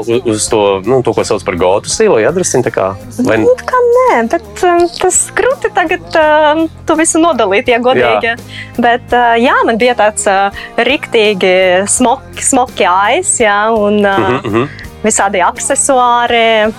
uz- 0.00 0.26
uz 0.34 0.48
to, 0.52 0.60
nu, 0.84 0.98
to, 1.06 1.12
ko 1.16 1.24
sauc 1.24 1.44
par 1.46 1.56
gotu 1.56 1.88
stilu, 1.92 2.18
ja 2.20 2.30
drusciņ 2.34 2.64
tā 2.66 2.72
kā. 2.74 2.86
Vai, 3.26 3.38
nu, 3.42 3.54
kā 3.66 3.78
nē, 3.86 4.28
bet 4.32 4.64
um, 4.68 4.84
tas 5.00 5.20
grūti 5.36 5.70
tagad 5.74 6.18
um, 6.20 6.66
to 6.86 6.96
visu 6.98 7.18
nodalīt, 7.22 7.68
ja 7.72 7.78
godīgi. 7.82 8.34
Bet 8.78 9.14
uh, 9.16 9.34
jā, 9.40 9.54
man 9.66 9.78
bija 9.80 9.94
tāds 9.98 10.26
uh, 10.30 10.50
riktīgi 10.76 11.86
smoki, 11.88 12.42
smoki 12.44 12.84
ais, 12.90 13.36
jā, 13.40 13.58
un 13.72 14.02
uh, 14.04 14.18
Mhm, 14.26 14.50
mhm. 14.50 14.68
visādi 15.06 15.40
aksesuāri. 15.46 16.74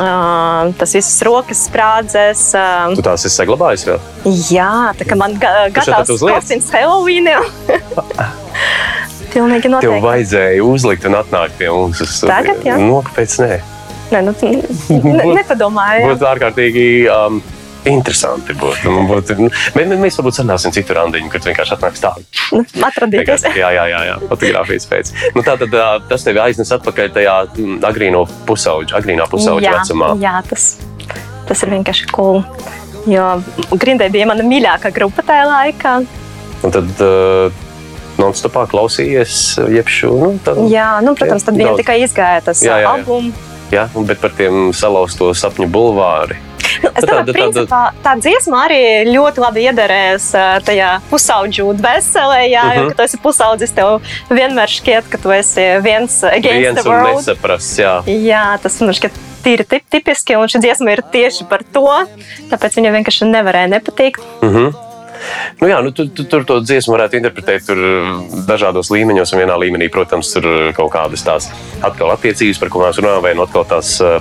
Uh, 0.00 0.70
tas 0.78 0.92
viss 0.94 1.18
rokas 1.26 1.64
sprādzes. 1.66 2.44
Uh, 2.56 2.94
Tu 2.94 3.02
tās 3.04 3.24
esi 3.26 3.34
saglabājis 3.36 3.82
vēl? 3.88 3.98
jā, 4.54 4.68
tā 4.96 5.04
kā 5.04 5.16
man 5.18 5.34
ga 5.42 5.66
gatavs 5.74 6.12
uzliec? 6.14 6.38
kostīms 6.38 6.70
Pilnīgi 9.40 9.64
Tev 9.64 9.72
noteikti. 9.78 10.00
vajadzēja 10.04 10.64
uzlikt 10.66 11.06
un 11.08 11.16
atnākt 11.16 11.56
pie 11.56 11.70
mums. 11.72 12.00
uz. 12.04 12.18
Tagad, 12.28 12.60
jā? 12.66 12.76
Nu, 12.80 12.98
kāpēc 13.06 13.38
nē? 13.40 13.54
Nē, 14.10 14.20
nu, 14.26 14.34
ne, 14.42 15.24
nepadomāju. 15.38 16.10
Būtu 16.10 16.26
ārkārtīgi 16.28 16.84
um, 17.14 17.38
interesanti. 17.88 18.56
Būtu, 18.58 18.90
un 18.90 19.08
būtu, 19.08 19.36
nu, 19.38 19.48
bet 19.76 19.94
mēs 20.02 20.18
varbūt 20.18 20.40
sarunāsim 20.40 20.74
citu 20.74 20.96
randiņu, 20.98 21.30
kad 21.32 21.46
vienkārši 21.48 21.76
atnāks 21.76 22.02
tā. 22.02 22.12
Nu, 22.52 22.66
Atradīties. 22.90 23.46
Jā, 23.56 23.70
jā, 23.78 23.86
jā, 23.92 24.02
jā 24.10 24.18
fotografijas 24.26 24.88
pēc. 24.90 25.14
Nu, 25.36 25.44
tā 25.46 25.56
tad 25.62 25.78
tas 26.10 26.26
tevi 26.26 26.42
aiznes 26.42 26.74
atpakaļ 26.76 27.14
tajā 27.16 27.38
mm, 27.54 27.80
agrīno 27.86 28.26
pusauģa, 28.50 28.98
agrīnā 29.00 29.30
pusauģa 29.30 29.68
jā, 29.70 29.78
vecumā. 29.78 30.12
jā 30.20 30.36
tas, 30.50 30.68
tas 31.48 31.64
ir 31.64 31.74
vienkārši 31.78 32.12
cool. 32.12 32.42
Jo 33.08 33.38
Grindē 33.72 34.10
bija 34.12 34.28
mana 34.28 34.44
mīļākā 34.44 34.92
grupa 34.92 35.24
tajā 35.24 35.46
laikā. 35.48 35.96
Un 36.66 36.74
tad 36.74 36.90
uh, 37.00 37.62
non-stopā 38.20 38.66
klausījies, 38.70 39.38
jebšu. 39.72 40.12
Nu, 40.20 40.30
tad, 40.44 40.60
Jā, 40.70 40.90
nu, 41.04 41.14
protams, 41.18 41.46
tad 41.48 41.56
bija 41.58 41.72
daudz. 41.72 41.80
tikai 41.82 41.98
izgāja 42.04 42.44
tas 42.50 42.60
Jā, 42.62 42.76
jā, 42.76 42.84
jā. 42.84 42.92
albums. 42.94 43.34
jā, 43.72 43.88
bet 44.06 44.20
par 44.20 44.30
tiem 44.36 44.70
salauzto 44.76 45.32
sapņu 45.34 45.68
bulvāri. 45.72 46.36
Nu, 46.80 46.88
es 46.96 47.02
Tā 47.04 47.08
domāju, 47.10 47.26
ka 47.26 47.32
principā 47.34 47.78
tā 48.04 48.12
dziesma 48.20 48.60
arī 48.68 48.78
ļoti 49.10 49.40
labi 49.42 49.64
iedarēs 49.68 50.26
ā, 50.38 50.44
tajā 50.64 50.90
pusaudžu 51.10 51.66
dvēselē. 51.76 52.38
Jā, 52.48 52.62
uh 52.62 52.70
-huh. 52.70 52.76
jo, 52.76 52.84
Mhm. 52.84 52.94
tu 52.96 53.02
esi 53.02 53.16
pusaudzis, 53.18 53.72
tev 53.74 54.00
vienmēr 54.30 54.68
šķiet, 54.68 55.08
ka 55.10 55.18
tu 55.18 55.30
esi 55.32 55.60
viens 55.82 56.22
against 56.24 56.60
Viens 56.64 56.80
the 56.82 56.88
world. 56.90 57.16
nesaprasts, 57.16 57.78
jā. 57.78 58.02
Jā, 58.06 58.58
tas 58.62 58.80
man 58.80 58.94
šķiet 58.94 59.12
tīri 59.44 59.64
tip, 59.68 59.82
tipiski, 59.90 60.36
un 60.36 60.46
šī 60.48 60.60
dziesma 60.60 60.92
ir 60.92 61.02
tieši 61.12 61.48
par 61.48 61.60
to. 61.72 62.06
Tāpēc 62.50 62.72
viņa 62.76 62.90
vienkārši 62.96 63.24
nevarēja 63.34 63.68
nepatikt. 63.68 64.20
Mhm. 64.42 64.70
Nu, 65.60 65.68
jā, 65.68 65.80
nu, 65.84 65.92
tu, 65.94 66.06
tu, 66.08 66.24
tur 66.30 66.44
to 66.48 66.58
dziesmu 66.64 66.94
varētu 66.94 67.18
interpretēt 67.18 67.66
tur 67.68 67.80
dažādos 68.48 68.90
līmeņos, 68.94 69.34
un 69.34 69.42
vienā 69.42 69.56
līmenī, 69.60 69.90
protams, 69.92 70.32
tur 70.34 70.46
kaut 70.76 70.92
kādas 70.94 71.24
tās 71.26 71.50
atkal 71.86 72.12
attiecības, 72.14 72.60
par 72.62 72.72
kurām 72.72 72.90
mēs 72.90 73.00
runājam, 73.02 73.24
vai 73.26 73.34
nu 73.36 73.44
atkal 73.44 73.66
tās 73.68 73.92
eh, 74.04 74.18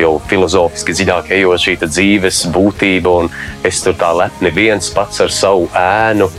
jau 0.00 0.14
filozofiski 0.30 0.96
dziļāk 0.96 1.32
ejot 1.38 1.64
šī 1.64 1.76
dzīves 1.84 2.44
būtība, 2.54 3.14
un 3.22 3.30
es 3.68 3.82
tur 3.84 3.96
tā 3.98 4.12
lepni 4.16 4.52
viens 4.54 4.92
pats 4.94 5.24
ar 5.24 5.34
savu 5.34 5.68
ēnu. 5.76 6.30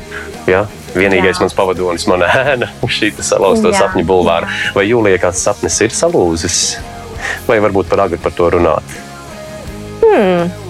Ja? 0.49 0.65
Vienīgais 0.95 1.37
Jā. 1.37 1.43
mans 1.43 1.53
pavadonis, 1.53 2.07
mana 2.09 2.29
ēna, 2.53 2.71
šī 2.99 3.11
salauzta 3.21 3.73
sapņu 3.75 4.07
bulvāra. 4.09 4.49
Vai 4.77 4.87
jūlijā 4.89 5.21
kāds 5.27 5.43
sapnis 5.45 5.77
ir 5.85 5.93
salūzis? 5.93 6.63
Vai 7.45 7.59
varbūt 7.61 7.91
par 7.91 8.07
agri 8.07 8.21
par 8.21 8.33
to 8.33 8.49
runāt? 8.55 8.97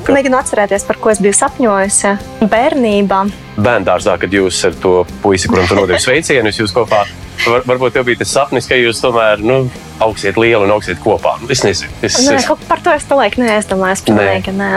Mēģinu 0.09 0.39
atcerēties, 0.39 0.85
par 0.87 0.97
ko 1.01 1.11
es 1.13 1.19
biju 1.21 1.35
sapņojusi 1.37 2.13
bērnībā. 2.49 3.19
bērngārzā, 3.61 4.17
kad 4.21 4.33
jūs 4.33 4.61
ar 4.65 4.77
to 4.81 4.93
puisi, 5.23 5.49
kuram 5.51 5.67
tu 5.69 5.77
nodevi 5.77 5.99
sveicienus, 6.01 6.59
jūs 6.59 6.73
kopā. 6.75 7.03
Var, 7.39 7.63
varbūt 7.69 7.93
tev 7.95 8.07
bija 8.09 8.19
tas 8.19 8.33
sapnis, 8.35 8.67
ka 8.67 8.75
jūs 8.75 8.99
tomēr 8.99 9.39
nu, 9.45 9.61
augsiet 10.03 10.35
lielu 10.41 10.65
un 10.65 10.73
augsiet 10.75 10.99
kopā. 11.03 11.37
Es 11.47 11.63
nezinu, 11.63 11.93
es, 12.03 12.17
Nē, 12.25 12.39
es, 12.41 12.49
par 12.67 12.81
to 12.83 12.91
es 12.91 13.05
domāju, 13.07 13.45
neaizdomājos. 13.45 14.03
Pilnīgi, 14.09 14.55
nē. 14.57 14.71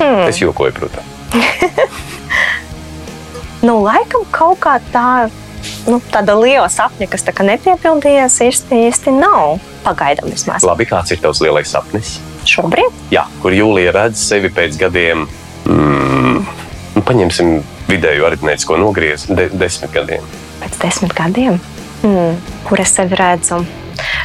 Hmm. 0.00 0.24
es 0.26 0.40
jokoju, 0.42 0.74
protams. 0.80 1.18
Nu, 3.60 3.74
laikam 3.84 4.22
kaut 4.32 4.56
kā 4.64 4.78
tā, 4.88 5.28
nu, 5.84 5.98
tāda 6.12 6.32
liela 6.40 6.68
sapņa, 6.72 7.10
kas 7.12 7.26
tā 7.26 7.34
nepiepildījās, 7.44 8.38
īsti, 8.46 8.86
īsti 8.88 9.12
nav. 9.18 9.60
Pagaidām 9.84 10.32
vismaz. 10.32 10.64
Labi, 10.64 10.88
kāds 10.88 11.12
ir 11.12 11.20
tavs 11.20 11.42
lielais 11.44 11.68
sapnis? 11.68 12.16
Šobrīd. 12.50 12.96
Jā, 13.14 13.24
kur 13.42 13.54
Jūlija 13.54 13.92
redz 13.94 14.22
sevi 14.22 14.50
pēc 14.54 14.78
gadiem, 14.80 15.26
mm, 15.68 16.38
nu, 16.96 17.02
paņemsim 17.06 17.60
vidēju 17.90 18.26
aritmētisko 18.28 18.78
nogriezu, 18.80 19.34
de, 19.38 19.48
desmit 19.60 19.92
gadiem. 19.94 20.24
Pēc 20.60 20.78
desmit 20.82 21.14
gadiem, 21.16 21.58
hmm. 22.02 22.40
kur 22.68 22.82
es 22.82 22.94
sevi 22.96 23.18
redzu. 23.18 23.62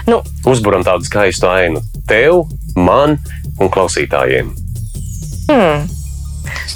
Nu, 0.09 0.21
Uzburam 0.47 0.86
tādu 0.86 1.07
skaistu 1.07 1.49
ainu 1.49 1.82
tev, 2.09 2.45
man 2.78 3.17
un 3.59 3.71
klausītājiem. 3.73 4.53
hmm. 5.51 5.86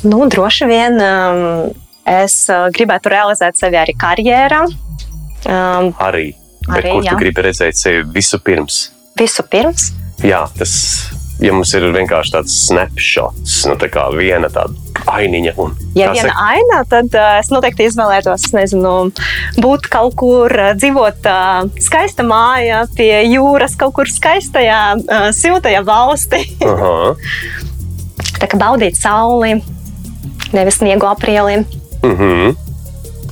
nu, 0.09 0.21
droši 0.29 0.69
vien 0.69 1.01
um, 1.01 1.73
es 2.09 2.41
uh, 2.51 2.69
gribētu 2.75 3.11
realizēt 3.13 3.59
sevi 3.59 3.79
arī 3.81 3.97
karjerā. 3.97 4.63
Um, 5.47 5.91
Arī. 6.03 6.31
Bet 6.69 6.83
Arī, 6.83 6.91
kur 6.93 7.05
jā. 7.05 7.13
tu 7.13 7.21
gribi 7.23 7.43
redzēt 7.47 7.77
sevi 7.79 8.03
visu 8.13 8.37
pirms? 8.43 8.89
visu 9.19 9.43
pirms. 9.51 9.91
Jā, 10.23 10.43
tas 10.57 10.73
ja 11.43 11.55
mums 11.55 11.71
ir 11.77 11.87
vienkārši 11.95 12.33
tāds 12.35 12.55
snapshots, 12.67 13.63
nu, 13.69 13.75
tā 13.79 13.89
kā 13.91 14.05
viena 14.15 14.49
tāda 14.51 14.75
ainiņa. 15.09 15.53
Un, 15.61 15.75
Ja 15.97 16.11
viena 16.13 16.29
saka, 16.29 16.45
aina, 16.53 16.79
tad 16.89 17.15
uh, 17.17 17.39
es 17.39 17.49
noteikti 17.53 17.87
izvēlētos, 17.89 18.49
es 18.49 18.55
nezinu, 18.55 18.93
būt 19.63 19.89
kaut 19.91 20.15
kur, 20.19 20.53
uh, 20.53 20.73
dzīvot 20.77 21.29
uh, 21.29 21.65
skaista 21.81 22.25
mājā, 22.27 22.83
pie 22.97 23.11
jūras, 23.31 23.77
kaut 23.79 23.95
kur 23.97 24.11
skaistajā, 24.11 24.81
uh, 25.01 25.29
siltajā 25.35 25.83
valstī. 25.87 26.43
Tā 28.39 28.47
kā 28.47 28.59
baudīt 28.59 28.99
sauli, 28.99 29.57
nevis 30.55 30.79
sniegu 30.79 31.09
aprīlī. 31.09 31.63
mhm. 32.03 32.68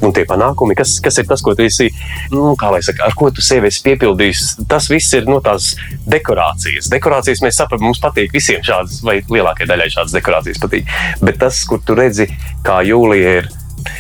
Un 0.06 0.14
tie 0.14 0.26
panākumi, 0.30 0.76
kas, 0.78 0.98
kas 1.04 1.18
ir 1.22 1.28
tas, 1.30 1.42
ko 1.42 1.56
tu 1.58 1.66
esi, 1.66 1.90
nu, 2.34 2.52
kā 2.60 2.70
lai 2.74 2.84
saka, 2.86 3.08
ar 3.08 3.16
ko 3.18 3.30
tu 3.34 3.44
sevi 3.46 3.72
esi 3.72 3.82
piepildījis, 3.86 4.44
tas 4.70 4.90
viss 4.92 5.16
ir 5.18 5.26
no 5.30 5.40
tās 5.44 5.72
dekorācijas. 6.10 6.92
Dekorācijas 6.94 7.42
mēs 7.46 7.58
saprotam, 7.58 7.88
mums 7.90 8.02
patīk 8.04 8.36
visiem 8.36 8.62
šādas, 8.66 9.02
vai 9.06 9.20
lielākajai 9.26 9.70
daļai 9.72 9.90
šādas 9.96 10.16
dekorācijas 10.18 10.62
patīk. 10.62 10.92
Bet 11.24 11.42
tas, 11.42 11.64
kur 11.70 11.82
tu 11.86 11.98
redzi, 11.98 12.30
kā 12.66 12.82
Jūlija 12.86 13.38
ir 13.42 13.50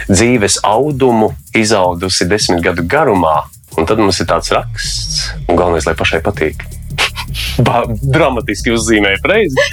dzīves 0.10 0.62
audumu 0.68 1.32
izaudusi 1.58 2.28
desmit 2.30 2.62
gadu 2.66 2.86
garumā, 2.86 3.40
un 3.78 3.90
tad 3.90 4.02
mums 4.02 4.22
ir 4.22 4.30
tāds 4.30 4.54
raksts, 4.54 5.32
un 5.48 5.58
galvenais, 5.58 5.88
lai 5.90 5.98
pašai 5.98 6.22
patīk. 6.26 6.68
Ba 7.66 7.84
dramatiski 7.88 8.74
uzzīmēja 8.76 9.22
reizi. 9.34 9.68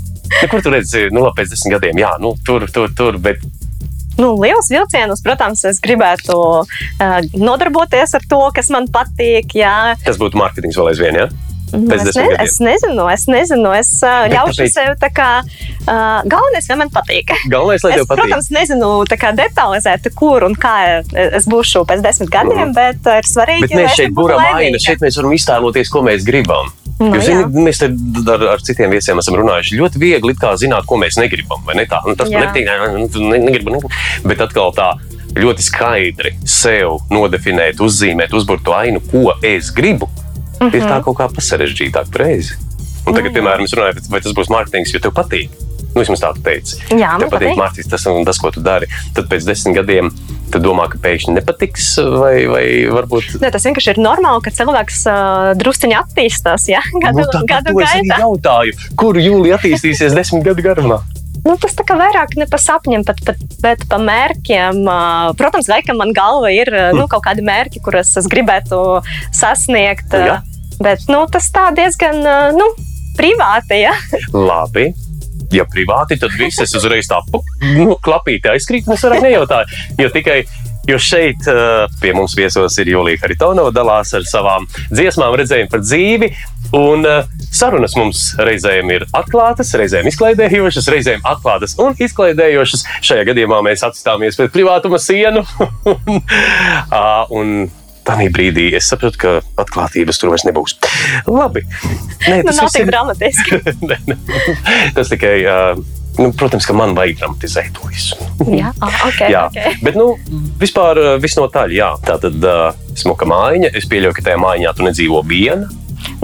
Nu, 0.30 0.46
kur 0.48 0.62
tu 0.62 0.70
redzi, 0.70 1.08
nu, 1.10 1.24
labi, 1.24 1.40
pēc 1.40 1.50
desmit 1.50 1.74
gadiem, 1.74 1.98
jā, 2.00 2.10
nu, 2.22 2.30
tur, 2.46 2.62
tur, 2.70 2.92
tur, 2.96 3.16
bet 3.20 3.42
Nu, 4.18 4.32
liels 4.42 4.68
vilcienus, 4.72 5.22
protams, 5.24 5.62
es 5.68 5.78
gribētu 5.80 6.34
uh, 6.64 7.20
nodarboties 7.38 8.16
ar 8.18 8.26
to, 8.28 8.40
kas 8.56 8.68
man 8.74 8.88
patīk. 8.92 9.54
Jā. 9.56 9.94
tas 10.04 10.18
būtu 10.20 10.40
mārketings 10.40 10.76
vēl 10.76 10.90
aizvien, 10.92 11.20
jā? 11.22 11.28
Nu, 11.70 11.86
es, 11.94 12.02
ne, 12.02 12.24
gadiem. 12.26 12.40
es 12.42 12.56
nezinu, 12.58 13.04
es 13.14 13.24
nezinu. 13.30 13.70
Es 13.78 13.92
uh, 14.02 14.24
Bet 14.26 14.32
ļaušu 14.34 14.66
sev 14.74 14.96
tā 14.98 15.06
kā. 15.14 15.28
Uh, 15.86 16.18
galvenais, 16.26 16.66
ka 16.66 16.76
man 16.80 16.90
patīk. 16.90 17.30
Galvenais, 17.52 17.84
lai 17.86 17.92
Es, 17.94 18.08
patīk. 18.10 18.24
protams, 18.24 18.50
nezinu 18.50 18.88
kā 19.20 19.30
detalizēti, 19.38 20.10
kur 20.18 20.42
un 20.48 20.58
kā 20.58 20.74
es 21.14 21.46
būšu 21.46 21.84
pēc 21.86 22.02
desmit 22.02 22.32
gadiem, 22.34 22.74
bet 22.74 23.06
uh, 23.06 23.20
ir 23.22 23.30
svarīgi. 23.30 23.68
Bet 23.68 23.76
mēs 23.78 23.86
lai 23.92 23.96
šeit 24.02 24.18
laimīga. 24.74 24.82
šeit 24.88 25.06
mēs 25.06 25.20
varam 25.22 25.36
iztēloties, 25.38 25.94
ko 25.94 26.02
mēs 26.10 26.26
gribam. 26.26 26.74
Nu, 27.00 27.14
Jūs 27.16 27.24
jā. 27.24 27.32
zināt, 27.32 27.54
mēs 27.56 27.78
ar, 28.28 28.42
ar 28.52 28.60
citiem 28.60 28.92
viesiem 28.92 29.20
esam 29.22 29.38
runājuši. 29.40 29.78
Ļoti 29.80 30.00
viegli 30.02 30.34
zināt, 30.60 30.84
ko 30.86 30.98
mēs 31.00 31.16
negribam. 31.16 31.62
Ne 31.74 31.86
tā, 31.88 32.02
nu, 32.04 32.12
tas 32.14 32.28
Jā. 32.28 32.42
nepatīk, 32.44 32.66
ne, 32.68 33.06
ne, 33.30 33.38
negribu, 33.46 33.72
negribu. 33.72 33.90
Bet 34.28 34.42
atkal 34.44 34.74
tā 34.76 34.90
ļoti 35.34 35.64
skaidri 35.64 36.34
sev 36.44 36.98
nodefinēt, 37.10 37.80
uzzīmēt, 37.80 38.34
uzbūvēt 38.36 38.64
to 38.66 38.74
ainu, 38.76 39.00
ko 39.10 39.32
es 39.42 39.70
gribu. 39.72 40.10
Mm 40.60 40.66
-hmm. 40.68 40.74
Ir 40.76 40.82
Mhm. 40.82 40.90
tā 40.92 41.02
kaut 41.04 41.16
kā 41.16 41.28
pasarežģītāk, 41.32 42.16
reizi. 42.16 42.52
Un 43.06 43.14
tagad, 43.14 43.32
piemēram, 43.32 43.64
es 43.64 43.72
runāju, 43.72 44.10
vai 44.10 44.20
tas 44.20 44.32
būs 44.32 44.50
mārketings, 44.52 44.92
jo 44.92 45.00
tev 45.00 45.12
patīk. 45.12 45.48
Nu, 45.90 46.02
vismaz 46.04 46.20
tā 46.22 46.28
tu 46.36 46.42
teici. 46.46 46.76
Jā, 46.94 47.16
man 47.18 47.30
patīk 47.32 47.56
mārketings, 47.58 47.88
tas 47.90 48.04
un 48.06 48.22
tas, 48.28 48.38
ko 48.38 48.52
tu 48.54 48.60
dari. 48.62 48.86
Tad 49.16 49.26
pēc 49.30 49.46
desmit 49.48 49.74
gadiem 49.80 50.12
tu 50.52 50.58
domā, 50.62 50.84
ka 50.90 50.98
pēkšņi 51.02 51.34
nepatiks, 51.36 51.88
vai, 52.14 52.34
vai 52.50 52.64
varbūt 52.90 53.40
Ne, 53.42 53.50
tas 53.54 53.66
vienkārši 53.66 53.92
ir 53.96 54.00
normāli, 54.02 54.42
ka 54.46 54.52
cilvēks 54.54 55.00
uh, 55.10 55.50
druskuļi 55.58 55.96
attīstās 55.98 56.68
ja? 56.70 56.82
gadu, 57.04 57.24
Nu, 57.24 57.26
tā, 57.30 57.42
gadu 57.50 57.74
es 57.74 57.90
arī 57.90 58.04
gaitā. 58.06 58.20
jautāju, 58.22 58.76
kur 58.98 59.18
jūlijā 59.18 59.58
attīstīsies 59.58 60.14
desmit 60.14 60.46
gadu 60.46 60.62
garumā. 60.66 61.00
Nu, 61.42 61.54
tas 61.56 61.72
tā 61.74 61.86
kā 61.88 61.94
vairāk 61.96 62.34
ne 62.36 62.46
par 62.50 62.60
sapņiem, 62.60 63.02
bet, 63.08 63.22
bet, 63.24 63.38
bet 63.62 63.84
par 63.88 64.02
mērķiem. 64.04 64.82
Protams, 65.38 65.70
laikam 65.72 65.96
man 66.02 66.10
galva 66.14 66.50
ir 66.52 66.68
nu, 66.94 67.06
kaut 67.08 67.24
kādi 67.24 67.42
mērķi, 67.46 67.80
kurus 67.86 68.10
es 68.20 68.28
gribētu 68.30 69.00
sasniegt. 69.34 70.12
uh, 70.14 70.26
Jā. 70.34 70.38
Bet 70.80 71.06
nu, 71.10 71.24
tas 71.32 71.48
tā 71.52 71.70
diezgan 71.76 72.20
nu, 72.56 72.66
privāti. 73.18 73.82
Ja? 73.86 73.94
Labi. 74.36 74.90
Ja 75.54 75.64
privāti, 75.66 76.18
tad 76.20 76.34
viss 76.38 76.62
es 76.62 76.74
uzreiz 76.78 77.08
tā 77.10 77.18
pu- 77.26 77.42
nu, 77.74 77.96
klapīti 78.02 78.52
aizkrīt, 78.52 78.86
un 78.86 78.94
es 78.94 79.02
vairāk 79.06 79.24
nejautāju. 79.26 79.80
Jo 79.98 80.10
tikai 80.14 80.44
jo 80.88 80.98
šeit 81.00 81.46
uh, 81.50 81.84
pie 82.00 82.12
mums 82.16 82.34
viesos 82.36 82.76
ir 82.80 82.90
Julija 82.94 83.20
Haritonova, 83.24 83.72
dalās 83.74 84.14
ar 84.16 84.24
savām 84.28 84.66
dziesmām, 84.90 85.36
redzējumu 85.40 85.72
par 85.72 85.84
dzīvi. 85.84 86.30
Un 86.76 87.06
uh, 87.08 87.26
sarunas 87.54 87.96
mums 87.98 88.22
reizēm 88.38 88.92
ir 88.94 89.06
atklātas, 89.16 89.72
reizēm 89.78 90.08
izklaidējošas, 90.10 90.88
reizēm 90.94 91.26
atklātas 91.26 91.76
un 91.82 91.98
izklaidējošas. 91.98 92.86
Šajā 93.06 93.26
gadījumā 93.32 93.60
mēs 93.66 93.84
atstāmies 93.86 94.38
pret 94.38 94.54
privātuma 94.54 95.00
sienu. 95.02 95.44
uh, 95.90 97.26
un 97.34 97.68
tādā 98.10 98.26
brīdī 98.34 98.66
es 98.76 98.88
saprotu, 98.90 99.18
ka 99.22 99.32
atklātības 99.64 100.18
tur 100.20 100.30
vairs 100.34 100.44
nebūs. 100.48 100.76
Labi. 101.30 101.62
Nē, 102.26 102.42
Nu, 102.44 102.52
nav 102.52 102.66
viss 102.66 102.76
tik 102.76 102.82
ir- 102.86 102.90
dramatiski. 102.92 103.60
Nē, 103.90 103.96
nē. 104.10 104.16
Tas 104.94 105.08
tikai, 105.12 105.34
uh, 105.46 105.80
nu, 106.18 106.32
protams, 106.36 106.66
ka 106.66 106.74
man 106.76 106.94
vajag 106.98 107.20
dramatizēt 107.22 107.72
to 107.76 107.88
visu. 107.88 108.16
Jā, 108.50 108.72
okay, 109.06 109.30
Jā, 109.34 109.46
okay. 109.48 109.76
bet 109.82 109.94
nu, 109.96 110.16
vispār 110.60 110.98
uh, 111.00 111.12
visnotaļ, 111.22 111.72
jā. 111.78 111.92
Tā 112.06 112.18
tad 112.22 112.42
uh, 112.44 112.72
smuka 112.98 113.28
mājiņa. 113.30 113.70
Es 113.78 113.86
pieļauju, 113.90 114.16
ka 114.18 114.26
tajā 114.30 114.40
mājiņā 114.42 114.74
tu 114.76 114.88
nedzīvo 114.88 115.22
viena, 115.26 115.68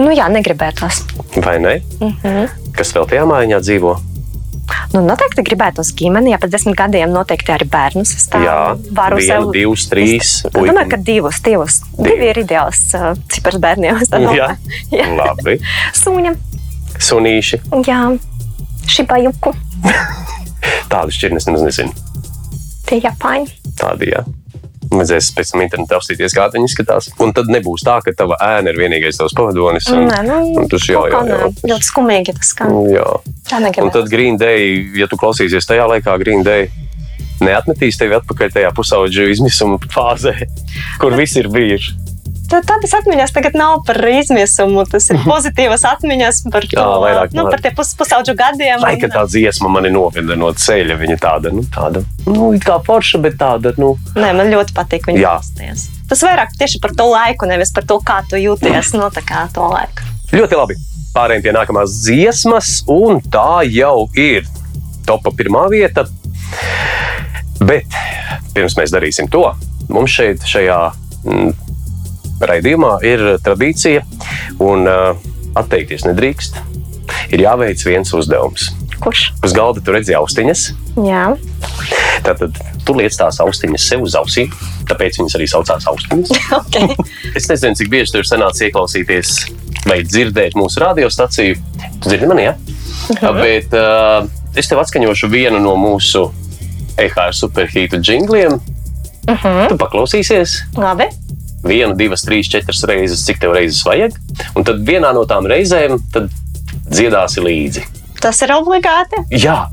Nu, 0.01 0.09
jā, 0.09 0.25
negribētos. 0.33 1.03
vai 1.45 1.59
ne? 1.61 1.75
Mm 2.01 2.13
-hmm. 2.23 2.47
Kas 2.73 2.89
vēl 2.95 3.05
tajā 3.09 3.25
mājiņā 3.29 3.59
dzīvo? 3.61 3.91
Nu, 4.93 5.01
noteikti 5.05 5.43
gribētos 5.47 5.91
ģimeni, 5.97 6.31
ja 6.33 6.39
pēc 6.41 6.51
desmit 6.53 6.77
gadiem 6.79 7.11
noteikti 7.13 7.53
arī 7.55 7.67
bērnus. 7.71 8.13
Es 8.19 8.27
tā 8.31 8.41
jā, 8.43 8.55
varu 8.97 9.19
viena, 9.21 9.39
sev. 9.41 9.51
divas, 9.55 9.85
trīs. 9.91 10.33
Es 10.47 10.55
domāju, 10.55 10.89
ka 10.93 10.99
divus, 11.09 11.39
divus. 11.45 11.79
Divi 11.97 12.29
ir 12.31 12.41
ideāls 12.43 12.81
uh, 12.97 13.11
cipars 13.33 13.59
bērniem. 13.63 14.01
Jā. 14.37 14.49
Jā. 14.93 15.07
labi. 15.17 15.57
Suņam, 15.97 16.35
Sunīši. 16.97 17.61
jā, 17.87 18.01
šibajuku, 18.89 19.53
Tādu 20.91 21.13
šķirnes 21.13 21.47
nemaz 21.49 21.63
nezinu. 21.67 21.93
tie 22.87 22.99
japāņi. 23.03 23.51
Tādi, 23.79 24.11
jā. 24.13 24.23
Vajadzēs 24.91 25.29
pēc 25.35 25.51
tam 25.53 25.63
internetā 25.65 25.97
apstīties, 25.99 26.35
kā 26.37 26.47
viņi 26.53 26.69
izskatās. 26.69 27.09
Un 27.23 27.33
tad 27.35 27.49
nebūs 27.51 27.83
tā, 27.85 27.97
ka 28.05 28.13
tava 28.15 28.37
ēna 28.43 28.71
ir 28.71 28.79
vienīgais 28.79 29.19
tavs 29.19 29.35
pavadonis. 29.37 29.87
Un, 29.91 30.05
Nē, 30.07 30.19
nu, 30.27 30.37
un 30.61 30.69
tas 30.71 30.85
jā. 30.87 31.01
nē. 31.27 31.39
Ļoti 31.67 31.87
skumīgi 31.89 32.35
tas 32.37 32.53
skan. 32.55 32.73
jā. 32.93 33.07
Tā 33.49 33.59
Un 33.59 33.67
negribētu. 33.67 33.93
tad 33.99 34.11
Green 34.13 34.39
Day, 34.39 34.77
ja 34.97 35.07
tu 35.11 35.19
klausīsies 35.19 35.67
tajā 35.67 35.87
laikā, 35.91 36.15
Green 36.23 36.43
Day 36.47 36.69
neatmetīs 37.43 37.99
tevi 37.99 38.15
atpakaļ 38.17 38.53
tajā 38.55 38.71
pusaudžu 38.77 39.27
izmisuma 39.33 39.77
fāzē, 39.93 40.33
kur 41.01 41.15
viss 41.19 41.37
ir 41.37 41.51
bijuši. 41.53 41.97
Tā, 42.51 42.59
tādas 42.65 42.93
atmiņas 42.99 43.33
tagad 43.35 43.55
nav 43.59 43.81
par 43.87 43.99
izmisumu. 44.11 44.85
Tas 44.89 45.09
ir 45.13 45.19
pozitīvas 45.25 45.83
atmiņas 45.89 46.41
par 46.53 46.67
to, 46.67 46.79
Jā, 46.79 46.87
vairāk 47.03 47.35
nu, 47.37 47.45
par- 47.49 47.61
tiem 47.63 47.75
pus, 47.77 47.93
pusaudžu 47.99 48.35
gadiem. 48.39 48.81
Vai 48.81 48.95
un- 48.95 49.13
tā 49.15 49.23
dziesma 49.29 49.69
mani 49.69 49.91
noveda 49.93 50.35
no 50.39 50.51
ceļa? 50.53 50.97
Viņa 51.01 51.17
tāda, 51.23 51.51
nu, 51.53 51.63
tāda, 51.73 52.03
nu, 52.25 52.51
kā 52.63 52.79
forša, 52.85 53.21
bet 53.21 53.37
tāda, 53.41 53.73
nu, 53.77 53.95
Nē, 54.15 54.33
man 54.37 54.51
ļoti 54.53 54.73
patīk 54.77 55.09
viņa 55.11 55.23
klausīties. 55.23 55.87
Tas 56.07 56.21
vairāk 56.23 56.53
tieši 56.59 56.79
par 56.81 56.91
to 56.95 57.09
laiku, 57.11 57.45
nevis 57.49 57.71
par 57.75 57.83
to, 57.83 57.99
kā 57.99 58.21
tu 58.29 58.35
jūties 58.39 58.93
no 58.95 59.09
tā 59.11 59.21
kā 59.27 59.47
to 59.53 59.67
laiku. 59.67 60.05
ļoti 60.31 60.55
labi. 60.59 60.75
Pārējiem 61.15 61.43
pie 61.43 61.51
nākamās 61.55 61.93
dziesmas, 62.05 62.83
un 62.87 63.19
tā 63.21 63.63
jau 63.73 64.07
ir 64.15 64.45
topa 65.07 65.31
pirmā 65.31 65.65
vieta. 65.71 66.05
Bet 67.59 67.85
pirms 68.53 68.75
mēs 68.77 68.91
darīsim 68.93 69.29
to, 69.33 69.41
mums 69.89 70.13
šeit, 70.13 70.43
šajā 70.45 70.77
mm, 71.25 71.53
raidījumā, 72.41 72.97
ir 73.07 73.23
tradīcija, 73.45 74.03
un 74.63 74.89
uh, 74.89 75.29
atteikties 75.57 76.07
nedrīkst. 76.07 76.59
Ir 77.31 77.45
jāveic 77.45 77.81
viens 77.87 78.11
uzdevums. 78.13 78.71
Kurš? 79.01 79.29
Uz 79.45 79.53
galda 79.55 79.83
tu 79.83 79.93
redzi 79.95 80.15
austiņas, 80.17 80.67
Jā, 81.05 81.27
Tātad 82.25 82.57
tu 82.87 82.95
liec 82.97 83.13
tās 83.13 83.37
austiņas 83.43 83.83
sev 83.91 84.05
uz 84.07 84.15
ausīm, 84.17 84.53
tāpēc 84.89 85.19
viņas 85.19 85.35
arī 85.37 85.47
saucās 85.51 85.85
austiņas. 85.91 86.31
ok. 86.59 86.79
Es 87.37 87.45
nezinu, 87.51 87.77
cik 87.77 87.91
bieži 87.93 88.15
tur 88.15 88.25
sanāca 88.25 88.65
ieklausīties 88.65 89.35
vai 89.87 89.99
dzirdēt 90.01 90.57
mūsu 90.57 90.81
radiostaciju. 90.81 91.59
Tu 92.01 92.09
dzirdi 92.09 92.29
mani, 92.31 92.47
ja? 92.49 92.55
Bet 93.37 93.75
uh, 93.77 94.25
es 94.57 94.69
tev 94.71 94.81
atskaņošu 94.81 95.29
vienu 95.29 95.61
no 95.61 95.75
mūsu 95.79 96.25
EHR 96.97 97.35
superhītu 97.37 98.01
jingliem. 98.01 98.57
Tu 99.27 99.77
paklausīsies 99.77 100.61
Labi. 100.79 101.11
Vienu, 101.65 101.95
divas, 101.97 102.25
trīs, 102.27 102.49
četras 102.51 102.83
reizes, 102.89 103.25
cik 103.27 103.41
tev 103.41 103.55
reizes 103.57 103.83
vajag. 103.87 104.17
Un 104.57 104.67
tad 104.67 104.83
vienā 104.87 105.13
no 105.15 105.25
tām 105.29 105.49
reizēm 105.49 105.99
tad 106.13 106.31
dziedāsi 106.87 107.43
līdzi. 107.43 107.87
Tas 108.21 108.39
ir 108.45 108.53
obligāti. 108.55 109.21
Jā, 109.37 109.65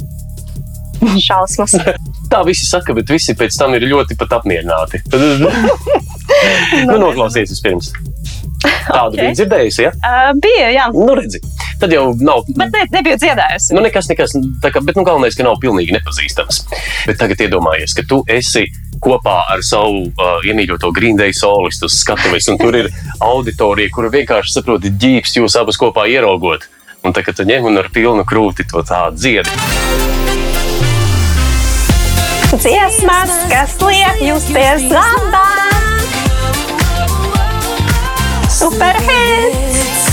Šausmas. 1.21 1.75
tā 2.33 2.43
visi 2.47 2.67
saka, 2.69 2.95
bet 2.97 3.11
visi 3.13 3.35
pēc 3.39 3.57
tam 3.59 3.75
ir 3.77 3.87
ļoti 3.91 4.17
pat 4.21 4.39
apmierināti. 4.41 5.03
nu, 6.89 6.99
noklausies 6.99 7.53
vispirms. 7.55 7.93
Tādu 8.65 8.85
Ok. 8.85 9.13
okay. 9.13 9.19
bija 9.19 9.35
dzirdējusi, 9.37 9.83
ja? 9.85 9.91
Uh, 9.99 10.31
bija, 10.41 10.69
jā. 10.73 10.87
Nu, 10.95 11.13
redzi, 11.19 11.41
tad 11.81 11.93
jau 11.93 12.07
nav. 12.25 12.47
Bet 12.57 12.73
ne, 12.73 12.87
nebija 12.95 13.19
dziedājusi. 13.21 13.75
Nu, 13.77 13.83
nekas, 13.85 14.09
nekas, 14.09 14.37
kā, 14.65 14.81
bet 14.81 14.97
nu, 14.97 15.05
galvenais, 15.05 15.37
ka 15.37 15.45
nav 15.45 15.59
pilnīgi 15.61 15.93
nepazīstams. 15.97 16.63
Bet 17.09 17.21
tagad 17.21 17.45
iedomājies, 17.45 17.97
ka 17.97 18.07
tu 18.09 18.23
esi 18.33 18.65
kopā 19.05 19.37
ar 19.53 19.63
savu 19.67 20.07
uh, 20.09 20.39
iemīļoto 20.49 20.91
grīndēju 20.97 21.37
solistu 21.37 21.91
uz 21.91 21.99
skatuves, 22.01 22.49
tur 22.61 22.79
ir 22.79 22.91
auditorija, 23.23 23.93
kura 23.95 24.13
vienkārši 24.15 24.57
saprot, 24.57 24.89
ģīps 25.05 25.37
jūs 25.39 25.59
abus 25.61 25.81
kopā 25.81 26.09
ieraugot. 26.11 26.69
Un 27.05 27.13
tagad 27.13 27.37
tu 27.37 27.45
ņem 27.45 27.69
un 27.69 27.83
ar 27.83 27.91
pilnu 27.93 28.25
krūti 28.25 28.65
to 28.71 28.81
tādu 28.87 29.21
dziedi. 29.21 29.53
Dziesmas, 32.55 33.33
kas 33.51 33.77
liek 33.83 34.21
justies 34.23 34.87
labāk. 34.93 35.65
Superhits! 38.55 40.05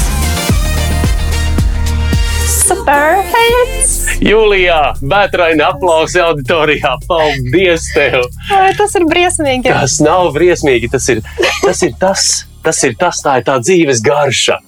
Superhits! 2.50 4.01
Jūlijā, 4.22 4.80
Bētraina 5.02 5.72
aplausi 5.74 6.20
auditorijā. 6.22 6.94
Paldies 7.10 7.88
tev! 7.96 8.28
Vai 8.52 8.70
tas 8.78 8.94
ir 9.00 9.08
briesmīgi? 9.10 9.72
Tas 9.72 9.98
nav 10.04 10.30
briesmīgi. 10.36 10.92
Tas 10.94 11.08
ir 11.10 11.24
tas, 11.64 11.82
ir 11.82 11.96
tas, 12.02 12.28
tas, 12.62 12.84
ir 12.86 12.94
tas 13.02 13.24
tā 13.26 13.40
ir 13.42 13.48
tā 13.48 13.58
dzīves 13.64 14.04
garša, 14.06 14.60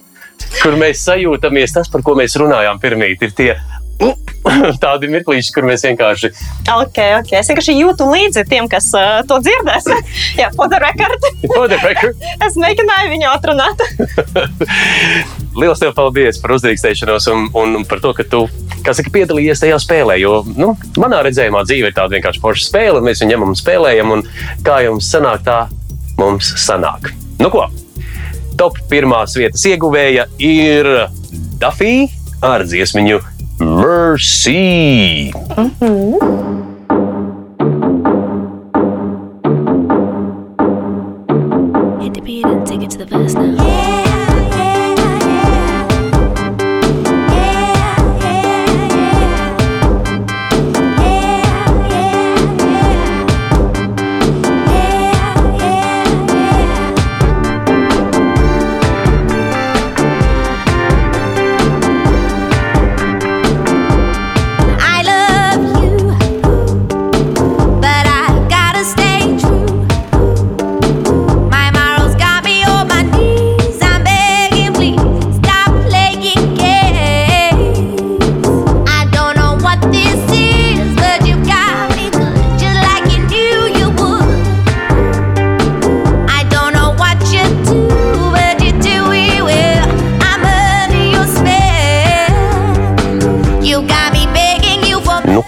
kur 0.58 0.74
mēs 0.80 1.04
sajūtamies. 1.06 1.76
Tas, 1.76 1.90
par 1.92 2.02
ko 2.02 2.16
mēs 2.18 2.34
runājām 2.40 2.82
pirmīt, 2.82 3.22
ir 3.22 3.36
tie 3.38 3.52
tādi 4.84 5.08
mirklīši, 5.12 5.52
kur 5.54 5.66
mēs 5.68 5.84
vienkārši. 5.86 6.30
Ok, 6.74 6.98
ok. 7.20 7.32
Es 7.38 7.50
vienkārši 7.50 7.76
jūtu 7.78 8.08
līdzi 8.10 8.44
tiem, 8.50 8.68
kas 8.70 8.90
uh, 8.96 9.20
to 9.28 9.38
dzirdēs. 9.44 9.88
Jā, 10.40 10.50
record. 10.84 11.28
For 11.54 11.68
the 11.70 11.78
record. 11.82 12.26
es 12.46 12.58
mēģināju 12.60 13.12
viņu 13.14 13.30
atrunāt. 13.32 13.84
Lielas 15.54 15.80
tev 15.82 15.94
paldies 15.96 16.40
par 16.42 16.56
uzdrīkstēšanos 16.56 17.28
un, 17.32 17.46
un 17.54 17.86
par 17.88 18.02
to, 18.02 18.10
ka 18.16 18.26
tu 18.26 18.44
saka, 18.84 19.12
piedalījies 19.14 19.62
tajā 19.62 19.78
spēlē. 19.82 20.18
Jo 20.20 20.42
nu, 20.56 20.74
manā 21.00 21.22
redzējumā 21.26 21.64
dzīve 21.68 21.90
ir 21.90 21.96
tāda 21.96 22.18
vienkārši 22.18 22.42
forša 22.42 22.68
spēle, 22.68 22.98
un 22.98 23.08
mēs 23.08 23.22
viņu 23.22 23.34
ņemam 23.34 23.54
un 23.54 23.60
spēlējam. 23.60 24.12
Un 24.18 24.26
kā 24.66 24.82
jums 24.86 25.08
sanāk, 25.14 25.46
tā 25.46 25.64
mums 26.20 26.52
sanāk. 26.60 27.12
Nu 27.40 27.50
ko? 27.54 27.68
Top 28.58 28.76
pirmās 28.90 29.34
vietas 29.34 29.64
ieguvēja 29.66 30.28
ir 30.42 30.90
Dafija 31.58 32.10
ar 32.44 32.62
dziesmiņu 32.68 33.33
Mercy. 33.64 35.32
Mm-hmm. 35.32 36.73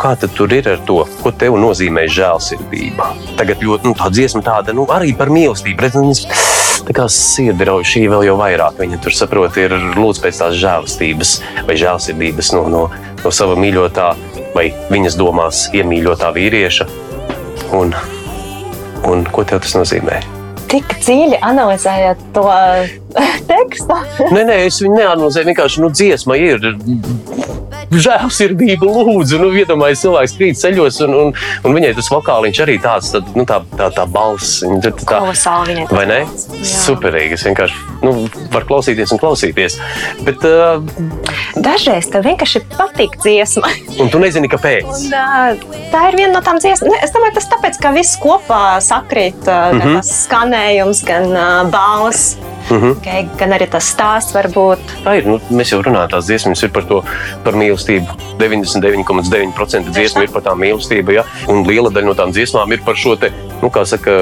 Kā 0.06 0.28
tur 0.30 0.52
ir 0.54 0.68
ar 0.70 0.82
to, 0.86 1.00
ko 1.22 1.32
tev 1.34 1.56
nozīmē 1.58 2.06
žēlsirdība? 2.12 3.08
Tagad 3.38 3.62
ļoti 3.64 3.88
nu, 3.88 3.94
tā 3.98 4.10
dziesma 4.12 4.42
tāda 4.46 4.74
nu, 4.76 4.86
arī 4.92 5.12
par 5.18 5.32
mīlestību. 5.34 5.82
Redz, 5.82 5.98
viņas, 5.98 6.20
tā 6.86 6.94
kā 6.94 7.08
sirdi 7.10 7.66
rauj 7.66 7.86
šī 7.90 8.04
vēl 8.12 8.26
jau 8.28 8.36
vairāk. 8.38 8.78
Viņa 8.78 9.00
tur 9.02 9.16
saprot, 9.16 9.56
ir 9.58 9.74
lūdz 9.96 10.22
pēc 10.22 10.42
tās 10.42 10.58
žēlastības 10.60 11.32
vai 11.66 11.78
žēlsirdības 11.80 12.52
no, 12.54 12.62
no, 12.70 12.84
no 13.24 13.32
sava 13.34 13.56
mīļotā 13.58 14.12
vai 14.54 14.68
viņas 14.92 15.18
domās 15.18 15.66
iemīļotā 15.76 16.30
vīrieša. 16.36 16.86
Un, 17.76 17.90
un 19.10 19.26
ko 19.32 19.46
tev 19.48 19.64
tas 19.66 19.74
nozīmē? 19.78 20.22
Tik 20.70 20.98
dziļi 21.02 21.42
analizējot 21.46 22.22
to 22.34 22.46
tekstu. 23.50 24.00
Nē, 24.32 24.42
nē, 24.48 24.58
es 24.68 24.80
viņu 24.84 24.98
neanalizēju. 25.00 25.50
Vienkārši 25.52 25.84
nu, 25.84 25.92
dziesma 25.94 26.36
ir 26.40 26.70
žēlsirdība, 27.92 28.86
lūdzu. 28.88 29.38
Nu, 29.40 29.50
Iedomājieties, 29.56 30.02
cilvēks 30.04 30.34
krīt 30.38 30.58
ceļos, 30.60 30.98
un, 31.06 31.14
un, 31.20 31.32
un 31.66 31.76
viņai 31.76 31.92
tas 31.96 32.08
vokāliņš 32.12 32.60
arī 32.64 32.76
tāds, 32.82 33.12
tad, 33.14 33.28
nu, 33.38 33.44
tā, 33.48 33.60
tā, 33.78 33.88
tā 33.94 34.06
balss. 34.10 34.58
tur 34.82 34.94
tā, 35.00 35.20
Kolosāli 35.20 35.76
viņai 35.76 35.86
Vai 35.92 36.06
ne? 36.10 36.18
jā. 36.26 36.80
Superīgi. 36.86 37.36
Es 37.38 37.46
vienkārši 37.46 37.84
nu, 38.06 38.14
varu 38.54 38.68
klausīties 38.72 39.14
un 39.14 39.22
klausīties. 39.22 39.78
Bet, 40.26 40.44
uh, 40.46 40.82
Dažreiz 41.62 42.10
tev 42.12 42.26
vienkārši 42.26 42.64
patīk 42.74 43.16
dziesma. 43.22 43.70
un 44.02 44.10
tu 44.12 44.20
nezini, 44.22 44.50
kāpēc. 44.52 44.90
Un, 44.90 45.14
ā, 45.16 45.54
tā 45.94 46.02
ir 46.10 46.18
viena 46.20 46.34
no 46.36 46.42
tām 46.44 46.60
dziesmām. 46.62 46.98
Es 47.06 47.14
domāju, 47.14 47.36
tas 47.38 47.48
tāpēc, 47.54 47.80
ka 47.82 47.94
viss 47.96 48.18
kopā 48.22 48.64
sakrīt. 48.84 49.46
ā, 49.46 49.62
Gan 49.76 49.98
tas 50.00 50.10
skanējums, 50.26 51.04
gan 51.06 51.30
uh, 51.32 51.62
balss, 51.72 52.34
Mhm. 52.70 52.96
gan, 53.04 53.30
gan 53.38 53.54
arī 53.56 53.68
tas 53.70 53.86
stāsts 53.94 54.34
varbūt. 54.34 54.82
Tā 55.04 55.16
ir. 55.20 55.28
Nu, 55.30 55.38
mēs 55.54 55.70
jau 55.72 55.80
runājam, 55.84 56.10
tās 56.16 56.26
dziesmas 56.26 56.62
ir 56.66 56.72
par 56.74 56.86
to 56.88 57.02
par 57.44 57.58
mīlestību. 57.58 58.16
99,9% 58.40 59.92
dziesmu 59.94 60.26
ir 60.26 60.32
par 60.34 60.42
tām 60.42 60.60
mīlestību. 60.64 61.14
Ja? 61.14 61.26
Un 61.52 61.62
liela 61.68 61.92
daļa 61.94 62.10
no 62.10 62.16
tām 62.18 62.34
dziesmām 62.34 62.74
ir 62.74 62.82
par 62.86 62.98
šo 62.98 63.14
te 63.20 63.30
nu, 63.62 63.70
saka, 63.70 64.16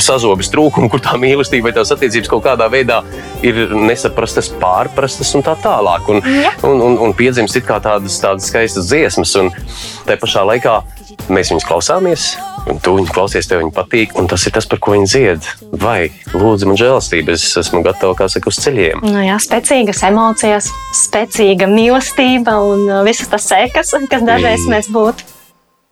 sazobes 0.00 0.50
trūkumu, 0.52 0.90
kur 0.92 1.02
tā 1.04 1.18
mīlestība 1.20 1.68
vai 1.68 1.74
tās 1.76 1.92
attiecības 1.92 2.30
kaut 2.30 2.44
kādā 2.46 2.70
veidā 2.72 3.02
ir 3.46 3.74
nesaprastas, 3.74 4.50
pārprastas 4.60 5.34
un 5.36 5.44
tā 5.46 5.56
tālāk. 5.60 6.08
Un, 6.08 6.22
Jā. 6.24 6.54
un, 6.68 6.80
un, 6.86 6.98
un 7.08 7.16
piedzimst 7.16 7.58
kā 7.66 7.80
tādas, 7.82 8.20
tādas 8.22 8.48
skaistas 8.48 8.88
dziesmas, 8.88 9.34
un 9.40 9.50
tā 10.06 10.16
pašā 10.20 10.46
laikā 10.46 10.80
mēs 11.32 11.52
viņus 11.52 11.66
klausāmies. 11.68 12.30
Un 12.68 12.76
tu 12.84 12.92
viņu 12.98 13.08
klausies, 13.14 13.46
tev 13.48 13.62
viņa 13.62 13.72
patīk, 13.72 14.12
un 14.20 14.26
tas 14.28 14.42
ir 14.44 14.52
tas, 14.52 14.66
par 14.68 14.80
ko 14.84 14.92
viņa 14.92 15.08
dzied. 15.08 15.46
Vai 15.80 16.10
lūdzu, 16.34 16.68
man 16.68 16.76
žēlastība, 16.76 17.32
es 17.32 17.46
esmu 17.56 17.80
gatava, 17.86 18.12
kā 18.18 18.28
saka, 18.28 18.52
uz 18.52 18.58
ceļiem. 18.60 19.00
Nu, 19.06 19.22
jā, 19.24 19.38
spēcīgas 19.40 20.02
emocijas, 20.10 20.68
spēcīga 21.00 21.68
mīlestība 21.70 22.58
un 22.60 22.84
uh, 22.90 23.00
visas 23.06 23.32
tas 23.32 23.48
sekas, 23.48 23.94
kas 24.10 24.26
dažreiz 24.26 24.66
Mm. 24.66 24.74
mēs 24.76 24.90
būtu. 24.92 25.24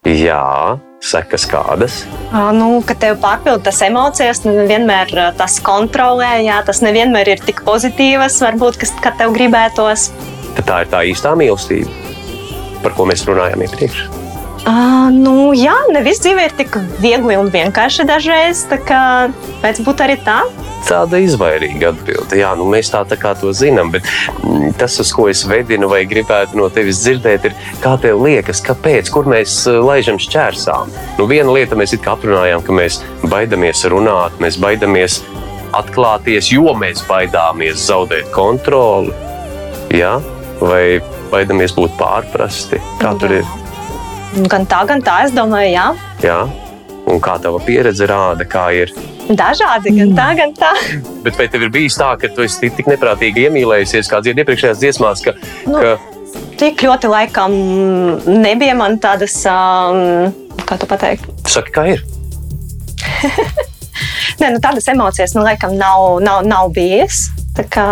Jā, 0.09 0.79
sekas 1.05 1.47
kādas. 1.49 2.03
Nu, 2.33 2.83
kad 2.87 3.01
tev 3.03 3.17
pārpild 3.23 3.65
tas 3.67 3.81
emocijas, 3.83 4.45
nu, 4.45 4.53
nevienmēr 4.61 5.11
ā, 5.17 5.27
tas 5.37 5.59
kontrolē, 5.65 6.39
jā, 6.45 6.61
tas 6.67 6.83
nevienmēr 6.85 7.33
ir 7.35 7.43
tik 7.45 7.65
pozitīvas, 7.67 8.39
varbūt, 8.45 8.79
kas, 8.85 8.95
kad 9.03 9.19
tev 9.21 9.33
gribētos. 9.37 10.11
Tad 10.59 10.69
tā 10.69 10.79
ir 10.85 10.93
tā 10.93 11.03
īstā 11.09 11.35
mīlestība, 11.39 11.91
par 12.85 12.97
ko 12.99 13.09
mēs 13.11 13.27
runājām 13.29 13.67
iepriekš. 13.69 14.18
Uh, 14.69 15.09
nu, 15.15 15.55
jā, 15.57 15.73
ne 15.95 16.03
viss 16.05 16.21
dzīvē 16.21 16.43
ir 16.45 16.55
tik 16.59 16.75
viegli 17.01 17.39
un 17.41 17.47
vienkārši 17.49 18.05
dažreiz. 18.09 18.67
Tā 18.69 18.77
kā 18.85 19.03
vajadz 19.63 19.81
būt 19.87 20.03
arī 20.05 20.17
tā. 20.27 20.43
Tāda 20.85 21.21
izvairīga 21.25 21.95
atbilde. 21.95 22.37
Jā, 22.37 22.51
nu 22.59 22.67
mēs 22.69 22.91
tā, 22.93 23.01
tā 23.09 23.17
kā 23.21 23.33
to 23.39 23.49
zinām, 23.57 23.89
bet 23.95 24.05
mm, 24.43 24.75
tas, 24.81 24.99
uz 25.01 25.13
ko 25.17 25.25
es 25.33 25.47
vedinu 25.49 25.89
vai 25.89 26.03
gribētu 26.09 26.59
no 26.61 26.69
tevis 26.73 27.01
dzirdēt, 27.01 27.49
ir, 27.49 27.57
kā 27.81 27.95
tev 28.03 28.21
liekas, 28.25 28.61
kāpēc, 28.65 29.09
kur 29.15 29.29
mēs 29.31 29.55
eh, 29.71 29.79
laižam 29.85 30.21
šķērsām. 30.21 30.93
Nu, 31.17 31.29
viena 31.31 31.55
lieta 31.55 31.79
mēs 31.79 31.97
it 31.97 32.05
kā 32.05 32.13
aprunājām, 32.19 32.65
ka 32.67 32.77
mēs 32.77 33.01
baidamies 33.25 33.87
runāt, 33.89 34.37
mēs 34.43 34.59
baidamies 34.61 35.23
atklāties, 35.77 36.51
jo 36.53 36.75
mēs 36.77 37.07
baidāmies 37.09 37.89
zaudēt 37.89 38.29
kontroli. 38.37 39.17
Jā? 39.97 40.19
Vai 40.61 41.01
baidamies 41.33 41.73
būt 41.77 41.97
pārprasti? 42.01 42.83
Kā 43.01 43.15
tur 43.17 43.39
ir? 43.41 43.57
Gan 44.49 44.67
tā, 44.69 44.83
gan 44.89 45.01
tā, 45.03 45.23
es 45.27 45.33
domāju, 45.35 45.71
jā. 45.73 45.87
Jā? 46.23 46.41
Un 47.09 47.21
kā 47.25 47.39
tava 47.41 47.59
pieredze 47.65 48.07
rāda, 48.09 48.45
kā 48.49 48.69
ir 48.77 48.93
Dažādi, 49.29 49.93
gan 49.97 50.13
tā, 50.17 50.27
gan 50.39 50.53
tā. 50.57 50.71
Bet 51.25 51.37
vai 51.37 51.47
tev 51.53 51.67
ir 51.67 51.73
bijis 51.73 51.97
tā, 52.01 52.15
ka 52.21 52.31
tu 52.33 52.45
esi 52.47 52.71
tik 52.73 52.87
neprātīgi 52.89 53.47
iemīlējusies, 53.49 54.09
kā 54.09 54.23
dzirdēji 54.25 54.45
iepriekšējās 54.45 54.81
dziesmās, 54.81 55.25
ka, 55.25 55.35
Nu. 55.69 55.81
ka 55.81 55.97
Tik 56.59 56.83
ļoti 56.83 57.09
laikam 57.09 57.53
nebija 58.27 58.75
man 58.77 58.97
tādas, 59.01 59.37
um, 59.49 60.33
kā 60.67 60.77
tu 60.81 60.89
pateikt, 60.91 61.29
saki, 61.49 61.73
kā 61.77 61.85
ir? 61.95 62.03
ne, 64.41 64.51
nu, 64.55 64.59
tādas 64.65 64.89
emocijas, 64.91 65.37
nu, 65.37 65.45
laikam 65.47 65.77
nav, 65.79 66.19
nav, 66.25 66.43
nav 66.49 66.73
bijis. 66.77 67.29
Tā 67.57 67.65
kā 67.73 67.87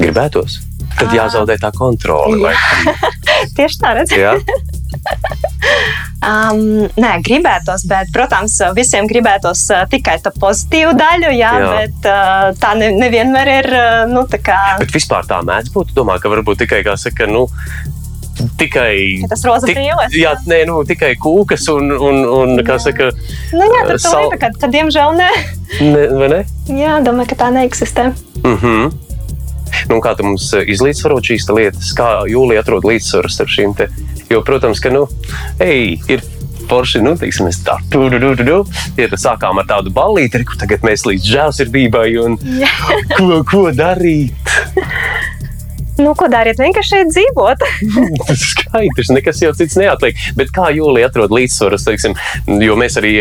Gribētos. 0.00 0.58
Tad 0.98 1.10
Ā. 1.10 1.14
jāzaudē 1.20 1.56
tā 1.62 1.70
kontrole. 1.74 2.52
Jā. 2.52 2.94
tieši 3.56 3.80
tā 3.82 3.94
redzēt. 4.00 4.54
Jā, 5.64 6.02
Um, 6.24 6.86
nē, 6.96 7.10
gribētos, 7.20 7.82
bet, 7.84 8.08
protams, 8.14 8.54
visiem 8.72 9.04
gribētos 9.10 9.66
uh, 9.74 9.82
tikai 9.92 10.14
to 10.24 10.30
pozitīvu 10.40 10.94
daļu, 10.96 11.32
jā, 11.36 11.50
Jā. 11.52 11.58
jā. 11.60 11.72
bet 11.82 12.06
uh, 12.08 12.46
tā 12.62 12.70
ne, 12.80 12.88
nevienmēr 12.96 13.50
ir. 13.58 13.68
Uh, 13.68 13.98
nu, 14.08 14.22
tā 14.32 14.40
kā, 14.40 14.56
bet 14.80 14.94
vispār 14.94 15.26
tā 15.28 15.42
mēdz 15.44 15.68
būt. 15.74 15.92
Domā, 15.98 16.16
ka 16.22 16.32
varbūt 16.32 16.62
tikai, 16.64 16.80
kā 16.86 16.94
saka, 16.96 17.28
nu, 17.28 17.42
tikai. 18.56 19.20
Ja 19.20 19.28
tas 19.34 19.44
roza 19.44 19.68
tik- 19.68 19.76
brīles, 19.76 20.16
Jā, 20.16 20.32
nē, 20.48 20.62
nu, 20.70 20.80
tikai 20.88 21.12
kūkas 21.20 21.68
un, 21.74 21.92
un, 21.92 22.22
un 22.24 22.64
kā 22.64 22.78
saka, 22.80 23.10
nu, 23.52 23.68
jā, 23.68 23.84
tad 23.92 24.00
Sal- 24.00 24.16
Sal... 24.30 24.32
kad, 24.40 24.56
kad, 24.64 24.72
diemžēl, 24.72 25.12
nē. 25.20 25.30
ne, 25.92 26.06
vai 26.22 26.32
ne? 26.38 26.42
Jā, 26.72 26.98
domāju, 27.04 27.34
ka 27.34 27.42
tā 27.44 27.52
neeksistē. 27.60 28.14
Mhm. 28.40 28.94
Nu, 29.90 29.98
kā 30.00 30.12
tu 30.16 30.24
mums 30.24 30.48
izlīdzvarot 30.54 31.26
šīs 31.28 31.48
lietas, 31.50 31.92
kā 31.98 32.22
jūlijā 32.30 32.62
atrod 32.62 32.84
līdzsvaru 32.88 33.28
starp 33.28 33.50
šīm 33.50 33.72
te? 33.76 33.88
Jo, 34.30 34.40
protams, 34.46 34.80
ka, 34.80 34.92
nu, 34.94 35.04
ej, 35.62 35.98
ir 36.10 36.24
forši, 36.68 37.02
nu, 37.04 37.14
teiksim, 37.20 37.48
mēs 37.48 37.60
tā, 37.66 37.76
tu, 37.92 38.06
tu, 38.12 38.20
tu, 38.20 38.32
tu, 38.40 38.46
tu. 38.48 39.20
Sākām 39.20 39.60
ar 39.60 39.68
tādu 39.68 39.92
ballīti, 39.94 40.44
kur 40.48 40.58
tagad 40.60 40.86
mēs 40.86 41.06
līdz 41.08 41.30
žēlsirdībai 41.34 42.08
un 42.24 42.38
ko, 43.16 43.42
ko 43.48 43.68
darīt. 43.74 44.54
Nu, 45.94 46.10
ko 46.18 46.26
darīt? 46.30 46.58
Vienkārši 46.58 47.04
dzīvot. 47.06 47.60
Tas 48.26 48.32
ir 48.34 48.48
skaidrs, 48.50 49.12
nekas 49.14 49.42
jau 49.44 49.52
cits 49.54 49.76
neatliek. 49.78 50.18
Bet 50.38 50.50
kā 50.54 50.70
jūlijā 50.74 51.10
atrod 51.10 51.34
līdzsvaru, 51.34 51.78
jo 52.64 52.78
mēs 52.80 52.98
arī 52.98 53.14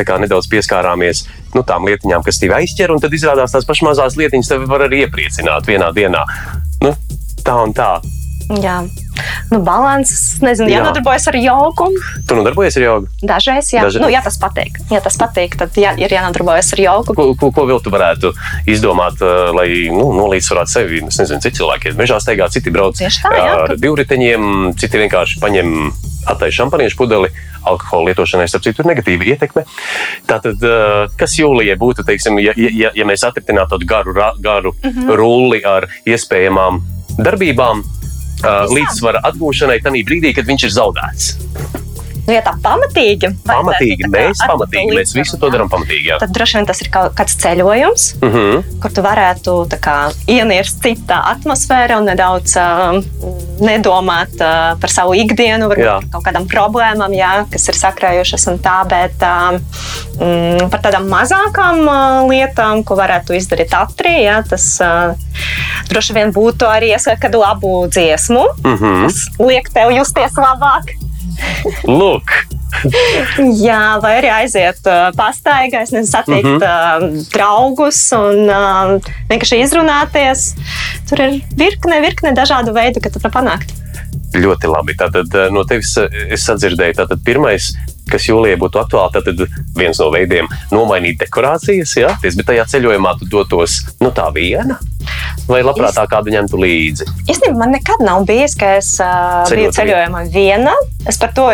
kā 0.00 0.18
nedaudz 0.18 0.50
pieskārāmies 0.50 1.26
nu, 1.54 1.62
tām 1.66 1.86
lietiņām, 1.86 2.24
kas 2.26 2.42
tevi 2.42 2.56
aizķer, 2.58 2.94
un 2.94 3.02
tad 3.02 3.14
izrādās 3.14 3.54
tās 3.54 3.68
pašas 3.68 3.86
mazās 3.86 4.18
lietiņas 4.18 4.50
tevi 4.50 4.70
var 4.70 4.88
arī 4.88 5.04
iepriecināt 5.04 5.70
vienā 5.70 5.92
dienā. 5.94 6.24
Nu, 6.82 6.94
tā 7.46 7.60
un 7.62 7.76
tā. 7.76 7.92
Jā, 8.58 8.80
nu, 9.50 9.60
balanss. 9.66 10.38
Nezinu, 10.44 10.70
Jā. 10.70 10.80
jānodarbojas 10.80 11.28
ar 11.30 11.36
jogu. 11.40 11.88
Tu 12.28 12.36
nu 12.36 12.44
darbojies 12.46 12.76
ar 12.80 12.84
jogu. 12.84 13.10
Dažreiz, 13.22 13.70
jā, 13.74 13.84
Daži- 13.86 14.02
nu, 14.02 14.08
ja 14.12 14.22
tas 14.24 14.38
patīk. 14.40 14.78
Ja 14.90 15.00
tas 15.04 15.16
patīk, 15.20 15.56
tad 15.60 15.76
jā, 15.78 15.92
ir 16.00 16.08
jānodarbojas 16.08 16.72
ar 16.76 16.84
jogu. 16.84 17.14
Ko, 17.14 17.34
ko, 17.34 17.50
ko 17.52 17.66
vēl 17.68 17.82
tu 17.84 17.92
varētu 17.92 18.32
izdomāt, 18.70 19.20
uh, 19.24 19.50
lai 19.56 19.88
nu, 19.92 20.10
nolīdzsvarētu 20.16 20.74
sevi? 20.74 21.02
Es 21.06 21.20
nezinu, 21.20 21.40
citi 21.44 21.60
cilvēki 21.60 21.90
iet 21.90 22.00
mežā 22.00 22.20
staigā, 22.22 22.48
citi 22.52 22.72
brauc 22.74 22.98
Tieši 22.98 23.24
tā, 23.26 23.34
jā, 23.36 23.52
ar 23.66 23.76
divriteņiem, 23.76 24.74
citi 24.80 25.02
vienkārši 25.04 25.40
paņem 25.42 25.92
attaisnu 26.30 26.64
šampaniešu 26.64 26.96
pudeli. 26.96 27.30
Alkohola 27.60 28.08
lietošanai, 28.08 28.48
starp 28.48 28.64
citu, 28.64 28.80
ir 28.80 28.88
negatīva 28.88 29.26
ietekme. 29.34 29.66
Tātad, 30.28 30.62
uh, 30.64 31.12
kas 31.20 31.36
jūlijai 31.36 31.76
būtu, 31.80 32.06
teiksim, 32.08 32.38
ja, 32.40 32.54
ja, 32.56 32.92
ja 32.96 33.08
mēs 33.08 33.24
atritinātu 33.28 33.76
tādu 33.76 33.88
garu, 33.88 34.14
garu 34.40 34.72
mm. 34.72 34.90
-hmm. 34.90 35.16
rulli 35.20 35.60
ar 35.64 35.88
iespējamām 36.08 36.80
darbībām, 37.20 37.82
līdzsvara 38.44 39.22
atgūšanai, 39.30 39.80
tajā 39.84 40.04
brīdī, 40.08 40.34
kad 40.36 40.48
viņš 40.48 40.66
ir 40.68 40.74
zaudēts? 40.76 41.30
Nu, 42.30 42.36
ja 42.36 42.42
tā 42.46 42.52
pamatīgi, 42.62 43.26
Pamatīgi, 43.42 44.04
tā 44.06 44.10
mēs 44.12 44.40
pamatīgi, 44.46 44.92
mēs 44.94 45.14
visu 45.18 45.34
to 45.42 45.48
darām 45.50 45.66
pamatīgi. 45.72 46.12
Jā. 46.12 46.18
Tad 46.22 46.30
droši 46.36 46.60
vien 46.60 46.68
tas 46.68 46.78
ir 46.84 46.90
kaut 46.94 47.16
kāds 47.18 47.34
ceļojums, 47.42 48.04
Uh 48.22 48.34
-huh. 48.34 48.62
kur 48.82 48.92
tu 48.94 49.02
varētu 49.02 49.54
kā, 49.82 49.96
ienirst 50.30 50.78
citā 50.84 51.18
atmosfērā 51.32 51.98
un 51.98 52.06
nedaudz 52.06 52.54
uh, 52.56 53.02
nedomāt 53.60 54.30
uh, 54.38 54.78
par 54.80 54.90
savu 54.90 55.14
ikdienu, 55.18 55.66
varbūt 55.72 55.84
Jā. 55.84 55.96
par 56.00 56.08
kaut 56.12 56.24
kādām 56.28 56.46
problēmām, 56.46 57.12
jā, 57.18 57.32
kas 57.50 57.68
ir 57.68 57.74
sakrājušas 57.74 58.46
un 58.52 58.58
tā, 58.62 58.78
bet 58.86 59.18
uh, 59.26 59.58
mm, 60.20 60.70
par 60.70 60.80
tādām 60.86 61.10
mazākām 61.10 61.82
uh, 61.88 62.30
lietām, 62.30 62.84
ko 62.84 62.94
varētu 62.94 63.34
izdarīt 63.34 63.74
ātri, 63.74 64.22
jā, 64.24 64.42
tas 64.48 64.78
uh, 64.80 65.14
droši 65.90 66.12
vien 66.14 66.32
būtu 66.32 66.70
arī 66.70 66.94
iesaka 66.94 67.26
kādu 67.26 67.42
labu 67.42 67.88
dziesmu, 67.88 68.46
Uh 68.64 68.80
-huh. 68.80 69.06
kas 69.06 69.26
liek 69.38 69.68
tev 69.74 69.90
justies 69.90 70.32
labāk. 70.38 70.94
Lūk, 71.84 72.32
Jā, 73.60 73.98
vai 74.00 74.12
arī 74.20 74.30
aiziet 74.32 74.86
uh, 74.88 75.10
pastaigā, 75.16 75.82
nezinu, 75.84 76.06
satikt 76.08 76.46
uh 76.46 76.62
-huh. 76.62 77.10
uh, 77.10 77.26
draugus 77.32 77.98
un 78.16 78.46
uh, 78.48 79.10
vienkārši 79.30 79.60
izrunāties. 79.64 80.54
Tur 81.10 81.20
ir 81.20 81.40
virkne, 81.56 82.00
virkne 82.00 82.32
dažādu 82.32 82.72
veidu, 82.72 83.00
kā 83.00 83.10
to 83.12 83.20
panākt. 83.28 83.74
Ļoti 84.36 84.70
labi. 84.70 84.94
Tātad 84.98 85.32
eh, 85.34 85.48
no 85.54 85.64
tevis 85.68 85.96
eh, 85.98 86.20
es 86.36 86.44
sadzirdēju, 86.46 86.98
tātad 87.00 87.22
pirmais, 87.26 87.72
kas 88.10 88.28
jūlijā 88.28 88.58
būtu 88.60 88.80
aktuāli, 88.82 89.22
tad 89.22 89.42
viens 89.78 89.98
no 90.02 90.08
veidiem- 90.14 90.48
nomainīt 90.76 91.20
dekorācijas. 91.24 91.96
Ja? 91.98 92.14
Bet 92.22 92.46
tajā 92.46 92.66
ceļojumā 92.74 93.16
tu 93.18 93.28
dotos 93.30 93.80
nu, 94.00 94.12
tā 94.14 94.28
viena, 94.34 94.78
vai 95.50 95.62
labprāt 95.66 95.98
tā 95.98 96.06
kādu 96.10 96.34
ņemtu 96.34 96.62
līdzi. 96.62 97.10
Īstenībā 97.26 97.58
man 97.58 97.74
nekad 97.74 98.02
nav 98.06 98.26
bijis, 98.28 98.54
ka 98.58 98.76
es 98.78 98.96
uh, 99.02 99.42
Ceļot 99.50 99.56
biju 99.56 99.76
ceļojumā 99.78 100.24
viena. 100.30 100.74
Es 101.10 101.18
par 101.18 101.34
to 101.34 101.50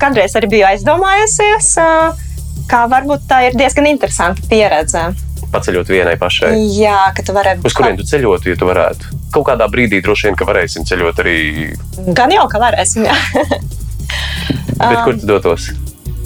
kādreiz 0.00 0.34
arī 0.38 0.50
biju 0.58 0.68
aizdomājusies. 0.70 1.76
Uh, 1.82 2.26
Kā 2.70 2.84
varbūt 2.86 3.24
tā 3.26 3.40
ir 3.48 3.56
diezgan 3.58 3.88
interesanta 3.90 4.44
pieredze. 4.46 5.08
Paceļot 5.50 5.88
vienai 5.90 6.14
pašai. 6.20 6.52
Jā, 6.78 7.10
ka 7.16 7.24
tu 7.26 7.34
vari. 7.34 7.56
Uz 7.66 7.74
kurien 7.74 7.98
tu 7.98 8.06
ceļotu, 8.06 8.52
ja 8.52 8.58
tu 8.58 8.68
varētu? 8.68 9.16
Kaut 9.34 9.48
kādā 9.48 9.66
brīdī 9.70 9.98
droši 10.04 10.28
vien, 10.28 10.38
ka 10.38 10.46
varēsim 10.46 10.86
ceļot 10.86 11.22
arī. 11.24 11.38
Gan 12.14 12.30
jau, 12.34 12.46
ka 12.50 12.62
varēsim. 12.62 13.08
Jā. 13.08 13.16
Bet 14.80 15.02
kur 15.04 15.18
tu 15.18 15.26
dotos? 15.28 15.70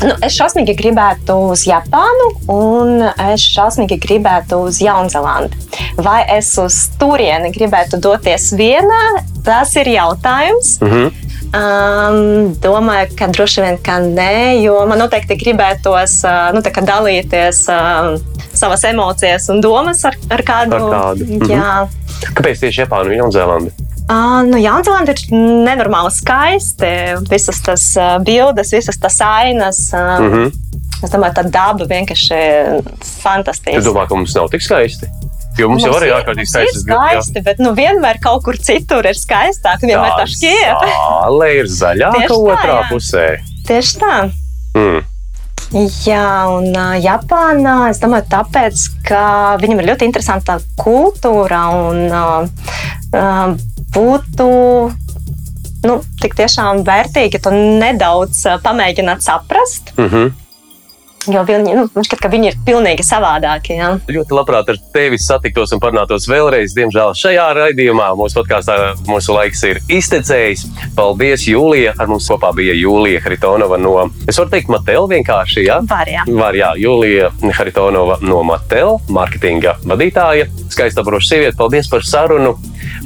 Nu, 0.04 0.14
es 0.24 0.36
šausmīgi 0.36 0.74
gribētu 0.76 1.36
uz 1.50 1.64
Japānu, 1.68 2.30
un 2.52 3.04
es 3.30 3.44
šausmīgi 3.54 3.96
gribētu 4.02 4.60
uz 4.66 4.80
Jaunzēlandi. 4.84 5.60
Vai 6.04 6.20
es 6.36 6.50
uz 6.60 6.76
turieni 7.00 7.52
gribētu 7.54 8.00
doties 8.02 8.50
vienā, 8.58 9.02
tas 9.46 9.74
ir 9.80 9.94
jautājums. 9.94 10.78
Uh 10.82 10.88
-huh. 10.92 11.20
Um, 11.54 12.54
domāju, 12.58 13.12
ka 13.14 13.28
droši 13.30 13.62
vien 13.62 13.76
ka 13.78 14.00
nē, 14.02 14.60
jo 14.64 14.86
man 14.90 14.98
noteikti 14.98 15.36
gribētos 15.38 16.24
uh, 16.26 16.50
nu, 16.54 16.60
dalīties 16.60 17.68
uh, 17.70 18.18
savas 18.52 18.84
emocijas 18.84 19.48
un 19.48 19.60
domas 19.60 20.04
ar, 20.04 20.16
ar 20.30 20.42
kādu. 20.42 20.74
Ar 20.74 20.80
kādu. 20.80 21.24
Jā. 21.48 21.86
Kāpēc 22.34 22.58
tieši 22.58 22.82
Japāna 22.82 23.12
un 23.12 23.18
Jaunzēlanda? 23.20 23.70
Uh, 24.04 24.42
nu, 24.44 24.58
Jaunzēlanda 24.60 25.14
ir 25.14 25.20
nenormāli 25.64 26.10
skaisti. 26.12 26.90
Visas 27.30 27.62
tas 27.64 27.84
bildes, 28.26 28.72
visas 28.76 28.98
tas 29.00 29.16
ainas. 29.24 29.86
Uh, 29.94 30.20
Uh 30.20 30.34
-huh. 30.34 30.52
Es 31.04 31.10
domāju, 31.10 31.34
tā 31.36 31.42
daba 31.50 31.84
vienkārši 31.84 32.34
Es 33.00 33.10
fantastiska. 33.22 33.80
domāju, 33.80 34.08
ka 34.08 34.14
mums 34.14 34.34
nav 34.34 34.48
tik 34.48 34.62
skaisti. 34.62 35.06
Jo 35.58 35.68
mums, 35.68 35.82
jau 35.84 35.92
arī 35.92 36.06
ir- 36.06 36.14
ārkārtīgi 36.14 36.36
mums 36.36 36.54
ir 36.54 36.66
skaisti 36.66 36.80
skaisti, 36.80 37.42
bet 37.44 37.58
nu, 37.58 37.74
vienmēr 37.74 38.16
kaut 38.22 38.42
kur 38.44 38.54
citur 38.56 39.04
ir 39.06 39.14
skaistāk. 39.14 39.80
Vienmēr 39.82 40.10
tā 40.18 40.26
šķiet. 40.26 40.86
Zāle 40.88 41.48
ir 41.58 41.66
zaļāka 41.66 42.12
Tieši 42.14 42.28
tā, 42.28 42.54
otrā 42.54 42.78
jā. 42.80 42.88
pusē. 42.90 43.38
Tieši 43.66 43.98
tā. 43.98 44.30
Mm. 44.74 45.04
Jā, 46.06 46.46
un 46.56 46.72
Japānā 47.02 47.90
es 47.90 47.98
domāju, 47.98 48.24
tāpēc, 48.30 48.88
ka 49.08 49.56
viņam 49.60 49.80
ir 49.80 49.86
ļoti 49.94 50.02
interesanta 50.04 50.58
kultūra 50.78 51.62
un 51.88 52.12
uh, 52.12 53.56
būtu 53.94 54.48
nu, 55.84 55.98
tik 56.22 56.36
tiešām 56.38 56.82
vērtīgi 56.86 57.40
to 57.44 57.52
nedaudz 57.54 58.44
uh, 58.48 58.58
pamēģināt 58.64 59.24
saprast. 59.24 59.92
Mm 59.96 60.08
-hmm. 60.08 60.32
Jo 61.30 61.44
viņi, 61.46 61.74
nu, 61.78 61.84
man 61.94 62.04
šķiet, 62.06 62.20
ka 62.20 62.28
viņi 62.32 62.50
ir 62.50 62.56
pilnīgi 62.66 63.04
savādākie. 63.06 63.76
Ja? 63.78 63.92
Ļoti 64.10 64.36
labprāt 64.36 64.70
ar 64.72 64.80
tevi 64.94 65.18
satiktos 65.20 65.72
un 65.74 65.80
parunātos 65.82 66.26
vēlreiz. 66.28 66.74
Diemžēl 66.76 67.14
šajā 67.18 67.46
raidījumā 67.58 68.10
mūsu 68.18 68.40
podkāstā 68.40 68.76
mūsu 69.08 69.36
laiks 69.36 69.64
ir 69.70 69.80
iztecējis. 69.88 70.66
Paldies, 70.98 71.46
Jūlija. 71.48 71.94
Ar 72.00 72.10
mums 72.10 72.28
kopā 72.30 72.52
bija 72.56 72.76
Jūlija 72.76 73.22
Haritonova 73.24 73.80
no, 73.80 73.94
es 74.28 74.38
varu 74.40 74.52
teikt, 74.52 74.72
Matela 74.72 75.08
vienkārši. 75.10 75.64
Ja? 75.68 75.80
Var, 75.88 76.12
jā. 76.12 76.28
Var, 76.28 76.60
jā, 76.60 76.70
Jūlija 76.84 77.32
Haritonova 77.56 78.20
no 78.24 78.42
Matela, 78.46 78.98
mārketinga 79.08 79.78
vadītāja. 79.88 80.50
Skaista 80.74 81.06
broša 81.06 81.34
sieviete, 81.34 81.58
paldies 81.60 81.90
par 81.92 82.04
sarunu. 82.06 82.56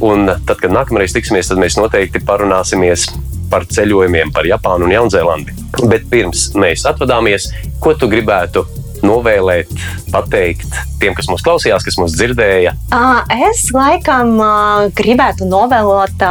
Un 0.04 0.28
tad, 0.46 0.58
kad 0.60 0.74
nākamreiz 0.74 1.14
tiksimies, 1.14 1.50
tad 1.50 1.58
mēs 1.62 1.78
noteikti 1.78 2.22
parunāsimies 2.26 3.08
par 3.50 3.66
ceļojumiem, 3.68 4.32
par 4.34 4.48
Japānu 4.48 4.88
un 4.88 4.94
Jaunzēlandi. 4.96 5.56
Bet 5.88 6.08
pirms 6.10 6.50
mēs 6.58 6.86
atvadāmies, 6.88 7.50
ko 7.82 7.94
tu 7.98 8.10
gribētu 8.10 8.64
novēlēt, 9.04 9.70
pateikt 10.12 10.74
tiem, 10.98 11.14
kas 11.16 11.28
mūs 11.30 11.44
klausījās, 11.46 11.84
kas 11.86 11.98
mūs 12.00 12.16
dzirdēja? 12.18 12.74
Es 13.48 13.68
laikam 13.74 14.34
gribētu 14.98 15.48
novēlot, 15.48 16.24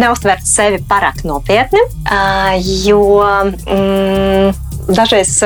neuztvert 0.00 0.46
sevi 0.48 0.80
pārāk 0.88 1.22
nopietni, 1.28 1.82
jo 2.86 3.02
mm, 3.20 4.56
dažreiz 4.90 5.36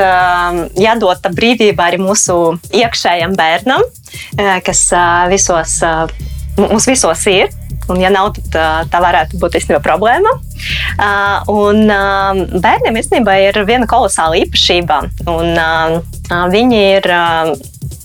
jādod 0.79 1.21
tā 1.23 1.33
brīvība 1.35 1.89
arī 1.89 1.99
mūsu 2.01 2.55
iekšējam 2.75 3.35
bērnam, 3.37 3.83
kas 4.65 4.87
visos, 5.31 5.79
mums 6.61 6.89
visos 6.89 7.29
ir. 7.31 7.53
Un, 7.85 7.99
ja 8.01 8.09
nav, 8.09 8.31
tad 8.33 8.89
tā 8.89 8.99
varētu 9.03 9.37
būt 9.37 9.59
īstenībā 9.59 9.77
problēma. 9.85 10.31
Uh, 10.95 11.41
un 11.51 11.81
uh, 11.91 12.59
bērniem 12.63 12.99
īstenībā 13.01 13.37
ir 13.49 13.59
viena 13.67 13.87
kolosāla 13.89 14.39
īpašība, 14.43 15.01
un 15.31 15.51
uh, 15.59 16.45
viņi 16.51 16.83
ir 16.97 17.09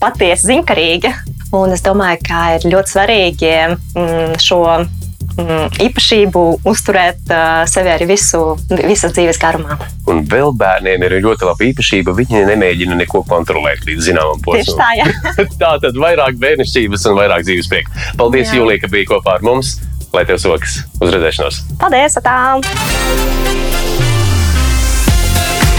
patiesi 0.01 0.51
ziņkarīgi. 0.51 1.13
Un 1.57 1.75
es 1.75 1.83
domāju, 1.83 2.21
ka 2.29 2.43
ir 2.55 2.67
ļoti 2.71 2.93
svarīgi 2.93 3.53
mm, 3.67 4.37
šo 4.39 4.61
mm, 4.79 5.81
īpašību 5.83 6.43
uzturēt 6.71 7.33
sevi 7.71 7.91
arī 7.91 8.07
visu, 8.13 8.43
visas 8.71 9.17
dzīves 9.17 9.41
garumā. 9.43 9.75
Un 10.11 10.23
vēl 10.31 10.55
bērniem 10.55 11.03
ir 11.09 11.17
ļoti 11.27 11.49
laba 11.49 11.67
īpašība. 11.67 12.15
Viņi 12.21 12.45
nemēģina 12.53 13.01
neko 13.03 13.25
kontrolēt 13.27 13.83
līdz 13.89 14.13
zināmam 14.13 14.39
posmam. 14.47 14.79
tā, 14.79 15.47
tā 15.65 15.73
tad 15.83 15.99
vairāk 15.99 16.39
bērnišķības 16.39 17.11
un 17.11 17.19
vairāk 17.19 17.47
dzīves 17.49 17.71
prieka. 17.73 17.99
Paldies, 18.21 18.53
Jā. 18.53 18.61
Jūlija, 18.61 18.85
ka 18.85 18.95
biji 18.95 19.11
kopā 19.11 19.41
ar 19.41 19.47
mums. 19.51 19.81
Lai 20.11 20.25
tev 20.27 20.41
sokas 20.43 20.81
uz 20.99 21.13
redzēšanos! 21.15 21.61
Paldies! 21.79 22.17
Tā! 22.25 22.59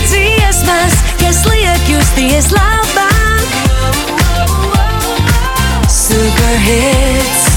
Dziesmas, 0.08 0.96
kas 1.20 1.44
liek 1.52 1.92
justies 1.92 2.52
labāk. 2.56 3.58
Superhit 5.92 7.51